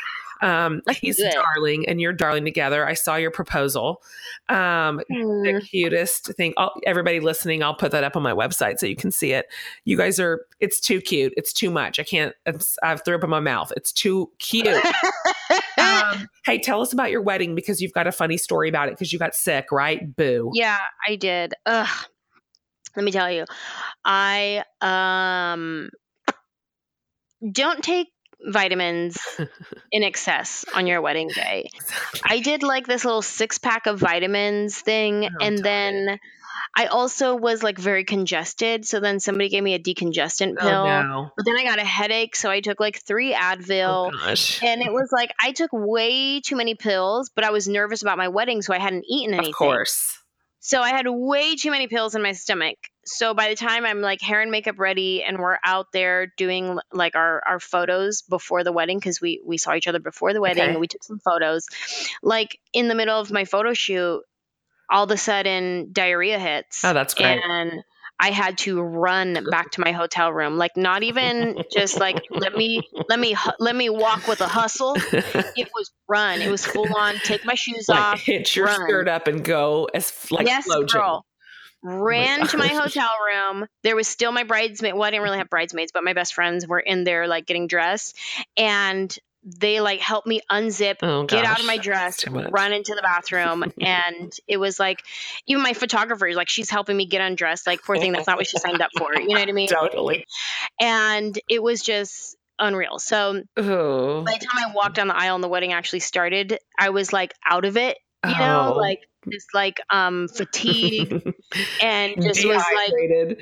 um, 0.41 0.81
he's 0.99 1.19
it. 1.19 1.33
darling 1.33 1.87
and 1.87 2.01
you're 2.01 2.13
darling 2.13 2.43
together. 2.43 2.87
I 2.87 2.93
saw 2.93 3.15
your 3.15 3.31
proposal. 3.31 4.01
Um, 4.49 5.01
the 5.09 5.61
cutest 5.69 6.33
thing. 6.35 6.53
I'll, 6.57 6.73
everybody 6.85 7.19
listening, 7.19 7.63
I'll 7.63 7.75
put 7.75 7.91
that 7.91 8.03
up 8.03 8.15
on 8.15 8.23
my 8.23 8.33
website 8.33 8.79
so 8.79 8.85
you 8.85 8.95
can 8.95 9.11
see 9.11 9.31
it. 9.33 9.45
You 9.85 9.97
guys 9.97 10.19
are. 10.19 10.45
It's 10.59 10.79
too 10.79 11.01
cute. 11.01 11.33
It's 11.37 11.53
too 11.53 11.69
much. 11.69 11.99
I 11.99 12.03
can't. 12.03 12.33
I've 12.83 13.03
threw 13.03 13.15
up 13.15 13.23
in 13.23 13.29
my 13.29 13.39
mouth. 13.39 13.71
It's 13.75 13.91
too 13.91 14.31
cute. 14.39 14.67
um, 15.77 16.27
hey, 16.45 16.59
tell 16.59 16.81
us 16.81 16.93
about 16.93 17.11
your 17.11 17.21
wedding 17.21 17.55
because 17.55 17.81
you've 17.81 17.93
got 17.93 18.07
a 18.07 18.11
funny 18.11 18.37
story 18.37 18.69
about 18.69 18.87
it 18.87 18.91
because 18.91 19.13
you 19.13 19.19
got 19.19 19.35
sick, 19.35 19.71
right? 19.71 20.15
Boo. 20.15 20.51
Yeah, 20.53 20.79
I 21.07 21.15
did. 21.15 21.53
Ugh. 21.65 22.05
Let 22.95 23.05
me 23.05 23.11
tell 23.11 23.31
you. 23.31 23.45
I 24.03 24.63
um 24.81 25.89
don't 27.51 27.83
take 27.83 28.09
vitamins 28.45 29.17
in 29.91 30.03
excess 30.03 30.65
on 30.73 30.87
your 30.87 31.01
wedding 31.01 31.29
day. 31.29 31.69
I 32.23 32.39
did 32.39 32.63
like 32.63 32.87
this 32.87 33.05
little 33.05 33.21
six 33.21 33.57
pack 33.57 33.87
of 33.87 33.99
vitamins 33.99 34.79
thing 34.79 35.25
Oh, 35.25 35.45
and 35.45 35.57
then 35.57 36.19
I 36.75 36.85
also 36.85 37.35
was 37.35 37.63
like 37.63 37.77
very 37.77 38.05
congested, 38.05 38.85
so 38.85 38.99
then 38.99 39.19
somebody 39.19 39.49
gave 39.49 39.61
me 39.63 39.73
a 39.73 39.79
decongestant 39.79 40.55
Oh 40.59 40.61
pill. 40.61 40.83
no. 40.85 41.31
But 41.35 41.45
then 41.45 41.57
I 41.57 41.63
got 41.63 41.79
a 41.79 41.83
headache, 41.85 42.35
so 42.35 42.49
I 42.49 42.61
took 42.61 42.79
like 42.79 43.01
3 43.05 43.33
Advil. 43.33 44.11
Oh 44.13 44.65
and 44.65 44.81
it 44.81 44.91
was 44.91 45.09
like 45.11 45.31
I 45.39 45.51
took 45.51 45.71
way 45.73 46.39
too 46.39 46.55
many 46.55 46.75
pills, 46.75 47.29
but 47.33 47.43
I 47.43 47.51
was 47.51 47.67
nervous 47.67 48.01
about 48.01 48.17
my 48.17 48.29
wedding, 48.29 48.61
so 48.61 48.73
I 48.73 48.79
hadn't 48.79 49.05
eaten 49.09 49.33
anything. 49.33 49.49
Of 49.53 49.57
course. 49.57 50.17
So 50.63 50.79
I 50.79 50.89
had 50.89 51.07
way 51.07 51.55
too 51.55 51.71
many 51.71 51.87
pills 51.87 52.13
in 52.13 52.21
my 52.21 52.33
stomach. 52.33 52.77
So 53.03 53.33
by 53.33 53.49
the 53.49 53.55
time 53.55 53.83
I'm 53.83 53.99
like 53.99 54.21
hair 54.21 54.41
and 54.41 54.51
makeup 54.51 54.77
ready 54.77 55.23
and 55.23 55.39
we're 55.39 55.57
out 55.63 55.87
there 55.91 56.31
doing 56.37 56.77
like 56.93 57.15
our, 57.15 57.41
our 57.47 57.59
photos 57.59 58.21
before 58.21 58.63
the 58.63 58.71
wedding, 58.71 58.99
because 58.99 59.19
we, 59.19 59.41
we 59.43 59.57
saw 59.57 59.73
each 59.73 59.87
other 59.87 59.99
before 59.99 60.33
the 60.33 60.41
wedding 60.41 60.61
Okay. 60.61 60.71
and 60.71 60.79
we 60.79 60.87
took 60.87 61.03
some 61.03 61.19
photos. 61.19 61.65
Like 62.21 62.59
in 62.73 62.87
the 62.87 62.95
middle 62.95 63.19
of 63.19 63.31
my 63.31 63.45
photo 63.45 63.73
shoot, 63.73 64.21
all 64.87 65.05
of 65.05 65.11
a 65.11 65.17
sudden 65.17 65.89
diarrhea 65.93 66.37
hits. 66.37 66.85
Oh, 66.85 66.93
that's 66.93 67.15
great. 67.15 67.41
And 67.43 67.83
I 68.21 68.29
had 68.29 68.59
to 68.59 68.79
run 68.79 69.45
back 69.49 69.71
to 69.71 69.81
my 69.81 69.91
hotel 69.93 70.31
room. 70.31 70.57
Like 70.57 70.77
not 70.77 71.01
even 71.01 71.63
just 71.71 71.99
like 71.99 72.23
let 72.29 72.53
me 72.53 72.83
let 73.09 73.19
me 73.19 73.35
let 73.59 73.75
me 73.75 73.89
walk 73.89 74.27
with 74.27 74.41
a 74.41 74.47
hustle. 74.47 74.95
It 75.57 75.69
was 75.73 75.91
run. 76.07 76.41
It 76.41 76.49
was 76.49 76.65
full 76.65 76.87
on. 76.95 77.15
Take 77.23 77.45
my 77.45 77.55
shoes 77.55 77.89
like 77.89 77.99
off. 77.99 78.21
hitch 78.21 78.55
your 78.55 78.67
run. 78.67 78.81
skirt 78.81 79.07
up 79.07 79.27
and 79.27 79.43
go 79.43 79.89
as 79.93 80.13
like 80.31 80.47
yes, 80.47 80.67
girl. 80.67 81.25
Oh 81.25 81.31
Ran 81.83 82.45
to 82.47 82.57
my 82.57 82.67
hotel 82.67 83.09
room. 83.27 83.65
There 83.83 83.95
was 83.95 84.07
still 84.07 84.31
my 84.31 84.43
bridesmaid. 84.43 84.93
Well, 84.93 85.03
I 85.03 85.09
didn't 85.09 85.23
really 85.23 85.39
have 85.39 85.49
bridesmaids, 85.49 85.91
but 85.91 86.03
my 86.03 86.13
best 86.13 86.35
friends 86.35 86.67
were 86.67 86.79
in 86.79 87.03
there, 87.03 87.27
like 87.27 87.47
getting 87.47 87.65
dressed, 87.65 88.15
and 88.55 89.15
they 89.43 89.81
like 89.81 89.99
helped 89.99 90.27
me 90.27 90.41
unzip, 90.51 90.97
Oh, 91.01 91.23
get 91.25 91.45
out 91.45 91.59
of 91.59 91.65
my 91.65 91.77
dress, 91.77 92.17
That's 92.17 92.23
too 92.23 92.31
much. 92.31 92.51
run 92.51 92.73
into 92.73 92.93
the 92.95 93.01
bathroom, 93.01 93.63
and 93.81 94.31
it 94.47 94.57
was 94.57 94.79
like 94.79 95.01
even 95.47 95.63
my 95.63 95.73
photographer, 95.73 96.31
like 96.33 96.49
she's 96.49 96.69
helping 96.69 96.95
me 96.95 97.05
get 97.07 97.21
undressed. 97.21 97.65
Like 97.67 97.81
poor 97.83 97.97
thing, 97.97 98.11
that's 98.11 98.27
not 98.27 98.37
what 98.37 98.47
she 98.47 98.57
signed 98.59 98.81
up 98.81 98.91
for. 98.97 99.13
You 99.19 99.27
know 99.29 99.39
what 99.39 99.49
I 99.49 99.51
mean? 99.53 99.67
Totally. 99.67 100.25
And 100.79 101.37
it 101.49 101.61
was 101.63 101.81
just 101.81 102.37
unreal. 102.59 102.99
So 102.99 103.41
Oh. 103.57 104.23
by 104.23 104.33
the 104.39 104.45
time 104.45 104.63
I 104.69 104.73
walked 104.75 104.95
down 104.95 105.07
the 105.07 105.17
aisle 105.17 105.35
and 105.35 105.43
the 105.43 105.47
wedding 105.49 105.73
actually 105.73 106.01
started, 106.01 106.59
I 106.77 106.89
was 106.91 107.11
like 107.11 107.33
out 107.45 107.65
of 107.65 107.77
it. 107.77 107.97
You 108.23 108.37
know, 108.37 108.73
Oh. 108.75 108.77
like 108.77 108.99
just 109.31 109.47
like 109.55 109.79
um 109.89 110.27
fatigue 110.27 111.09
and 111.81 112.21
just 112.21 112.45
was 112.45 112.63
like 112.75 113.39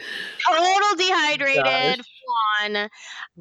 total 0.47 0.95
dehydrated 0.97 1.97
Gosh. 1.99 2.05
fun. 2.61 2.89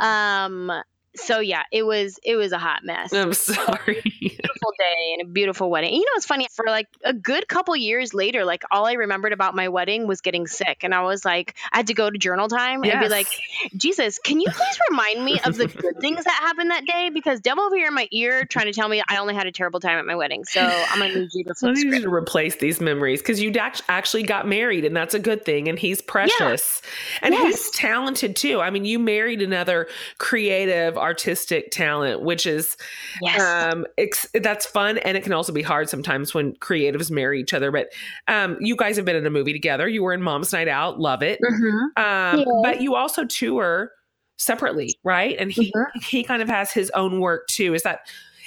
Um 0.00 0.72
so 1.18 1.40
yeah, 1.40 1.62
it 1.72 1.84
was 1.84 2.18
it 2.22 2.36
was 2.36 2.52
a 2.52 2.58
hot 2.58 2.84
mess. 2.84 3.12
I'm 3.12 3.32
sorry. 3.32 4.02
beautiful 4.20 4.72
day 4.78 5.16
and 5.18 5.28
a 5.28 5.32
beautiful 5.32 5.70
wedding. 5.70 5.92
You 5.92 6.00
know, 6.00 6.12
it's 6.14 6.26
funny 6.26 6.46
for 6.52 6.64
like 6.66 6.88
a 7.04 7.12
good 7.12 7.48
couple 7.48 7.76
years 7.76 8.14
later, 8.14 8.44
like 8.44 8.62
all 8.70 8.86
I 8.86 8.92
remembered 8.92 9.32
about 9.32 9.54
my 9.54 9.68
wedding 9.68 10.06
was 10.06 10.20
getting 10.20 10.46
sick, 10.46 10.78
and 10.82 10.94
I 10.94 11.02
was 11.02 11.24
like, 11.24 11.54
I 11.72 11.78
had 11.78 11.88
to 11.88 11.94
go 11.94 12.10
to 12.10 12.18
journal 12.18 12.48
time 12.48 12.82
and 12.84 13.00
be 13.00 13.08
like, 13.08 13.28
Jesus, 13.76 14.18
can 14.18 14.40
you 14.40 14.48
please 14.50 14.78
remind 14.90 15.24
me 15.24 15.40
of 15.44 15.56
the 15.56 15.66
good 15.66 15.96
things 16.00 16.24
that 16.24 16.34
happened 16.34 16.70
that 16.70 16.86
day? 16.86 17.10
Because 17.12 17.40
devil 17.40 17.64
over 17.64 17.76
here 17.76 17.88
in 17.88 17.94
my 17.94 18.08
ear 18.10 18.44
trying 18.44 18.66
to 18.66 18.72
tell 18.72 18.88
me 18.88 19.02
I 19.08 19.16
only 19.16 19.34
had 19.34 19.46
a 19.46 19.52
terrible 19.52 19.80
time 19.80 19.98
at 19.98 20.06
my 20.06 20.14
wedding. 20.14 20.44
So 20.44 20.60
I'm 20.60 20.98
gonna 20.98 21.14
need 21.14 21.30
you 21.34 21.44
to 21.44 21.54
I 21.64 21.72
need 21.72 21.94
you 21.94 22.00
to 22.02 22.12
replace 22.12 22.56
these 22.56 22.80
memories 22.80 23.20
because 23.20 23.40
you 23.40 23.52
actually 23.88 24.22
got 24.22 24.46
married, 24.46 24.84
and 24.84 24.96
that's 24.96 25.14
a 25.14 25.18
good 25.18 25.44
thing. 25.44 25.68
And 25.68 25.78
he's 25.78 26.00
precious, 26.00 26.82
and 27.22 27.34
he's 27.34 27.70
talented 27.70 28.36
too. 28.36 28.60
I 28.60 28.70
mean, 28.70 28.84
you 28.84 28.98
married 28.98 29.42
another 29.42 29.88
creative, 30.18 30.96
artistic 31.08 31.70
talent, 31.70 32.22
which 32.22 32.46
is 32.46 32.76
Yes. 33.22 33.40
um 33.72 33.86
ex- 33.96 34.26
that's 34.34 34.66
fun 34.66 34.98
and 34.98 35.16
it 35.16 35.22
can 35.24 35.32
also 35.32 35.52
be 35.52 35.62
hard 35.62 35.88
sometimes 35.88 36.34
when 36.34 36.52
creatives 36.56 37.10
marry 37.10 37.40
each 37.40 37.54
other 37.54 37.72
but 37.72 37.88
um 38.28 38.56
you 38.60 38.76
guys 38.76 38.96
have 38.96 39.04
been 39.04 39.16
in 39.16 39.26
a 39.26 39.30
movie 39.30 39.52
together. 39.52 39.88
You 39.88 40.02
were 40.02 40.12
in 40.12 40.22
mom's 40.22 40.52
night 40.52 40.68
out. 40.68 41.00
Love 41.00 41.22
it. 41.22 41.40
Mhm. 41.42 41.82
um 41.96 42.38
Yeah. 42.40 42.44
but 42.62 42.80
you 42.82 42.94
also 42.94 43.24
tour 43.24 43.90
separately 44.36 44.94
right? 45.02 45.34
And 45.38 45.50
he 45.50 45.72
he 46.02 46.22
kind 46.22 46.42
of 46.42 46.48
has 46.48 46.70
his 46.72 46.90
own 46.90 47.20
work 47.20 47.46
too. 47.48 47.74
Is 47.74 47.82
that 47.82 48.00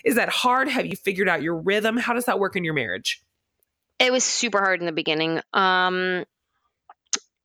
is 0.04 0.16
that 0.16 0.30
hard? 0.30 0.68
Have 0.70 0.86
you 0.86 0.96
figured 0.96 1.28
out 1.30 1.42
your 1.42 1.56
rhythm? 1.58 1.98
How 1.98 2.14
does 2.14 2.26
that 2.26 2.40
work 2.40 2.56
in 2.56 2.64
your 2.64 2.74
marriage? 2.74 3.22
It 4.00 4.12
was 4.12 4.24
super 4.24 4.60
hard 4.60 4.80
in 4.80 4.86
the 4.88 4.92
beginning. 4.92 5.42
Um, 5.54 6.26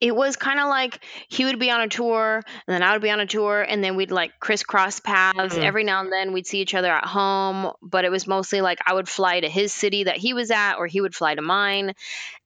it 0.00 0.14
was 0.14 0.36
kind 0.36 0.60
of 0.60 0.68
like 0.68 1.02
he 1.28 1.44
would 1.46 1.58
be 1.58 1.70
on 1.70 1.80
a 1.80 1.88
tour, 1.88 2.42
and 2.44 2.74
then 2.74 2.82
I 2.82 2.92
would 2.92 3.02
be 3.02 3.10
on 3.10 3.20
a 3.20 3.26
tour, 3.26 3.62
and 3.62 3.82
then 3.82 3.96
we'd 3.96 4.10
like 4.10 4.32
crisscross 4.40 5.00
paths. 5.00 5.56
Mhm. 5.56 5.62
Every 5.62 5.84
now 5.84 6.00
and 6.00 6.12
then 6.12 6.32
we'd 6.32 6.46
see 6.46 6.60
each 6.60 6.74
other 6.74 6.92
at 6.92 7.06
home, 7.06 7.72
but 7.80 8.04
it 8.04 8.10
was 8.10 8.26
mostly 8.26 8.60
like 8.60 8.78
I 8.86 8.92
would 8.94 9.08
fly 9.08 9.40
to 9.40 9.48
his 9.48 9.72
city 9.72 10.04
that 10.04 10.18
he 10.18 10.34
was 10.34 10.50
at, 10.50 10.74
or 10.76 10.86
he 10.86 11.00
would 11.00 11.14
fly 11.14 11.34
to 11.34 11.42
mine, 11.42 11.94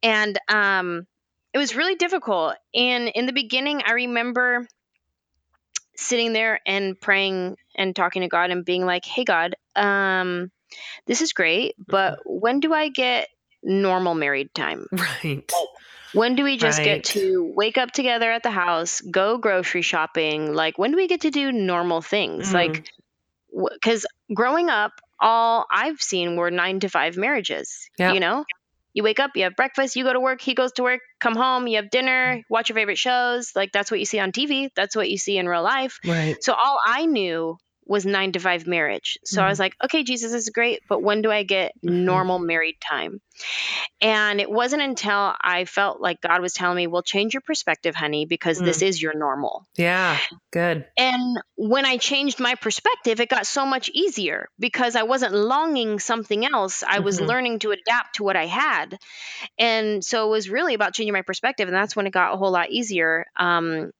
and 0.03 0.39
um, 0.49 1.07
it 1.53 1.59
was 1.59 1.75
really 1.75 1.97
difficult. 1.97 2.55
And 2.75 3.09
in 3.09 3.27
the 3.27 3.33
beginning, 3.33 3.83
I 3.85 3.93
remember 3.93 4.69
sitting 5.97 6.33
there 6.33 6.61
and 6.67 6.99
praying 7.01 7.57
and 7.77 7.95
talking 7.95 8.23
to 8.23 8.29
God 8.29 8.51
and 8.51 8.65
being 8.65 8.87
like, 8.87 9.05
"Hey 9.05 9.25
God, 9.25 9.57
um, 9.75 10.51
this 11.07 11.21
is 11.21 11.33
great, 11.33 11.75
but 11.79 12.21
when 12.25 12.61
do 12.61 12.73
I 12.73 12.89
get 12.89 13.29
normal 13.63 14.15
married 14.15 14.55
time? 14.55 14.87
right 14.93 15.53
When 16.13 16.35
do 16.35 16.45
we 16.45 16.57
just 16.57 16.79
Right. 16.79 16.85
get 16.85 17.05
to 17.17 17.53
wake 17.55 17.79
up 17.79 17.93
together 17.93 18.31
at 18.31 18.43
the 18.43 18.51
house, 18.51 19.01
go 19.01 19.39
grocery 19.39 19.83
shopping? 19.83 20.55
Like, 20.55 20.79
when 20.79 20.91
do 20.91 20.97
we 20.97 21.07
get 21.09 21.23
to 21.23 21.31
do 21.31 21.53
normal 21.53 22.03
things? 22.03 22.51
Mhm. 22.51 22.55
Like, 22.55 22.85
because 23.75 24.07
growing 24.33 24.69
up, 24.71 24.93
all 25.19 25.67
I've 25.71 26.01
seen 26.01 26.37
were 26.37 26.51
nine 26.51 26.81
to 26.81 26.89
five 26.89 27.17
marriages. 27.17 27.89
Yeah. 27.99 28.13
You 28.13 28.21
know, 28.21 28.45
you 28.93 29.03
wake 29.03 29.21
up, 29.21 29.33
you 29.35 29.45
have 29.45 29.55
breakfast, 29.57 29.95
you 29.97 30.05
go 30.05 30.13
to 30.13 30.21
work, 30.21 30.41
he 30.41 30.55
goes 30.55 30.73
to 30.73 30.83
work, 30.83 31.01
come 31.21 31.37
home, 31.37 31.67
you 31.67 31.77
have 31.77 31.91
dinner, 31.91 32.43
watch 32.49 32.69
your 32.69 32.75
favorite 32.75 32.99
shows. 32.99 33.55
Like, 33.55 33.71
that's 33.73 33.91
what 33.91 34.01
you 34.01 34.07
see 34.07 34.19
on 34.19 34.33
TV. 34.33 34.71
That's 34.75 34.97
what 34.97 35.11
you 35.11 35.19
see 35.19 35.37
in 35.39 35.49
real 35.49 35.63
life. 35.63 35.99
right 36.07 36.37
So 36.43 36.55
all 36.55 36.81
I 36.85 37.07
knew 37.07 37.57
was 37.91 38.07
nine 38.07 38.31
to 38.33 38.39
five 38.39 38.69
marriage. 38.69 39.19
So 39.25 39.43
I 39.43 39.49
was 39.49 39.59
like, 39.59 39.75
okay, 39.85 40.05
Jesus 40.05 40.33
is 40.33 40.49
great, 40.49 40.81
but 40.89 41.03
when 41.03 41.23
do 41.23 41.31
I 41.31 41.43
get 41.43 41.73
normal 41.83 42.39
married 42.39 42.77
time? 42.81 43.21
And 44.01 44.41
it 44.41 44.49
wasn't 44.49 44.83
until 44.83 45.35
I 45.41 45.65
felt 45.65 46.01
like 46.01 46.21
God 46.21 46.41
was 46.41 46.53
telling 46.53 46.77
me, 46.77 46.87
well, 46.87 47.03
change 47.03 47.35
your 47.35 47.41
perspective, 47.41 47.97
honey, 47.97 48.27
because 48.27 48.59
this 48.61 48.81
is 48.81 49.03
your 49.03 49.19
normal. 49.19 49.67
Yeah, 49.77 50.19
good. 50.53 50.87
And 50.97 51.39
when 51.57 51.85
I 51.85 51.97
changed 51.97 52.39
my 52.41 52.55
perspective, 52.55 53.21
it 53.21 53.29
got 53.29 53.47
so 53.47 53.67
much 53.67 53.89
easier 53.89 54.49
because 54.59 54.95
I 54.97 55.03
wasn't 55.03 55.35
longing 55.35 55.99
something 55.99 56.45
else. 56.45 56.85
I 56.87 57.01
was 57.01 57.19
Mhm. 57.19 57.27
learning 57.27 57.59
to 57.61 57.71
adapt 57.73 58.17
to 58.17 58.23
what 58.23 58.37
I 58.37 58.47
had. 58.47 58.99
And 59.59 60.05
so 60.05 60.27
it 60.27 60.31
was 60.31 60.51
really 60.51 60.75
about 60.75 60.95
changing 60.95 61.15
my 61.15 61.23
perspective. 61.23 61.69
And 61.69 61.77
that's 61.77 61.97
when 61.97 62.07
it 62.07 62.13
got 62.13 62.35
a 62.35 62.37
whole 62.37 62.51
lot 62.51 62.71
easier. 62.71 63.27
Um, 63.37 63.93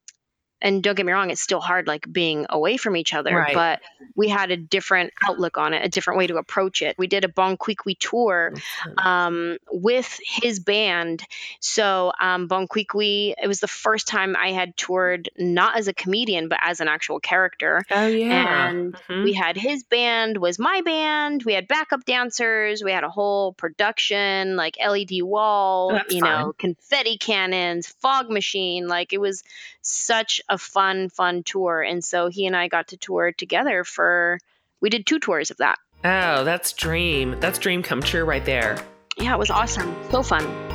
and 0.61 0.83
don't 0.83 0.95
get 0.97 1.07
me 1.07 1.13
wrong, 1.13 1.31
it's 1.31 1.41
still 1.41 1.61
hard, 1.61 1.87
like 1.87 2.11
being 2.11 2.47
away 2.51 2.77
from 2.77 2.97
each 2.97 3.15
other, 3.15 3.35
Right. 3.35 3.55
but 3.55 3.81
we 4.15 4.29
had 4.29 4.51
a 4.51 4.57
different 4.57 5.13
outlook 5.27 5.57
on 5.59 5.73
it, 5.75 5.85
a 5.85 5.89
different 5.89 6.19
way 6.19 6.27
to 6.27 6.37
approach 6.37 6.83
it. 6.83 6.97
We 6.99 7.07
did 7.07 7.25
a 7.25 7.29
Bon 7.29 7.57
tour 7.99 8.53
um, 8.99 9.59
with 9.71 10.19
his 10.25 10.61
band. 10.61 11.23
So 11.61 12.13
um, 12.21 12.47
Bon 12.47 12.67
it 12.73 13.47
was 13.47 13.61
the 13.61 13.69
first 13.69 14.07
time 14.07 14.37
I 14.37 14.53
had 14.53 14.77
toured 14.77 15.31
not 15.39 15.77
as 15.77 15.89
a 15.89 15.93
comedian, 15.93 16.49
but 16.49 16.59
as 16.63 16.81
an 16.81 16.89
actual 16.89 17.21
character. 17.21 17.85
Oh 17.91 18.07
yeah. 18.07 18.69
And 18.69 18.95
Mhm. 18.95 19.25
we 19.25 19.33
had 19.33 19.57
his 19.57 19.85
band 19.85 20.37
was 20.37 20.59
my 20.59 20.81
band. 20.83 21.45
We 21.45 21.55
had 21.55 21.69
backup 21.69 22.05
dancers. 22.05 22.83
We 22.83 22.93
had 22.93 23.05
a 23.05 23.09
whole 23.11 23.53
production, 23.55 24.57
like 24.57 24.77
LED 24.79 25.23
wall, 25.23 25.93
That's 25.93 26.15
you 26.15 26.21
fun. 26.21 26.31
know, 26.31 26.53
confetti 26.59 27.17
cannons, 27.19 27.87
fog 27.89 28.31
machine. 28.31 28.89
Like 28.89 29.13
it 29.13 29.21
was 29.21 29.43
such 29.83 30.41
a 30.49 30.59
fun, 30.59 31.09
fun 31.09 31.43
tour. 31.43 31.83
And 31.83 32.05
so 32.05 32.29
he 32.29 32.47
and 32.47 32.57
I 32.57 32.69
got 32.69 32.89
to 32.89 32.97
tour 32.97 33.33
together 33.33 33.85
for. 33.85 34.39
We 34.81 34.89
did 34.89 35.07
two 35.07 35.19
tours 35.19 35.51
of 35.51 35.59
that. 35.59 35.79
Oh, 36.05 36.45
that's 36.45 36.73
dream. 36.73 37.39
That's 37.41 37.59
dream 37.59 37.83
come 37.83 38.01
true 38.01 38.25
right 38.25 38.45
there. 38.45 38.83
Yeah, 39.19 39.35
it 39.35 39.39
was 39.39 39.51
awesome. 39.51 39.95
So 40.11 40.23
fun. 40.23 40.70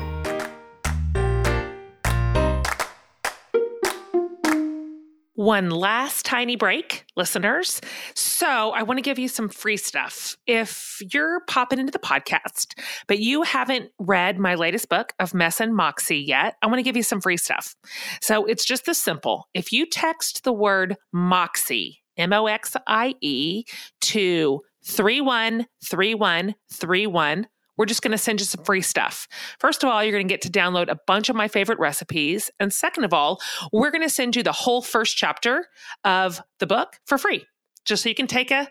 One 5.36 5.70
last 5.70 6.26
tiny 6.26 6.56
break, 6.56 7.06
listeners. 7.18 7.82
So, 8.14 8.72
I 8.72 8.84
want 8.84 9.00
to 9.00 9.02
give 9.02 9.20
you 9.20 9.28
some 9.28 9.50
free 9.50 9.76
stuff. 9.76 10.38
If 10.48 11.02
you're 11.12 11.42
popping 11.42 11.78
into 11.78 11.92
the 11.92 12.00
podcast, 12.00 12.80
but 13.08 13.20
you 13.20 13.42
haven't 13.42 13.92
read 14.00 14.40
my 14.40 14.56
latest 14.56 14.88
book 14.88 15.12
of 15.20 15.34
Mess 15.34 15.60
and 15.60 15.76
Moxie 15.76 16.20
yet, 16.20 16.56
I 16.62 16.68
want 16.68 16.80
to 16.80 16.84
give 16.84 16.96
you 16.96 17.04
some 17.04 17.20
free 17.20 17.36
stuff. 17.36 17.76
So, 18.22 18.46
it's 18.46 18.64
just 18.64 18.86
this 18.86 18.98
simple. 18.98 19.50
If 19.54 19.74
you 19.74 19.86
text 19.86 20.46
the 20.46 20.54
word 20.54 20.96
Moxie, 21.12 22.02
M 22.16 22.32
O 22.32 22.48
X 22.48 22.78
I 22.88 23.16
E, 23.20 23.66
to 24.04 24.62
313131, 24.86 27.48
we're 27.78 27.86
just 27.86 28.02
going 28.02 28.12
to 28.12 28.18
send 28.18 28.40
you 28.40 28.46
some 28.46 28.64
free 28.64 28.82
stuff. 28.82 29.28
First 29.60 29.84
of 29.84 29.90
all, 29.90 30.04
you're 30.04 30.12
going 30.12 30.28
to 30.28 30.34
get 30.34 30.42
to 30.42 30.50
download 30.50 30.90
a 30.90 31.00
bunch 31.08 31.30
of 31.30 31.36
my 31.36 31.48
favorite 31.48 31.80
recipes. 31.80 32.50
And 32.60 32.74
second 32.74 33.04
of 33.04 33.14
all, 33.14 33.42
we're 33.72 33.92
going 33.92 34.02
to 34.02 34.10
send 34.10 34.36
you 34.36 34.44
the 34.44 34.52
whole 34.52 34.82
first 34.82 35.18
chapter 35.18 35.68
of 36.04 36.42
the 36.60 36.68
book 36.68 37.00
for 37.06 37.18
free, 37.18 37.46
just 37.86 38.04
so 38.04 38.10
you 38.10 38.16
can 38.16 38.28
take 38.28 38.52
a 38.52 38.68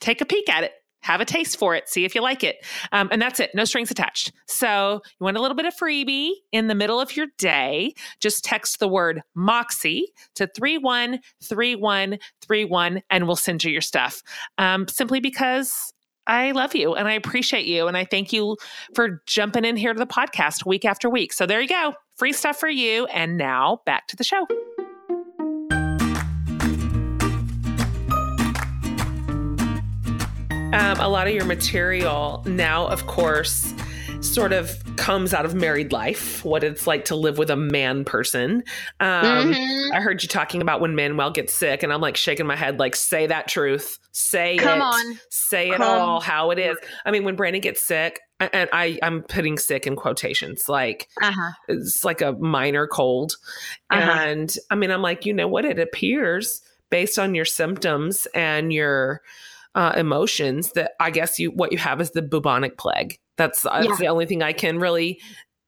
take 0.00 0.20
a 0.20 0.26
peek 0.26 0.48
at 0.48 0.64
it, 0.64 0.72
have 1.00 1.20
a 1.20 1.24
taste 1.24 1.58
for 1.58 1.74
it, 1.74 1.88
see 1.88 2.04
if 2.04 2.14
you 2.14 2.20
like 2.20 2.44
it. 2.44 2.64
Um, 2.92 3.08
and 3.12 3.22
that's 3.22 3.40
it, 3.40 3.50
no 3.54 3.64
strings 3.64 3.90
attached. 3.90 4.32
So 4.46 5.00
you 5.04 5.24
want 5.24 5.36
a 5.36 5.40
little 5.40 5.56
bit 5.56 5.66
of 5.66 5.74
freebie 5.74 6.30
in 6.52 6.66
the 6.66 6.74
middle 6.74 7.00
of 7.00 7.16
your 7.16 7.28
day? 7.38 7.94
Just 8.20 8.44
text 8.44 8.78
the 8.78 8.88
word 8.88 9.22
Moxie 9.34 10.12
to 10.34 10.46
313131 10.48 13.02
and 13.08 13.26
we'll 13.26 13.36
send 13.36 13.64
you 13.64 13.70
your 13.70 13.80
stuff. 13.80 14.22
Um, 14.58 14.86
simply 14.88 15.20
because 15.20 15.94
I 16.26 16.50
love 16.52 16.74
you 16.74 16.94
and 16.94 17.06
I 17.08 17.12
appreciate 17.12 17.66
you. 17.66 17.86
And 17.86 17.96
I 17.96 18.04
thank 18.04 18.32
you 18.32 18.56
for 18.94 19.22
jumping 19.26 19.64
in 19.64 19.76
here 19.76 19.92
to 19.92 19.98
the 19.98 20.06
podcast 20.06 20.66
week 20.66 20.84
after 20.84 21.08
week. 21.08 21.32
So 21.32 21.46
there 21.46 21.60
you 21.60 21.68
go. 21.68 21.94
Free 22.16 22.32
stuff 22.32 22.58
for 22.58 22.68
you. 22.68 23.06
And 23.06 23.36
now 23.36 23.82
back 23.86 24.08
to 24.08 24.16
the 24.16 24.24
show. 24.24 24.46
Um, 30.72 31.00
a 31.00 31.08
lot 31.08 31.26
of 31.26 31.32
your 31.32 31.44
material 31.44 32.42
now, 32.44 32.86
of 32.88 33.06
course, 33.06 33.72
sort 34.20 34.52
of 34.52 34.82
comes 34.96 35.32
out 35.32 35.44
of 35.44 35.54
married 35.54 35.92
life, 35.92 36.44
what 36.44 36.64
it's 36.64 36.86
like 36.86 37.04
to 37.06 37.14
live 37.16 37.38
with 37.38 37.48
a 37.50 37.56
man 37.56 38.04
person. 38.04 38.62
Um, 39.00 39.52
Mhm. 39.54 39.94
I 39.94 40.00
heard 40.00 40.22
you 40.22 40.28
talking 40.28 40.60
about 40.60 40.80
when 40.80 40.94
Manwell 40.94 41.32
gets 41.32 41.54
sick, 41.54 41.82
and 41.82 41.92
I'm 41.92 42.00
like 42.00 42.16
shaking 42.16 42.46
my 42.46 42.56
head, 42.56 42.78
like, 42.78 42.96
say 42.96 43.26
that 43.28 43.46
truth. 43.48 43.98
Say 44.12 44.56
Come 44.56 44.80
it. 44.80 44.84
on. 44.84 45.20
Say 45.30 45.68
it 45.70 45.76
Come 45.76 45.82
all 46.00 46.20
how 46.20 46.50
it 46.50 46.58
is. 46.58 46.76
I 47.04 47.10
mean, 47.12 47.24
when 47.24 47.36
Brandon 47.36 47.60
gets 47.62 47.82
sick, 47.82 48.20
and 48.40 48.68
I, 48.72 48.98
I'm 49.02 49.22
putting 49.22 49.58
sick 49.58 49.86
in 49.86 49.96
quotations, 49.96 50.68
like 50.68 51.08
Uh-huh. 51.22 51.52
it's 51.68 52.04
like 52.04 52.20
a 52.20 52.32
minor 52.32 52.86
cold. 52.86 53.36
Uh-huh. 53.90 54.10
And 54.10 54.54
I 54.70 54.74
mean, 54.74 54.90
I'm 54.90 55.02
like, 55.02 55.24
you 55.24 55.32
know 55.34 55.48
what? 55.48 55.64
It 55.64 55.78
appears 55.78 56.62
based 56.90 57.18
on 57.18 57.34
your 57.34 57.44
symptoms 57.46 58.26
and 58.34 58.72
your 58.72 59.22
uh, 59.74 59.92
emotions 59.96 60.72
that 60.72 60.92
I 61.00 61.10
guess 61.10 61.38
you 61.38 61.50
what 61.50 61.70
you 61.72 61.78
have 61.78 62.00
is 62.00 62.10
the 62.12 62.22
bubonic 62.22 62.76
plague. 62.78 63.18
That's, 63.36 63.62
that's 63.62 63.86
Yeah. 63.86 63.94
the 63.98 64.06
only 64.08 64.26
thing 64.26 64.42
I 64.42 64.52
can 64.52 64.78
really 64.78 65.20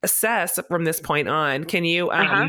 assess 0.03 0.59
from 0.69 0.85
this 0.85 1.01
point 1.01 1.29
on. 1.29 1.64
Can 1.64 1.85
you 1.85 2.11
um, 2.11 2.21
Uh-huh. 2.27 2.49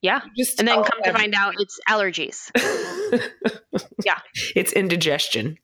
Yeah. 0.00 0.20
just 0.36 0.58
And 0.60 0.68
then 0.68 0.82
come 0.84 1.02
to 1.04 1.12
find 1.12 1.34
out 1.34 1.54
it's 1.58 1.78
allergies. 1.88 2.50
Yeah. 4.04 4.18
It's 4.56 4.72
indigestion. 4.72 5.58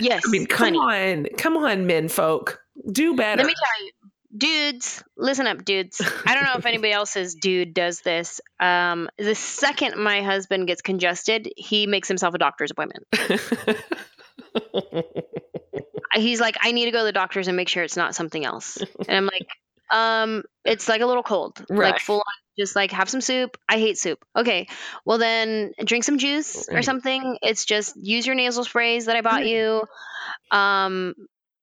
Yes. 0.00 0.22
I 0.26 0.30
mean, 0.30 0.46
come 0.46 0.74
honey. 0.74 1.12
on. 1.12 1.26
Come 1.36 1.56
on, 1.56 1.86
men 1.86 2.08
folk. 2.08 2.60
Do 2.90 3.14
better. 3.14 3.42
Let 3.42 3.46
me 3.46 3.54
tell 3.54 3.84
you, 3.86 3.92
dudes, 4.36 5.04
listen 5.16 5.46
up, 5.46 5.64
dudes. 5.64 6.00
I 6.26 6.34
don't 6.34 6.44
know 6.44 6.54
if 6.56 6.64
anybody 6.66 6.92
else's 7.00 7.34
dude 7.34 7.74
does 7.74 8.00
this. 8.00 8.40
Um, 8.58 9.08
the 9.18 9.34
second 9.34 9.96
my 10.02 10.22
husband 10.22 10.66
gets 10.66 10.80
congested, 10.82 11.52
he 11.56 11.86
makes 11.86 12.08
himself 12.08 12.34
a 12.34 12.38
doctor's 12.38 12.70
appointment. 12.70 13.06
He's 16.14 16.40
like, 16.40 16.56
I 16.62 16.72
need 16.72 16.84
to 16.86 16.90
go 16.90 16.98
to 17.00 17.04
the 17.04 17.12
doctor's 17.12 17.48
and 17.48 17.56
make 17.56 17.68
sure 17.68 17.82
it's 17.82 17.96
not 17.96 18.14
something 18.14 18.44
else. 18.44 18.78
And 19.08 19.16
I'm 19.16 19.26
like, 19.26 19.46
um, 19.92 20.42
it's 20.64 20.88
like 20.88 21.00
a 21.02 21.06
little 21.06 21.22
cold, 21.22 21.64
Right. 21.70 21.92
like 21.92 22.00
full 22.00 22.16
on. 22.18 22.22
Just 22.56 22.76
like 22.76 22.92
have 22.92 23.08
some 23.08 23.20
soup. 23.20 23.56
I 23.68 23.78
hate 23.78 23.98
soup. 23.98 24.24
Okay, 24.36 24.68
well 25.04 25.18
then 25.18 25.72
drink 25.84 26.04
some 26.04 26.18
juice 26.18 26.68
or 26.70 26.82
something. 26.82 27.36
It's 27.42 27.64
just 27.64 27.96
use 28.00 28.24
your 28.26 28.36
nasal 28.36 28.62
sprays 28.62 29.06
that 29.06 29.16
I 29.16 29.22
bought 29.22 29.44
you. 29.44 29.82
Um, 30.50 31.14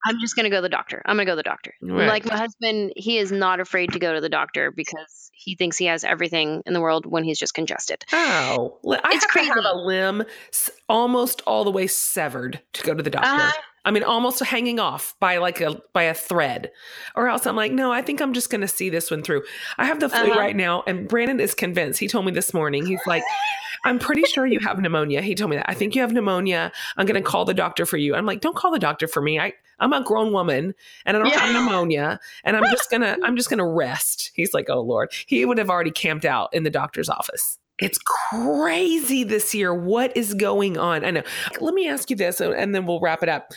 I'm 0.04 0.20
just 0.20 0.36
gonna 0.36 0.50
go 0.50 0.58
to 0.58 0.62
the 0.64 0.70
doctor. 0.70 1.02
I'm 1.06 1.16
gonna 1.16 1.26
go 1.26 1.32
to 1.34 1.36
the 1.38 1.44
doctor. 1.44 1.74
Right. 1.82 2.08
Like 2.08 2.26
my 2.26 2.36
husband, 2.38 2.92
he 2.98 3.18
is 3.20 3.32
not 3.32 3.60
afraid 3.62 3.94
to 3.94 4.00
go 4.00 4.14
to 4.16 4.20
the 4.22 4.30
doctor 4.30 4.72
because 4.72 5.30
he 5.34 5.56
thinks 5.56 5.78
he 5.78 5.86
has 5.86 6.04
everything 6.04 6.62
in 6.66 6.74
the 6.74 6.82
world 6.82 7.06
when 7.06 7.24
he's 7.24 7.40
just 7.40 7.54
congested. 7.54 8.04
Oh, 8.12 8.80
I 8.86 8.96
It's 9.14 9.24
have 9.24 9.32
to 9.32 9.40
have 9.44 9.54
crazy. 9.54 9.68
a 9.72 9.76
limb 9.78 10.24
almost 10.90 11.42
all 11.48 11.64
the 11.64 11.72
way 11.72 11.88
severed 11.88 12.62
to 12.74 12.84
go 12.84 12.94
to 12.94 13.02
the 13.04 13.10
doctor. 13.12 13.30
Uh-huh. 13.30 13.52
I 13.84 13.92
mean, 13.92 14.04
almost 14.04 14.40
hanging 14.42 14.80
off 14.80 15.16
by 15.20 15.38
like 15.38 15.60
a 15.62 15.82
by 15.94 16.04
a 16.04 16.14
thread, 16.14 16.72
or 17.16 17.28
else 17.28 17.48
I'm 17.48 17.56
like, 17.56 17.72
no, 17.72 17.92
I 17.92 18.02
think 18.02 18.22
I'm 18.22 18.34
just 18.34 18.50
going 18.52 18.62
to 18.62 18.68
see 18.68 18.90
this 18.90 19.10
one 19.10 19.24
through. 19.24 19.44
I 19.78 19.86
have 19.86 20.00
the 20.00 20.10
flu 20.10 20.30
Uh-huh. 20.32 20.40
right 20.40 20.56
now, 20.56 20.84
and 20.86 21.08
Brandon 21.08 21.40
is 21.40 21.54
convinced. 21.56 22.00
He 22.00 22.08
told 22.08 22.26
me 22.26 22.32
this 22.32 22.54
morning. 22.54 22.86
He's 22.86 23.02
like, 23.08 23.24
I'm 23.84 23.98
pretty 23.98 24.22
sure 24.24 24.46
you 24.46 24.60
have 24.60 24.80
pneumonia. 24.80 25.22
He 25.24 25.34
told 25.34 25.50
me 25.50 25.56
that. 25.58 25.68
I 25.70 25.74
think 25.74 25.96
you 25.96 26.02
have 26.02 26.14
pneumonia. 26.14 26.72
I'm 26.98 27.08
going 27.08 27.22
to 27.22 27.28
call 27.28 27.44
the 27.46 27.56
doctor 27.56 27.88
for 27.88 27.98
you. 27.98 28.14
I'm 28.14 28.28
like, 28.28 28.40
don't 28.42 28.56
call 28.56 28.70
the 28.72 28.78
doctor 28.80 29.08
for 29.08 29.22
me. 29.22 29.40
I 29.40 29.54
I'm 29.80 29.94
a 29.94 30.04
grown 30.04 30.32
woman 30.32 30.76
and 31.08 31.18
I 31.18 31.20
don't 31.20 31.30
Yeah. 31.32 31.40
have 31.40 31.54
pneumonia, 31.56 32.20
and 32.44 32.56
I'm 32.56 32.66
just 32.72 32.92
gonna 32.92 33.18
I'm 33.24 33.36
just 33.36 33.50
gonna 33.50 33.68
rest. 33.68 34.30
He's 34.36 34.54
like, 34.54 34.70
oh 34.70 34.82
lord, 34.82 35.12
he 35.26 35.44
would 35.44 35.58
have 35.58 35.72
already 35.72 35.90
camped 35.92 36.24
out 36.26 36.54
in 36.54 36.62
the 36.62 36.70
doctor's 36.70 37.10
office. 37.10 37.58
It's 37.82 37.98
crazy 37.98 39.24
this 39.24 39.54
year. 39.54 39.74
What 39.74 40.16
is 40.16 40.34
going 40.36 40.78
on? 40.78 41.04
I 41.04 41.12
know. 41.12 41.24
Let 41.60 41.74
me 41.74 41.88
ask 41.90 42.10
you 42.10 42.16
this, 42.16 42.40
and 42.40 42.74
then 42.76 42.86
we'll 42.86 43.00
wrap 43.02 43.24
it 43.24 43.30
up. 43.30 43.52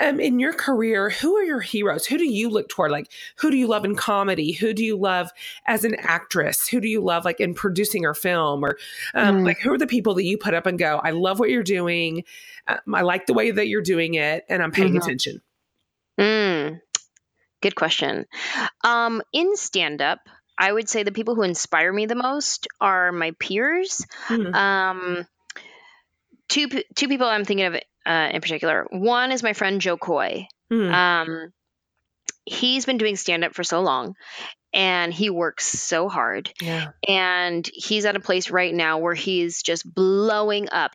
Um, 0.00 0.18
in 0.18 0.40
your 0.40 0.52
career, 0.52 1.08
who 1.10 1.36
are 1.36 1.42
your 1.44 1.60
heroes? 1.60 2.04
Who 2.06 2.18
do 2.18 2.24
you 2.24 2.50
look 2.50 2.68
toward? 2.68 2.90
Like, 2.90 3.12
who 3.36 3.50
do 3.50 3.56
you 3.56 3.68
love 3.68 3.84
in 3.84 3.94
comedy? 3.94 4.52
Who 4.52 4.72
do 4.72 4.84
you 4.84 4.96
love 4.96 5.30
as 5.66 5.84
an 5.84 5.94
actress? 6.00 6.66
Who 6.66 6.80
do 6.80 6.88
you 6.88 7.00
love 7.00 7.24
like 7.24 7.38
in 7.40 7.54
producing 7.54 8.04
or 8.04 8.12
film? 8.14 8.64
Or 8.64 8.76
um, 9.14 9.38
Mm. 9.38 9.44
like, 9.44 9.58
who 9.60 9.72
are 9.72 9.78
the 9.78 9.86
people 9.86 10.14
that 10.14 10.24
you 10.24 10.36
put 10.36 10.52
up 10.52 10.66
and 10.66 10.78
go, 10.78 11.00
I 11.04 11.10
love 11.10 11.38
what 11.38 11.50
you're 11.50 11.62
doing. 11.62 12.24
Um, 12.66 12.94
I 12.94 13.02
like 13.02 13.26
the 13.26 13.34
way 13.34 13.50
that 13.52 13.68
you're 13.68 13.82
doing 13.82 14.14
it, 14.14 14.44
and 14.48 14.62
I'm 14.62 14.72
paying 14.72 14.94
Mhm. 14.94 14.98
attention. 14.98 15.42
Mm, 16.18 16.80
good 17.62 17.76
question. 17.76 18.26
Um, 18.82 19.22
in 19.32 19.56
stand 19.56 20.02
up, 20.02 20.28
I 20.58 20.72
would 20.72 20.88
say 20.88 21.02
the 21.04 21.12
people 21.12 21.34
who 21.34 21.42
inspire 21.42 21.92
me 21.92 22.06
the 22.06 22.14
most 22.16 22.66
are 22.80 23.12
my 23.12 23.30
peers. 23.38 24.04
Mhm. 24.28 24.54
Um, 24.54 25.26
two 26.48 26.68
two 26.94 27.08
people 27.08 27.26
I'm 27.26 27.44
thinking 27.44 27.66
of 27.66 27.74
uh, 28.06 28.30
in 28.32 28.40
particular. 28.40 28.86
One 28.90 29.32
is 29.32 29.42
my 29.42 29.52
friend 29.52 29.80
Jo 29.80 29.96
Koy. 29.96 30.48
Mhm. 30.72 30.92
Um, 30.92 31.52
he's 32.44 32.86
been 32.86 32.98
doing 32.98 33.16
stand 33.16 33.44
up 33.44 33.54
for 33.54 33.62
so 33.64 33.80
long, 33.80 34.14
and 34.72 35.12
he 35.14 35.30
works 35.30 35.66
so 35.66 36.08
hard. 36.08 36.52
Yeah. 36.60 36.90
And 37.06 37.68
he's 37.72 38.04
at 38.04 38.16
a 38.16 38.20
place 38.20 38.50
right 38.50 38.74
now 38.74 38.98
where 38.98 39.14
he's 39.14 39.62
just 39.62 39.92
blowing 39.92 40.68
up. 40.70 40.92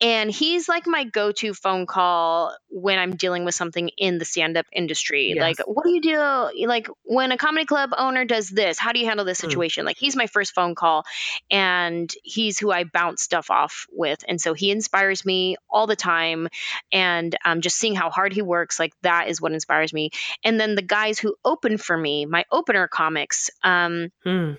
And 0.00 0.30
he's 0.30 0.68
like 0.68 0.86
my 0.86 1.04
go 1.04 1.32
to 1.32 1.54
phone 1.54 1.86
call 1.86 2.54
when 2.68 2.98
I'm 2.98 3.16
dealing 3.16 3.44
with 3.44 3.54
something 3.54 3.88
in 3.96 4.18
the 4.18 4.24
stand 4.24 4.56
up 4.56 4.66
industry. 4.72 5.32
Yes. 5.34 5.40
Like, 5.40 5.58
what 5.66 5.84
do 5.84 5.90
you 5.90 6.00
do? 6.00 6.66
Like, 6.66 6.88
when 7.02 7.32
a 7.32 7.36
comedy 7.36 7.64
club 7.66 7.90
owner 7.96 8.24
does 8.24 8.48
this, 8.48 8.78
how 8.78 8.92
do 8.92 8.98
you 9.00 9.06
handle 9.06 9.24
this 9.24 9.40
Hmm. 9.40 9.48
situation? 9.48 9.84
Like, 9.84 9.96
he's 9.96 10.16
my 10.16 10.26
first 10.26 10.54
phone 10.54 10.74
call, 10.74 11.04
and 11.50 12.12
he's 12.22 12.58
who 12.58 12.70
I 12.70 12.84
bounce 12.84 13.22
stuff 13.22 13.50
off 13.50 13.86
with. 13.92 14.24
And 14.28 14.40
so 14.40 14.54
he 14.54 14.70
inspires 14.70 15.24
me 15.24 15.56
all 15.70 15.86
the 15.86 15.96
time. 15.96 16.48
And 16.92 17.34
um, 17.44 17.60
just 17.60 17.76
seeing 17.76 17.94
how 17.94 18.10
hard 18.10 18.32
he 18.32 18.42
works, 18.42 18.78
like, 18.78 18.92
that 19.02 19.28
is 19.28 19.40
what 19.40 19.52
inspires 19.52 19.92
me. 19.92 20.10
And 20.44 20.60
then 20.60 20.74
the 20.74 20.82
guys 20.82 21.18
who 21.18 21.36
open 21.44 21.78
for 21.78 21.96
me, 21.96 22.26
my 22.26 22.44
opener 22.50 22.88
comics, 23.14 23.50
um, 23.62 24.10
Hmm. 24.24 24.54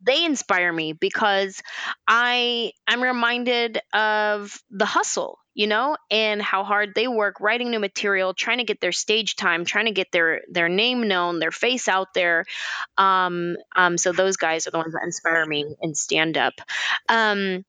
they 0.00 0.24
inspire 0.24 0.72
me 0.72 0.92
because 0.92 1.60
I 2.06 2.72
I'm 2.86 3.02
reminded 3.02 3.80
of 3.92 4.56
the 4.70 4.84
hustle, 4.84 5.38
you 5.54 5.66
know, 5.66 5.96
and 6.10 6.40
how 6.40 6.62
hard 6.62 6.94
they 6.94 7.08
work 7.08 7.40
writing 7.40 7.70
new 7.70 7.80
material, 7.80 8.32
trying 8.32 8.58
to 8.58 8.64
get 8.64 8.80
their 8.80 8.92
stage 8.92 9.34
time, 9.34 9.64
trying 9.64 9.86
to 9.86 9.92
get 9.92 10.12
their 10.12 10.42
their 10.50 10.68
name 10.68 11.08
known, 11.08 11.40
their 11.40 11.50
face 11.50 11.88
out 11.88 12.14
there. 12.14 12.44
Um, 12.96 13.56
um, 13.74 13.98
so 13.98 14.12
those 14.12 14.36
guys 14.36 14.66
are 14.66 14.70
the 14.70 14.78
ones 14.78 14.92
that 14.92 15.02
inspire 15.04 15.46
me 15.46 15.76
in 15.82 15.94
stand 15.94 16.38
up. 16.38 16.54
Um, 17.08 17.64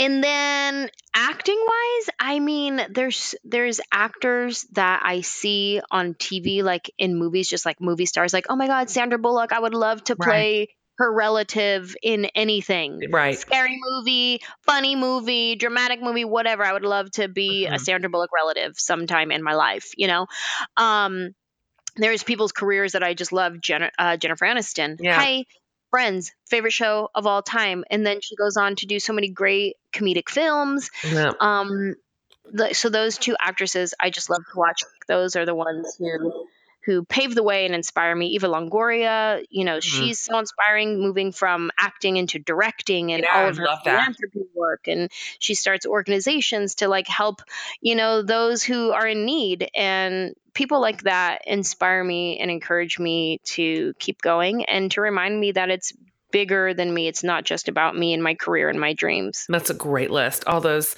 and 0.00 0.24
then 0.24 0.90
acting 1.14 1.58
wise, 1.60 2.08
I 2.18 2.40
mean, 2.40 2.80
there's 2.90 3.34
there's 3.44 3.80
actors 3.92 4.66
that 4.72 5.02
I 5.04 5.20
see 5.20 5.80
on 5.90 6.14
TV, 6.14 6.62
like 6.62 6.90
in 6.98 7.16
movies, 7.16 7.48
just 7.48 7.64
like 7.66 7.80
movie 7.80 8.06
stars, 8.06 8.32
like 8.32 8.46
oh 8.48 8.56
my 8.56 8.66
god, 8.66 8.90
Sandra 8.90 9.18
Bullock, 9.18 9.52
I 9.52 9.60
would 9.60 9.74
love 9.74 10.02
to 10.04 10.14
Right. 10.18 10.26
play 10.26 10.68
her 10.98 11.12
relative 11.14 11.96
in 12.02 12.26
anything. 12.34 13.00
Right. 13.10 13.38
Scary 13.38 13.78
movie, 13.80 14.40
funny 14.66 14.96
movie, 14.96 15.56
dramatic 15.56 16.02
movie, 16.02 16.24
whatever. 16.26 16.62
I 16.64 16.72
would 16.74 16.82
love 16.84 17.10
to 17.12 17.26
be 17.28 17.66
a 17.66 17.72
Mhm. 17.76 17.80
Sandra 17.80 18.10
Bullock 18.10 18.30
relative 18.34 18.78
sometime 18.78 19.30
in 19.32 19.42
my 19.42 19.54
life, 19.54 19.92
you 19.96 20.08
know. 20.08 20.26
Um, 20.76 21.34
there's 21.96 22.22
people's 22.22 22.52
careers 22.52 22.92
that 22.92 23.02
I 23.02 23.14
just 23.14 23.32
love. 23.32 23.60
Jen- 23.60 23.90
uh, 23.98 24.16
Jennifer 24.18 24.44
Aniston. 24.46 24.96
Yeah. 25.00 25.20
Hey, 25.20 25.46
Friends, 25.90 26.32
favorite 26.48 26.72
show 26.72 27.10
of 27.14 27.26
all 27.26 27.42
time, 27.42 27.84
and 27.90 28.06
then 28.06 28.20
she 28.20 28.36
goes 28.36 28.56
on 28.56 28.76
to 28.76 28.86
do 28.86 29.00
so 29.00 29.12
many 29.12 29.28
great 29.28 29.76
comedic 29.92 30.28
films. 30.28 30.90
Yeah. 31.04 31.32
Um, 31.40 31.96
the, 32.52 32.74
so 32.74 32.88
those 32.88 33.18
two 33.18 33.36
actresses, 33.40 33.94
I 33.98 34.10
just 34.10 34.30
love 34.30 34.42
to 34.52 34.58
watch. 34.58 34.82
Those 35.08 35.36
are 35.36 35.44
the 35.44 35.54
ones 35.54 35.96
who 35.98 36.46
who 36.84 37.04
paved 37.04 37.34
the 37.34 37.42
way 37.42 37.66
and 37.66 37.74
inspire 37.74 38.14
me. 38.14 38.28
Eva 38.28 38.48
Longoria, 38.48 39.44
you 39.50 39.64
know, 39.64 39.78
Mhm. 39.78 39.82
she's 39.82 40.18
so 40.18 40.38
inspiring, 40.38 40.98
moving 41.00 41.30
from 41.32 41.70
acting 41.78 42.16
into 42.16 42.38
directing 42.38 43.12
and 43.12 43.22
Yeah, 43.22 43.34
all 43.34 43.48
of 43.48 43.56
her 43.58 43.68
philanthropy 43.84 44.40
work. 44.54 44.88
And 44.88 45.10
she 45.38 45.54
starts 45.54 45.84
organizations 45.84 46.76
to 46.76 46.88
like 46.88 47.06
help, 47.06 47.42
you 47.80 47.94
know, 47.94 48.22
those 48.22 48.62
who 48.62 48.92
are 48.92 49.06
in 49.06 49.24
need. 49.24 49.68
And 49.74 50.34
people 50.54 50.80
like 50.80 51.02
that 51.02 51.42
inspire 51.46 52.02
me 52.02 52.38
and 52.38 52.50
encourage 52.50 52.98
me 52.98 53.40
to 53.44 53.92
keep 53.98 54.22
going 54.22 54.64
and 54.64 54.90
to 54.92 55.00
remind 55.00 55.38
me 55.38 55.52
that 55.52 55.70
it's 55.70 55.92
bigger 56.32 56.74
than 56.74 56.92
me. 56.92 57.08
It's 57.08 57.24
not 57.24 57.44
just 57.44 57.68
about 57.68 57.96
me 57.96 58.14
and 58.14 58.22
my 58.22 58.34
career 58.34 58.68
and 58.68 58.80
my 58.80 58.94
dreams. 58.94 59.44
That's 59.48 59.70
a 59.70 59.74
great 59.74 60.10
list. 60.10 60.44
All 60.46 60.60
those 60.60 60.94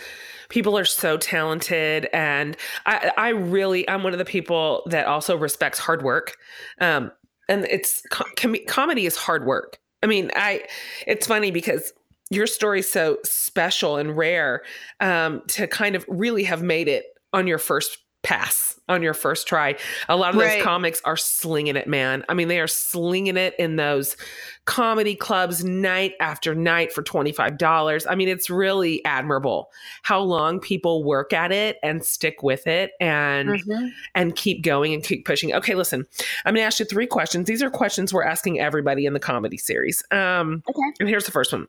people 0.53 0.77
are 0.77 0.85
so 0.85 1.17
talented, 1.17 2.09
and 2.13 2.59
I, 2.85 3.11
I 3.17 3.29
really, 3.31 3.89
I'm 3.89 4.03
one 4.03 4.13
of 4.13 4.19
the 4.19 4.25
people 4.25 4.83
that 4.91 5.07
also 5.07 5.35
respects 5.35 5.79
hard 5.79 6.03
work. 6.03 6.37
Um, 6.79 7.11
and 7.49 7.65
it's 7.71 8.03
com- 8.11 8.57
comedy 8.69 9.07
is 9.07 9.17
hard 9.17 9.47
work. 9.47 9.79
I 10.03 10.07
mean, 10.07 10.31
I, 10.37 10.65
it's 11.07 11.27
funny 11.27 11.51
because 11.51 11.93
your 12.31 12.47
story's 12.47 12.91
so 12.91 13.17
special 13.25 13.97
and 13.97 14.15
rare 14.17 14.63
um, 15.01 15.43
to 15.49 15.67
kind 15.67 15.97
of 15.97 16.05
really 16.07 16.45
have 16.45 16.63
made 16.63 16.87
it 16.87 17.07
on 17.33 17.47
your 17.47 17.59
first 17.59 17.99
pass 18.23 18.79
on 18.89 19.03
your 19.03 19.15
first 19.15 19.47
try. 19.49 19.77
A 20.09 20.17
lot 20.17 20.35
of 20.35 20.41
those 20.41 20.63
comics 20.63 21.01
are 21.05 21.17
slinging 21.17 21.77
it, 21.77 21.87
man. 21.87 22.25
I 22.29 22.35
mean, 22.35 22.49
they 22.49 22.61
are 22.61 22.67
slinging 22.69 23.37
it 23.37 23.55
in 23.59 23.77
those 23.77 24.17
comedy 24.65 25.15
clubs 25.15 25.65
night 25.65 26.15
after 26.21 26.55
night 26.55 26.93
for 26.93 27.03
$25. 27.03 28.07
I 28.09 28.15
mean, 28.15 28.29
it's 28.29 28.49
really 28.51 29.05
admirable 29.05 29.71
how 30.03 30.21
long 30.21 30.61
people 30.61 31.03
work 31.05 31.33
at 31.33 31.51
it 31.53 31.79
and 31.83 32.05
stick 32.05 32.43
with 32.43 32.67
it 32.67 32.93
and 33.01 33.49
Mhm. 33.51 33.91
and 34.15 34.37
keep 34.37 34.63
going 34.63 34.95
and 34.95 35.03
keep 35.03 35.25
pushing. 35.25 35.53
Okay, 35.55 35.75
listen. 35.75 36.07
I'm 36.45 36.55
going 36.55 36.63
to 36.63 36.67
ask 36.67 36.79
you 36.81 36.87
three 36.87 37.07
questions. 37.07 37.47
These 37.47 37.63
are 37.63 37.71
questions 37.71 38.13
we're 38.13 38.25
asking 38.25 38.61
everybody 38.61 39.07
in 39.07 39.15
the 39.15 39.21
comedy 39.21 39.57
series. 39.57 40.03
Um 40.11 40.63
Okay. 40.69 40.93
and 41.01 41.09
here's 41.09 41.25
the 41.25 41.33
first 41.33 41.53
one. 41.53 41.67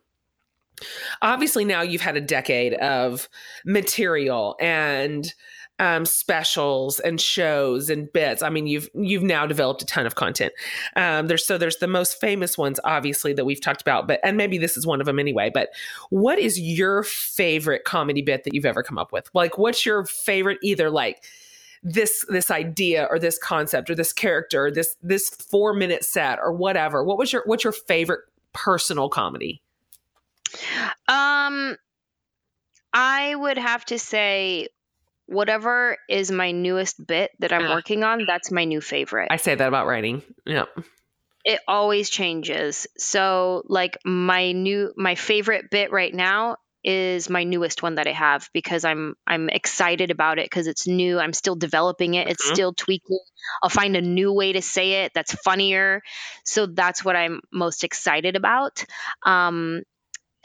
Obviously, 1.21 1.63
now 1.63 1.81
you've 1.81 2.01
had 2.01 2.17
a 2.17 2.21
decade 2.21 2.73
of 2.75 3.29
material 3.65 4.55
and 4.59 5.33
um, 5.79 6.05
specials 6.05 6.99
and 6.99 7.19
shows 7.19 7.89
and 7.89 8.11
bits. 8.13 8.41
I 8.41 8.49
mean, 8.49 8.67
you've 8.67 8.89
you've 8.93 9.23
now 9.23 9.45
developed 9.45 9.81
a 9.81 9.85
ton 9.85 10.05
of 10.05 10.15
content. 10.15 10.53
Um, 10.95 11.27
there's 11.27 11.45
so 11.45 11.57
there's 11.57 11.77
the 11.77 11.87
most 11.87 12.19
famous 12.19 12.57
ones, 12.57 12.79
obviously, 12.83 13.33
that 13.33 13.45
we've 13.45 13.61
talked 13.61 13.81
about, 13.81 14.07
but 14.07 14.19
and 14.23 14.37
maybe 14.37 14.57
this 14.57 14.77
is 14.77 14.85
one 14.85 14.99
of 14.99 15.05
them 15.05 15.19
anyway. 15.19 15.51
But 15.53 15.69
what 16.09 16.39
is 16.39 16.59
your 16.59 17.03
favorite 17.03 17.83
comedy 17.85 18.21
bit 18.21 18.43
that 18.43 18.53
you've 18.53 18.65
ever 18.65 18.83
come 18.83 18.97
up 18.97 19.11
with? 19.11 19.29
Like, 19.33 19.57
what's 19.57 19.85
your 19.85 20.05
favorite 20.05 20.59
either 20.61 20.89
like 20.89 21.23
this 21.81 22.25
this 22.29 22.49
idea 22.49 23.07
or 23.09 23.19
this 23.19 23.37
concept 23.37 23.89
or 23.89 23.95
this 23.95 24.13
character 24.13 24.67
or 24.67 24.71
this 24.71 24.95
this 25.01 25.29
four 25.29 25.73
minute 25.73 26.05
set 26.05 26.39
or 26.39 26.53
whatever? 26.53 27.03
What 27.03 27.17
was 27.17 27.33
your 27.33 27.43
what's 27.45 27.63
your 27.63 27.73
favorite 27.73 28.21
personal 28.53 29.09
comedy? 29.09 29.61
Um, 31.07 31.77
I 32.93 33.33
would 33.35 33.57
have 33.57 33.85
to 33.85 33.97
say, 33.97 34.67
whatever 35.25 35.97
is 36.09 36.31
my 36.31 36.51
newest 36.51 37.05
bit 37.05 37.31
that 37.39 37.51
I'm 37.53 37.69
working 37.69 38.03
on, 38.03 38.25
that's 38.27 38.51
my 38.51 38.65
new 38.65 38.81
favorite. 38.81 39.27
I 39.31 39.37
say 39.37 39.55
that 39.55 39.67
about 39.67 39.87
writing. 39.87 40.21
Yeah. 40.45 40.65
it 41.45 41.59
always 41.67 42.09
changes. 42.09 42.87
So, 42.97 43.63
like 43.67 43.97
my 44.05 44.51
new, 44.53 44.93
my 44.95 45.15
favorite 45.15 45.69
bit 45.69 45.91
right 45.91 46.13
now 46.13 46.57
is 46.85 47.29
my 47.29 47.45
newest 47.45 47.81
one 47.81 47.95
that 47.95 48.07
I 48.07 48.11
have 48.11 48.49
because 48.53 48.83
I'm 48.83 49.15
I'm 49.25 49.47
excited 49.49 50.11
about 50.11 50.37
it 50.39 50.45
because 50.45 50.67
it's 50.67 50.85
new. 50.85 51.17
I'm 51.17 51.31
still 51.31 51.55
developing 51.55 52.15
it. 52.15 52.27
It's 52.27 52.45
Mhm. 52.45 52.53
still 52.53 52.73
tweaking. 52.73 53.19
I'll 53.61 53.69
find 53.69 53.95
a 53.95 54.01
new 54.01 54.33
way 54.33 54.53
to 54.53 54.61
say 54.61 55.03
it 55.05 55.13
that's 55.15 55.33
funnier. 55.33 56.01
So 56.43 56.65
that's 56.65 57.03
what 57.03 57.15
I'm 57.15 57.39
most 57.53 57.83
excited 57.85 58.35
about. 58.35 58.83
Um, 59.25 59.83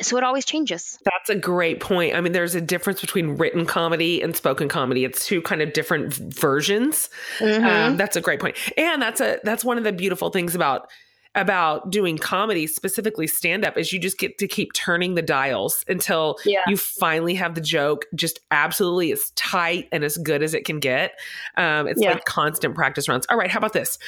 so 0.01 0.17
it 0.17 0.25
always 0.25 0.45
changes. 0.45 0.99
That's 1.05 1.29
a 1.31 1.35
great 1.37 1.81
point. 1.81 2.15
I 2.15 2.21
mean, 2.21 2.33
there's 2.33 2.55
a 2.55 2.61
difference 2.61 3.01
between 3.01 3.37
written 3.37 3.67
comedy 3.67 4.23
and 4.23 4.37
spoken 4.37 4.69
comedy. 4.69 5.05
It's 5.05 5.27
two 5.27 5.43
kind 5.43 5.61
of 5.63 5.73
different 5.73 6.15
versions. 6.15 7.11
Um, 7.41 7.97
that's 7.97 8.17
a 8.17 8.21
great 8.21 8.41
point, 8.41 8.57
and 8.77 9.01
that's 9.03 9.21
a 9.21 9.39
that's 9.45 9.65
one 9.65 9.79
of 9.79 9.85
the 9.85 9.93
beautiful 9.93 10.31
things 10.31 10.55
about 10.55 10.89
about 11.35 11.91
doing 11.91 12.17
comedy, 12.19 12.67
specifically 12.67 13.27
stand 13.27 13.65
up, 13.65 13.77
is 13.77 13.93
you 13.93 13.99
just 14.01 14.19
get 14.19 14.39
to 14.39 14.49
keep 14.49 14.73
turning 14.73 15.15
the 15.15 15.23
dials 15.23 15.85
until 15.87 16.37
Yeah. 16.45 16.63
you 16.67 16.77
finally 16.77 17.35
have 17.35 17.55
the 17.55 17.61
joke 17.61 18.07
just 18.15 18.41
absolutely 18.51 19.13
as 19.13 19.31
tight 19.37 19.89
and 19.93 20.03
as 20.05 20.17
good 20.17 20.43
as 20.43 20.55
it 20.55 20.65
can 20.65 20.81
get. 20.81 21.13
Um, 21.57 21.87
it's 21.87 22.01
Yeah. 22.01 22.13
like 22.13 22.25
constant 22.25 22.75
practice 22.75 23.09
runs. 23.09 23.27
All 23.29 23.37
right, 23.37 23.51
how 23.51 23.59
about 23.59 23.75
this? 23.75 23.99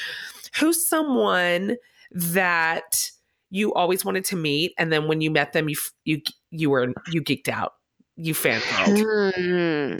Who's 0.59 0.85
someone 0.85 1.77
that 2.11 3.11
you 3.51 3.73
always 3.75 4.03
wanted 4.03 4.25
to 4.25 4.35
meet, 4.35 4.73
and 4.79 4.91
then 4.91 5.07
when 5.07 5.21
you 5.21 5.29
met 5.29 5.53
them, 5.53 5.69
you 5.69 5.75
you 6.05 6.21
you 6.49 6.69
were 6.71 6.93
you 7.11 7.21
geeked 7.21 7.49
out, 7.49 7.73
you 8.15 8.33
fangirled. 8.33 9.35
Hmm. 9.35 9.97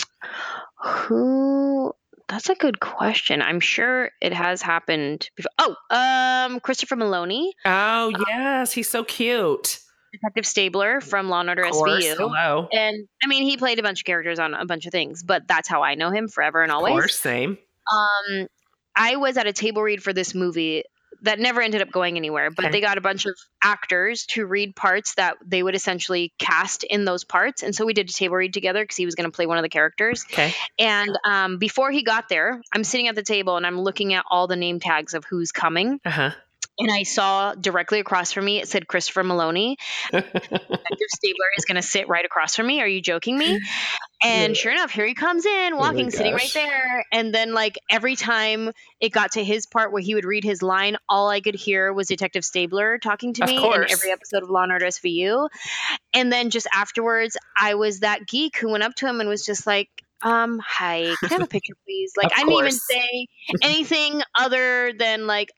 Who? 1.07 1.93
That's 2.27 2.49
a 2.49 2.55
good 2.55 2.79
question. 2.79 3.41
I'm 3.41 3.59
sure 3.59 4.09
it 4.21 4.33
has 4.33 4.61
happened 4.61 5.29
before. 5.35 5.51
Oh, 5.59 5.75
um, 5.89 6.59
Christopher 6.61 6.95
Meloni, 6.95 7.49
Oh 7.65 8.11
yes, 8.29 8.71
he's 8.71 8.89
so 8.89 9.03
cute. 9.03 9.79
Detective 10.13 10.45
Stabler 10.45 10.99
from 11.01 11.29
Law 11.29 11.41
and 11.41 11.49
Order 11.49 11.63
course, 11.69 12.05
SVU. 12.05 12.15
hello. 12.17 12.67
And 12.71 13.07
I 13.23 13.27
mean, 13.27 13.43
he 13.43 13.57
played 13.57 13.79
a 13.79 13.83
bunch 13.83 14.01
of 14.01 14.05
characters 14.05 14.39
on 14.39 14.53
a 14.53 14.65
bunch 14.65 14.85
of 14.85 14.91
things, 14.91 15.23
but 15.23 15.47
that's 15.47 15.67
how 15.69 15.83
I 15.83 15.95
know 15.95 16.09
him 16.09 16.27
forever 16.27 16.61
and 16.61 16.71
Of 16.71 16.77
always. 16.77 16.91
course, 16.93 17.19
same. 17.19 17.57
Um, 17.91 18.47
I 18.95 19.15
was 19.17 19.37
at 19.37 19.47
a 19.47 19.53
table 19.53 19.81
read 19.81 20.03
for 20.03 20.11
this 20.13 20.33
movie 20.35 20.83
that 21.23 21.39
never 21.39 21.61
ended 21.61 21.81
up 21.81 21.91
going 21.91 22.17
anywhere, 22.17 22.49
but 22.49 22.65
Okay. 22.65 22.71
they 22.71 22.81
got 22.81 22.97
a 22.97 23.01
bunch 23.01 23.25
of 23.25 23.35
actors 23.63 24.25
to 24.27 24.45
read 24.45 24.75
parts 24.75 25.15
that 25.15 25.37
they 25.45 25.61
would 25.61 25.75
essentially 25.75 26.33
cast 26.39 26.83
in 26.83 27.05
those 27.05 27.23
parts. 27.23 27.61
And 27.63 27.75
so 27.75 27.85
we 27.85 27.93
did 27.93 28.09
a 28.09 28.13
table 28.13 28.35
read 28.35 28.53
together 28.53 28.83
because 28.83 28.97
he 28.97 29.05
was 29.05 29.15
going 29.15 29.29
to 29.29 29.35
play 29.35 29.45
one 29.45 29.57
of 29.57 29.63
the 29.63 29.69
characters. 29.69 30.25
Okay. 30.31 30.53
And 30.79 31.11
um, 31.23 31.57
before 31.57 31.91
he 31.91 32.03
got 32.03 32.27
there, 32.27 32.61
I'm 32.73 32.83
sitting 32.83 33.07
at 33.07 33.15
the 33.15 33.23
table 33.23 33.57
and 33.57 33.65
I'm 33.67 33.79
looking 33.79 34.13
at 34.13 34.25
all 34.29 34.47
the 34.47 34.55
name 34.55 34.79
tags 34.79 35.13
of 35.13 35.23
who's 35.29 35.51
coming. 35.51 35.99
Uh 36.03 36.09
huh. 36.09 36.31
And 36.81 36.91
I 36.91 37.03
saw 37.03 37.53
directly 37.53 37.99
across 37.99 38.31
from 38.31 38.45
me 38.45 38.59
it 38.59 38.67
said 38.67 38.87
Christopher 38.87 39.23
Meloni. 39.23 39.75
Detective 40.11 41.07
Stabler 41.09 41.45
is 41.57 41.65
going 41.65 41.75
to 41.75 41.81
sit 41.81 42.07
right 42.07 42.25
across 42.25 42.55
from 42.55 42.65
me. 42.65 42.81
Are 42.81 42.87
you 42.87 43.01
joking 43.01 43.37
me? 43.37 43.59
And 44.23 44.57
sure 44.57 44.71
enough, 44.71 44.91
here 44.91 45.05
he 45.05 45.13
comes 45.13 45.45
in, 45.45 45.77
walking, 45.77 46.09
sitting 46.11 46.33
right 46.33 46.51
there. 46.53 47.05
And 47.11 47.33
then, 47.33 47.53
like, 47.53 47.77
every 47.89 48.15
time 48.15 48.71
it 48.99 49.09
got 49.09 49.33
to 49.33 49.43
his 49.43 49.65
part 49.65 49.91
where 49.91 50.01
he 50.01 50.15
would 50.15 50.25
read 50.25 50.43
his 50.43 50.61
line, 50.61 50.97
all 51.07 51.29
I 51.29 51.41
could 51.41 51.55
hear 51.55 51.93
was 51.93 52.07
Detective 52.07 52.43
Stabler 52.43 52.97
talking 52.97 53.33
to 53.33 53.43
Of 53.43 53.49
me 53.49 53.57
in 53.57 53.83
every 53.89 54.11
episode 54.11 54.43
of 54.43 54.49
Law 54.49 54.63
and 54.63 54.71
Order 54.71 54.87
SVU. 54.87 55.49
And 56.13 56.31
then 56.31 56.49
just 56.49 56.67
afterwards, 56.73 57.37
I 57.57 57.75
was 57.75 57.99
that 57.99 58.27
geek 58.27 58.57
who 58.57 58.69
went 58.69 58.83
up 58.83 58.95
to 58.95 59.07
him 59.07 59.19
and 59.19 59.29
was 59.29 59.45
just 59.45 59.67
like, 59.67 59.89
um, 60.23 60.61
hi, 60.63 61.15
can 61.19 61.29
I 61.31 61.33
have 61.33 61.41
a 61.41 61.47
picture, 61.47 61.73
please? 61.85 62.13
Like, 62.15 62.31
I 62.35 62.43
didn't 62.43 62.53
even 62.53 62.71
say 62.71 63.27
anything 63.63 64.21
other 64.37 64.93
than, 64.97 65.25
like, 65.25 65.51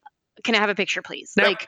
can 0.44 0.56
I 0.56 0.60
have 0.60 0.70
a 0.70 0.76
picture, 0.76 1.02
please? 1.02 1.34
No. 1.38 1.44
Like, 1.44 1.68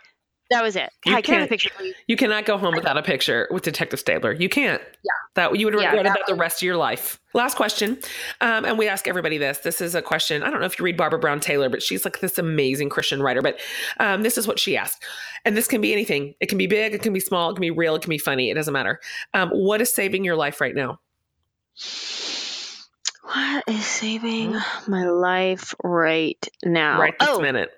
that 0.52 0.62
was 0.62 0.76
it. 0.76 0.92
You 1.06 1.14
Hi, 1.14 1.22
can 1.22 1.36
I 1.36 1.40
have 1.40 1.50
can't- 1.50 1.50
a 1.50 1.54
picture, 1.54 1.70
please? 1.76 1.96
You 2.08 2.16
cannot 2.16 2.46
go 2.46 2.58
home 2.58 2.76
without 2.76 2.98
a 2.98 3.02
picture 3.02 3.48
with 3.52 3.64
Detective 3.64 4.00
Stabler. 4.00 4.32
You 4.32 4.48
can't. 4.48 4.82
Yeah. 4.82 5.12
That 5.34 5.58
you 5.58 5.66
would 5.66 5.74
Yeah, 5.74 5.88
regret 5.88 6.06
that 6.06 6.14
that 6.20 6.28
the 6.28 6.36
rest 6.36 6.60
of 6.60 6.62
your 6.66 6.78
life. 6.78 7.20
Last 7.34 7.58
question, 7.58 7.98
um, 8.40 8.64
and 8.64 8.78
we 8.78 8.88
ask 8.88 9.08
everybody 9.08 9.38
this. 9.38 9.58
This 9.58 9.82
is 9.82 9.94
a 9.96 10.02
question. 10.02 10.44
I 10.44 10.50
don't 10.50 10.62
know 10.62 10.66
if 10.66 10.80
you 10.80 10.86
read 10.86 10.96
Barbara 10.96 11.20
Brown 11.20 11.42
Taylor, 11.42 11.68
but 11.68 11.84
she's 11.84 12.06
like 12.06 12.22
this 12.22 12.38
amazing 12.38 12.90
Christian 12.90 13.22
writer. 13.22 13.42
But 13.42 13.60
um, 14.00 14.22
this 14.22 14.38
is 14.38 14.48
what 14.48 14.60
she 14.60 14.78
asked, 14.78 15.04
and 15.44 15.58
this 15.58 15.68
can 15.68 15.82
be 15.82 15.92
anything. 15.92 16.36
It 16.40 16.48
can 16.48 16.58
be 16.58 16.68
big, 16.68 16.94
it 16.94 17.02
can 17.02 17.12
be 17.12 17.20
small, 17.20 17.50
it 17.50 17.56
can 17.56 17.62
be 17.62 17.72
real, 17.72 17.96
it 17.96 18.02
can 18.02 18.12
be 18.12 18.18
funny. 18.18 18.50
It 18.50 18.54
doesn't 18.54 18.72
matter. 18.72 19.02
Um, 19.34 19.50
what 19.50 19.82
is 19.82 19.94
saving 19.94 20.24
your 20.24 20.38
life 20.38 20.62
right 20.62 20.76
now? 20.76 21.00
What 23.24 23.64
is 23.68 23.86
saving 23.86 24.56
my 24.88 25.04
life 25.06 25.74
right 25.84 26.48
now? 26.64 27.02
Right 27.02 27.16
this 27.20 27.28
oh, 27.30 27.42
minute. 27.42 27.72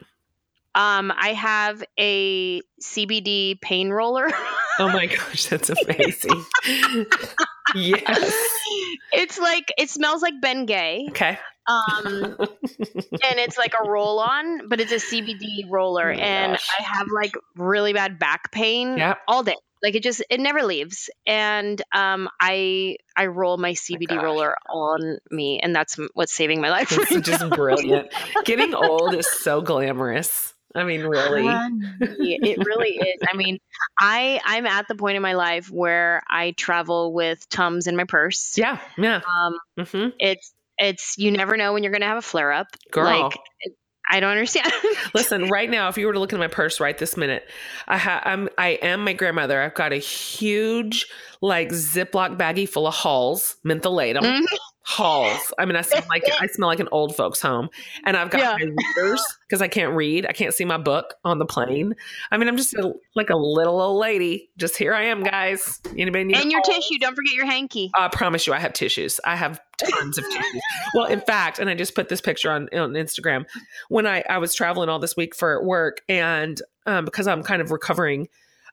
Um, 0.77 1.11
I 1.17 1.33
have 1.33 1.83
a 1.99 2.61
CBD 2.81 3.59
pain 3.59 3.89
roller. 3.89 4.29
Oh 4.79 4.89
my 4.89 5.07
gosh, 5.07 5.47
that's 5.47 5.71
amazing. 5.71 6.45
yes. 7.75 8.33
it's 9.11 9.39
like 9.39 9.71
it 9.77 9.89
smells 9.89 10.21
like 10.21 10.35
Bengay, 10.43 11.09
Okay. 11.09 11.39
um, 11.67 12.35
and 12.39 13.39
it's 13.39 13.57
like 13.57 13.73
a 13.73 13.89
roll 13.89 14.19
on, 14.19 14.67
but 14.67 14.79
it's 14.79 14.91
a 14.91 14.95
CBD 14.97 15.69
roller, 15.69 16.11
Oh 16.11 16.15
and 16.15 16.53
gosh. 16.53 16.69
I 16.79 16.83
have 16.83 17.07
like 17.11 17.31
really 17.55 17.93
bad 17.93 18.19
back 18.19 18.51
pain 18.51 18.97
Yep. 18.99 19.17
all 19.27 19.41
day. 19.41 19.55
Like 19.81 19.95
it 19.95 20.03
just 20.03 20.23
it 20.29 20.39
never 20.39 20.63
leaves, 20.63 21.09
and 21.25 21.81
um, 21.93 22.29
I 22.39 22.97
I 23.15 23.27
roll 23.27 23.57
my 23.57 23.71
CBD 23.73 24.09
gosh. 24.09 24.23
roller 24.23 24.55
on 24.69 25.17
me, 25.31 25.59
and 25.59 25.75
that's 25.75 25.97
what's 26.13 26.33
saving 26.35 26.61
my 26.61 26.69
life 26.69 26.91
It's 26.91 27.11
right 27.11 27.23
just 27.23 27.41
now. 27.41 27.49
brilliant. 27.49 28.13
Getting 28.45 28.73
old 28.75 29.15
is 29.15 29.27
so 29.41 29.61
glamorous. 29.61 30.53
I 30.77 30.83
mean, 30.83 31.01
really. 31.01 31.47
It 31.99 32.65
really 32.65 32.91
is. 32.91 33.21
I 33.27 33.35
mean, 33.35 33.57
I 33.99 34.39
I'm 34.45 34.65
at 34.65 34.87
the 34.87 34.95
point 34.95 35.15
in 35.15 35.21
my 35.21 35.33
life 35.33 35.69
where 35.71 36.21
I 36.29 36.51
travel 36.51 37.13
with 37.13 37.47
Tums 37.49 37.87
in 37.87 37.95
my 37.95 38.03
purse. 38.03 38.57
Yeah. 38.57 38.79
Yeah. 38.97 39.21
Um, 39.27 39.85
hmm 39.85 40.07
it's 40.19 40.53
it's 40.77 41.15
you 41.17 41.31
never 41.31 41.57
know 41.57 41.73
when 41.73 41.83
you're 41.83 41.91
gonna 41.91 42.05
have 42.05 42.17
a 42.17 42.21
flare 42.21 42.51
up. 42.51 42.67
Girl. 42.91 43.05
Like 43.05 43.33
I 44.09 44.19
don't 44.21 44.29
understand. 44.31 44.71
Listen, 45.13 45.49
right 45.49 45.69
now, 45.69 45.89
if 45.89 45.97
you 45.97 46.07
were 46.07 46.13
to 46.13 46.19
look 46.19 46.31
in 46.31 46.39
my 46.39 46.47
purse 46.47 46.79
right 46.79 46.97
this 46.97 47.17
minute, 47.17 47.43
I 47.87 47.97
ha- 47.97 48.21
I'm 48.23 48.47
I 48.57 48.69
am 48.81 49.03
my 49.03 49.13
grandmother. 49.13 49.61
I've 49.61 49.73
got 49.73 49.91
a 49.91 49.97
huge 49.97 51.07
like 51.41 51.69
Ziploc 51.69 52.37
baggie 52.37 52.69
full 52.69 52.87
of 52.87 52.93
Halls, 52.93 53.57
mentholatum 53.65 54.21
Mhm. 54.21 54.45
Halls. 54.89 55.51
I 55.59 55.65
mean, 55.65 55.75
I 55.75 55.81
smell 55.81 56.01
like 56.09 56.23
I 56.39 56.47
smell 56.51 56.69
like 56.69 56.79
an 56.79 56.87
old 56.93 57.13
folks' 57.13 57.41
home, 57.41 57.67
and 58.05 58.15
I've 58.15 58.29
got 58.29 58.39
Yeah. 58.39 58.53
my 58.65 58.73
readers 58.95 59.21
because 59.45 59.61
I 59.61 59.67
can't 59.67 59.93
read. 59.93 60.25
I 60.25 60.31
can't 60.31 60.53
see 60.53 60.63
my 60.63 60.77
book 60.77 61.13
on 61.25 61.39
the 61.39 61.45
plane. 61.45 61.93
I 62.31 62.37
mean, 62.37 62.47
I'm 62.47 62.55
just 62.55 62.73
a, 62.73 62.93
like 63.13 63.29
a 63.29 63.35
little 63.35 63.81
old 63.81 63.99
lady. 63.99 64.49
Just 64.57 64.77
here 64.77 64.93
I 64.93 65.03
am, 65.03 65.23
guys. 65.23 65.81
Anybody 65.97 66.23
need 66.23 66.37
and 66.37 66.49
your 66.49 66.61
tissue. 66.61 66.99
Don't 67.01 67.15
forget 67.15 67.33
your 67.33 67.45
hanky. 67.45 67.91
I 67.95 68.07
promise 68.07 68.47
you, 68.47 68.53
I 68.53 68.59
have 68.59 68.71
tissues. 68.71 69.19
I 69.25 69.35
have 69.35 69.59
tons 69.77 70.17
of 70.17 70.23
tissues. 70.23 70.61
Well, 70.93 71.05
in 71.07 71.19
fact, 71.19 71.59
and 71.59 71.69
I 71.69 71.75
just 71.75 71.93
put 71.93 72.07
this 72.07 72.21
picture 72.21 72.49
on 72.49 72.69
on 72.71 72.93
Instagram 72.93 73.43
when 73.89 74.07
I 74.07 74.23
I 74.29 74.37
was 74.37 74.55
traveling 74.55 74.87
all 74.87 74.99
this 74.99 75.17
week 75.17 75.35
for 75.35 75.61
work, 75.65 76.01
and 76.07 76.61
um, 76.85 77.03
because 77.03 77.27
I'm 77.27 77.43
kind 77.43 77.61
of 77.61 77.71
recovering, 77.71 78.29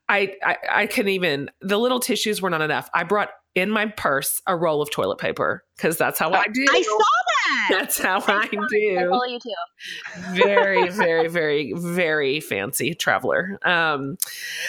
I, 0.09 0.35
I 0.45 0.57
I 0.71 0.87
couldn't 0.87 1.11
even 1.11 1.51
the 1.61 1.77
little 1.77 1.99
tissues 1.99 2.41
were 2.41 2.51
not 2.51 2.63
enough. 2.63 2.89
I 2.95 3.03
brought 3.03 3.31
in 3.55 3.71
my 3.71 3.87
purse 3.87 4.43
a 4.47 4.57
roll 4.57 4.83
of 4.83 4.91
toilet 4.91 5.19
paper 5.19 5.65
because 5.77 5.97
that's 5.97 6.19
how 6.19 6.33
I 6.33 6.45
do. 6.53 6.65
I 6.71 6.83
saw 6.83 6.99
that. 6.99 7.69
That's 7.71 7.99
how 7.99 8.19
I 8.27 8.43
I 8.43 8.47
do. 8.49 9.09
follow 9.11 9.25
you 9.25 9.39
too. 9.39 10.33
Very, 10.33 10.89
very, 10.91 11.29
very, 11.29 11.73
very 11.75 12.41
fancy 12.41 12.95
traveler. 12.95 13.59
Um, 13.65 14.17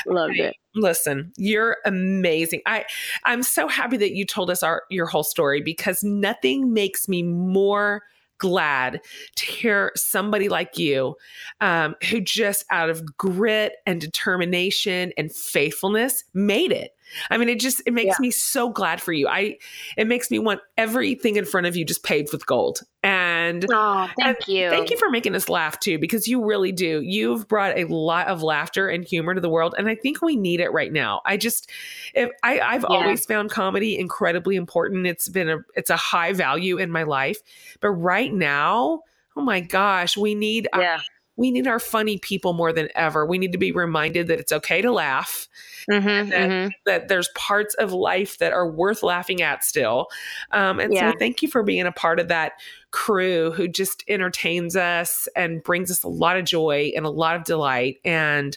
Loved 0.06 0.36
it. 0.38 0.56
listen 0.76 1.32
you're 1.38 1.78
amazing 1.86 2.62
i 2.66 2.84
i'm 3.24 3.42
so 3.44 3.68
happy 3.68 3.96
that 3.96 4.12
you 4.14 4.26
told 4.26 4.50
us 4.50 4.62
our 4.62 4.84
your 4.90 5.06
whole 5.06 5.24
story 5.24 5.62
because 5.62 6.04
nothing 6.04 6.74
makes 6.74 7.08
me 7.08 7.24
more 7.24 8.02
glad 8.38 9.02
to 9.36 9.46
hear 9.46 9.92
somebody 9.96 10.50
like 10.50 10.78
you 10.78 11.16
um, 11.62 11.96
who 12.10 12.22
just 12.22 12.66
out 12.70 12.90
of 12.90 13.18
grit 13.18 13.74
and 13.86 14.02
determination 14.02 15.12
and 15.18 15.32
faithfulness 15.32 16.24
made 16.34 16.72
it. 16.72 16.92
I 17.30 17.38
mean 17.38 17.50
it 17.50 17.60
just 17.60 17.82
it 17.86 17.94
makes 17.94 18.20
me 18.20 18.32
so 18.32 18.70
glad 18.70 19.02
for 19.02 19.14
you. 19.14 19.28
I 19.28 19.58
it 19.96 20.08
makes 20.08 20.32
me 20.32 20.40
want 20.40 20.62
everything 20.78 21.36
in 21.36 21.46
front 21.46 21.68
of 21.68 21.76
you 21.76 21.86
just 21.86 22.04
paved 22.04 22.32
with 22.32 22.46
gold. 22.46 22.82
And 23.04 23.35
Oh, 23.72 24.10
thank 24.20 24.38
and 24.38 24.48
you. 24.48 24.70
Thank 24.70 24.90
you 24.90 24.98
for 24.98 25.10
making 25.10 25.36
us 25.36 25.50
laugh 25.50 25.80
too, 25.80 25.98
because 26.00 26.28
you 26.28 26.44
really 26.44 26.72
do. 26.72 27.02
You've 27.02 27.48
brought 27.48 27.78
a 27.78 27.86
lot 27.86 28.28
of 28.28 28.44
laughter 28.44 28.88
and 28.90 29.04
humor 29.04 29.34
to 29.34 29.42
the 29.42 29.50
world, 29.50 29.76
and 29.78 29.88
I 29.88 29.96
think 29.96 30.22
we 30.22 30.36
need 30.36 30.60
it 30.60 30.72
right 30.72 30.92
now. 30.92 31.22
I 31.26 31.38
just, 31.38 31.70
if 32.14 32.30
I, 32.44 32.60
I've 32.60 32.82
Yeah. 32.82 32.88
always 32.98 33.26
found 33.26 33.52
comedy 33.52 33.98
incredibly 33.98 34.56
important. 34.56 35.06
It's 35.08 35.30
been 35.30 35.50
a, 35.50 35.58
it's 35.76 35.90
a 35.90 35.98
high 35.98 36.34
value 36.34 36.78
in 36.78 36.92
my 36.92 37.04
life, 37.04 37.38
but 37.82 37.90
right 37.92 38.34
now, 38.34 39.02
oh 39.36 39.42
my 39.42 39.60
gosh, 39.60 40.16
we 40.18 40.36
need 40.36 40.68
our- 40.74 40.82
Yeah. 40.82 41.00
we 41.38 41.52
need 41.52 41.68
our 41.68 41.80
funny 41.80 42.18
people 42.18 42.54
more 42.54 42.72
than 42.72 42.88
ever. 42.96 43.26
We 43.26 43.38
need 43.38 43.52
to 43.52 43.58
be 43.58 43.72
reminded 43.74 44.28
that 44.28 44.40
it's 44.40 44.54
okay 44.54 44.82
to 44.82 44.92
laugh 44.92 45.48
Mm-hmm, 45.92 46.30
that- 46.30 46.50
mm-hmm. 46.50 46.68
that 46.88 47.08
there's 47.10 47.28
parts 47.36 47.76
of 47.76 47.94
life 47.94 48.40
that 48.40 48.54
are 48.54 48.68
worth 48.68 49.04
laughing 49.04 49.44
at 49.44 49.64
still. 49.64 50.08
Um, 50.52 50.80
and 50.80 50.92
Yeah. 50.94 51.12
so 51.12 51.18
thank 51.20 51.44
you 51.44 51.48
for 51.48 51.62
being 51.62 51.86
a 51.86 51.92
part 51.92 52.20
of 52.20 52.30
that 52.30 52.54
crew 52.96 53.52
who 53.52 53.68
just 53.68 54.06
entertains 54.08 54.78
us 54.78 55.28
and 55.36 55.62
brings 55.62 55.92
us 55.92 56.02
a 56.04 56.08
lot 56.08 56.38
of 56.38 56.46
joy 56.46 56.94
and 56.96 57.06
a 57.06 57.10
lot 57.10 57.36
of 57.36 57.44
delight. 57.44 57.98
And 58.06 58.56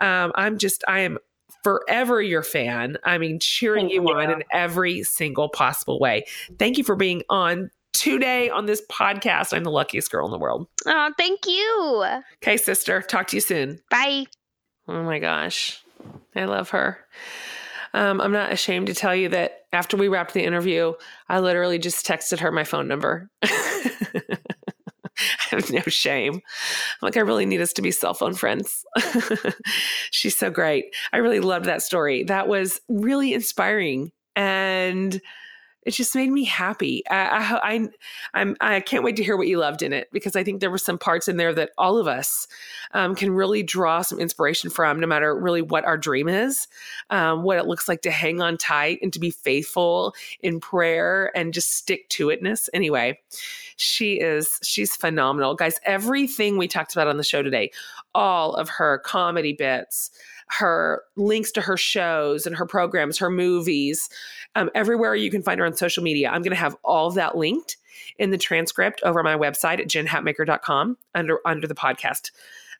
um, 0.00 0.32
I'm 0.34 0.56
just, 0.56 0.82
I 0.88 1.00
am 1.00 1.18
forever 1.62 2.22
your 2.22 2.42
fan. 2.42 2.96
I 3.04 3.18
mean, 3.18 3.38
cheering 3.40 3.90
you, 3.90 4.00
you. 4.00 4.08
on 4.08 4.30
in 4.30 4.42
every 4.50 5.02
single 5.02 5.50
possible 5.50 6.00
way. 6.00 6.24
Thank 6.58 6.78
you 6.78 6.84
for 6.84 6.96
being 6.96 7.24
on 7.28 7.70
today 7.92 8.48
on 8.48 8.64
this 8.64 8.82
podcast. 8.90 9.54
I'm 9.54 9.64
the 9.64 9.70
luckiest 9.70 10.10
girl 10.10 10.24
in 10.24 10.32
the 10.32 10.38
world. 10.38 10.66
Oh, 10.86 11.12
thank 11.18 11.40
you. 11.46 12.06
Okay, 12.42 12.56
sister. 12.56 13.02
Talk 13.02 13.26
to 13.28 13.36
you 13.36 13.42
soon. 13.42 13.80
Bye. 13.90 14.24
Oh 14.88 15.02
my 15.02 15.18
gosh. 15.18 15.82
I 16.34 16.46
love 16.46 16.70
her. 16.70 16.98
Um, 17.92 18.20
I'm 18.20 18.32
not 18.32 18.50
ashamed 18.50 18.88
to 18.88 18.94
tell 18.94 19.14
you 19.14 19.28
that 19.28 19.66
after 19.72 19.96
we 19.96 20.08
wrapped 20.08 20.34
the 20.34 20.42
interview, 20.42 20.94
I 21.28 21.38
literally 21.38 21.78
just 21.78 22.04
texted 22.04 22.40
her 22.40 22.50
my 22.50 22.64
phone 22.64 22.88
number. 22.88 23.30
I 25.18 25.56
have 25.56 25.70
no 25.70 25.80
shame. 25.82 26.34
I'm 26.34 26.40
like, 27.02 27.16
I 27.16 27.20
really 27.20 27.46
need 27.46 27.60
us 27.60 27.72
to 27.74 27.82
be 27.82 27.90
cell 27.90 28.14
phone 28.14 28.34
friends. 28.34 28.84
She's 30.10 30.36
so 30.36 30.50
great. 30.50 30.86
I 31.12 31.18
really 31.18 31.40
loved 31.40 31.66
that 31.66 31.82
story. 31.82 32.24
That 32.24 32.48
was 32.48 32.80
really 32.88 33.32
inspiring. 33.32 34.10
And 34.34 35.20
it 35.84 35.92
just 35.92 36.14
made 36.14 36.30
me 36.30 36.44
happy. 36.44 37.02
I, 37.10 37.16
I, 37.16 37.74
I, 37.74 37.88
I'm, 38.34 38.56
I 38.60 38.80
can't 38.80 39.04
wait 39.04 39.16
to 39.16 39.24
hear 39.24 39.36
what 39.36 39.48
you 39.48 39.58
loved 39.58 39.82
in 39.82 39.92
it 39.92 40.08
because 40.12 40.36
I 40.36 40.44
think 40.44 40.60
there 40.60 40.70
were 40.70 40.78
some 40.78 40.98
parts 40.98 41.28
in 41.28 41.36
there 41.36 41.52
that 41.54 41.70
all 41.78 41.98
of 41.98 42.06
us 42.06 42.48
um, 42.92 43.14
can 43.14 43.30
really 43.30 43.62
draw 43.62 44.02
some 44.02 44.18
inspiration 44.18 44.70
from, 44.70 45.00
no 45.00 45.06
matter 45.06 45.36
really 45.36 45.62
what 45.62 45.84
our 45.84 45.98
dream 45.98 46.28
is, 46.28 46.68
um, 47.10 47.42
what 47.42 47.58
it 47.58 47.66
looks 47.66 47.88
like 47.88 48.02
to 48.02 48.10
hang 48.10 48.40
on 48.40 48.56
tight 48.56 48.98
and 49.02 49.12
to 49.12 49.20
be 49.20 49.30
faithful 49.30 50.14
in 50.40 50.60
prayer 50.60 51.30
and 51.36 51.54
just 51.54 51.74
stick 51.74 52.08
to 52.10 52.28
itness. 52.28 52.68
Anyway, 52.72 53.20
she 53.76 54.20
is, 54.20 54.58
she's 54.62 54.94
phenomenal. 54.96 55.54
Guys, 55.54 55.78
everything 55.84 56.56
we 56.56 56.68
talked 56.68 56.92
about 56.94 57.08
on 57.08 57.16
the 57.16 57.24
show 57.24 57.42
today, 57.42 57.70
all 58.14 58.54
of 58.54 58.68
her 58.68 58.98
comedy 58.98 59.52
bits, 59.52 60.10
her 60.48 61.02
links 61.16 61.50
to 61.52 61.60
her 61.60 61.76
shows 61.76 62.46
and 62.46 62.56
her 62.56 62.66
programs, 62.66 63.18
her 63.18 63.30
movies, 63.30 64.08
um, 64.54 64.70
everywhere 64.74 65.14
you 65.14 65.30
can 65.30 65.42
find 65.42 65.60
her 65.60 65.66
on 65.66 65.76
social 65.76 66.02
media. 66.02 66.28
I'm 66.28 66.42
going 66.42 66.50
to 66.50 66.56
have 66.56 66.76
all 66.84 67.08
of 67.08 67.14
that 67.14 67.36
linked 67.36 67.76
in 68.18 68.30
the 68.30 68.38
transcript 68.38 69.00
over 69.02 69.22
my 69.22 69.36
website 69.36 69.80
at 69.80 69.88
jenhatmaker.com 69.88 70.96
under 71.14 71.38
under 71.44 71.66
the 71.66 71.74
podcast 71.74 72.30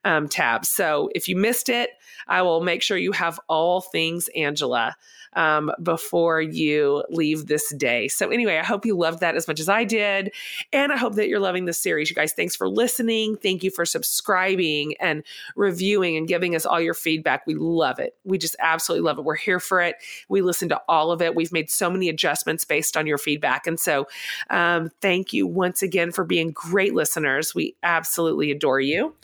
um, 0.04 0.28
tab. 0.28 0.64
So 0.64 1.10
if 1.14 1.28
you 1.28 1.36
missed 1.36 1.68
it, 1.68 1.90
I 2.26 2.42
will 2.42 2.62
make 2.62 2.82
sure 2.82 2.96
you 2.96 3.12
have 3.12 3.38
all 3.48 3.80
things 3.80 4.28
Angelah 4.36 4.92
um, 5.36 5.72
before 5.82 6.40
you 6.40 7.04
leave 7.10 7.46
this 7.46 7.74
day. 7.74 8.08
So, 8.08 8.30
anyway, 8.30 8.58
I 8.58 8.64
hope 8.64 8.86
you 8.86 8.96
loved 8.96 9.20
that 9.20 9.36
as 9.36 9.48
much 9.48 9.60
as 9.60 9.68
I 9.68 9.84
did. 9.84 10.32
And 10.72 10.92
I 10.92 10.96
hope 10.96 11.14
that 11.14 11.28
you're 11.28 11.40
loving 11.40 11.64
this 11.64 11.78
series. 11.78 12.10
You 12.10 12.16
guys, 12.16 12.32
thanks 12.32 12.56
for 12.56 12.68
listening. 12.68 13.36
Thank 13.36 13.62
you 13.62 13.70
for 13.70 13.84
subscribing 13.84 14.94
and 15.00 15.22
reviewing 15.56 16.16
and 16.16 16.28
giving 16.28 16.54
us 16.54 16.64
all 16.64 16.80
your 16.80 16.94
feedback. 16.94 17.46
We 17.46 17.54
love 17.54 17.98
it. 17.98 18.16
We 18.24 18.38
just 18.38 18.56
absolutely 18.58 19.04
love 19.04 19.18
it. 19.18 19.24
We're 19.24 19.34
here 19.34 19.60
for 19.60 19.80
it. 19.80 19.96
We 20.28 20.42
listen 20.42 20.68
to 20.70 20.80
all 20.88 21.10
of 21.10 21.20
it. 21.20 21.34
We've 21.34 21.52
made 21.52 21.70
so 21.70 21.90
many 21.90 22.08
adjustments 22.08 22.64
based 22.64 22.96
on 22.96 23.06
your 23.06 23.18
feedback. 23.18 23.66
And 23.66 23.78
so, 23.78 24.06
um, 24.50 24.90
thank 25.00 25.32
you 25.32 25.46
once 25.46 25.82
again 25.82 26.12
for 26.12 26.24
being 26.24 26.52
great 26.52 26.94
listeners. 26.94 27.54
We 27.54 27.76
absolutely 27.82 28.50
adore 28.50 28.80
you. 28.80 29.14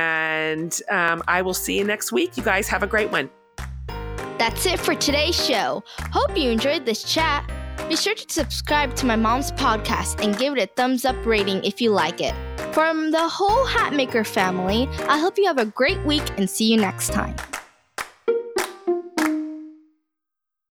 And 0.00 0.80
um, 0.90 1.22
I 1.28 1.42
will 1.42 1.54
see 1.54 1.76
you 1.78 1.84
next 1.84 2.12
week. 2.12 2.36
You 2.36 2.42
guys 2.42 2.68
have 2.68 2.82
a 2.82 2.86
great 2.86 3.10
one. 3.10 3.30
That's 4.38 4.64
it 4.64 4.80
for 4.80 4.94
today's 4.94 5.36
show. 5.36 5.84
Hope 6.12 6.36
you 6.36 6.50
enjoyed 6.50 6.86
this 6.86 7.02
chat. 7.04 7.50
Be 7.88 7.96
sure 7.96 8.14
to 8.14 8.24
subscribe 8.28 8.94
to 8.96 9.06
my 9.06 9.16
mom's 9.16 9.52
podcast 9.52 10.24
and 10.24 10.36
give 10.38 10.56
it 10.56 10.62
a 10.62 10.66
thumbs 10.74 11.04
up 11.04 11.16
rating 11.26 11.62
if 11.64 11.80
you 11.80 11.90
like 11.90 12.20
it. 12.20 12.34
From 12.72 13.10
the 13.10 13.28
whole 13.28 13.66
Hatmaker 13.66 14.26
family, 14.26 14.88
I 15.08 15.18
hope 15.18 15.36
you 15.36 15.46
have 15.46 15.58
a 15.58 15.66
great 15.66 16.02
week 16.06 16.22
and 16.38 16.48
see 16.48 16.70
you 16.70 16.78
next 16.78 17.12
time. 17.12 17.34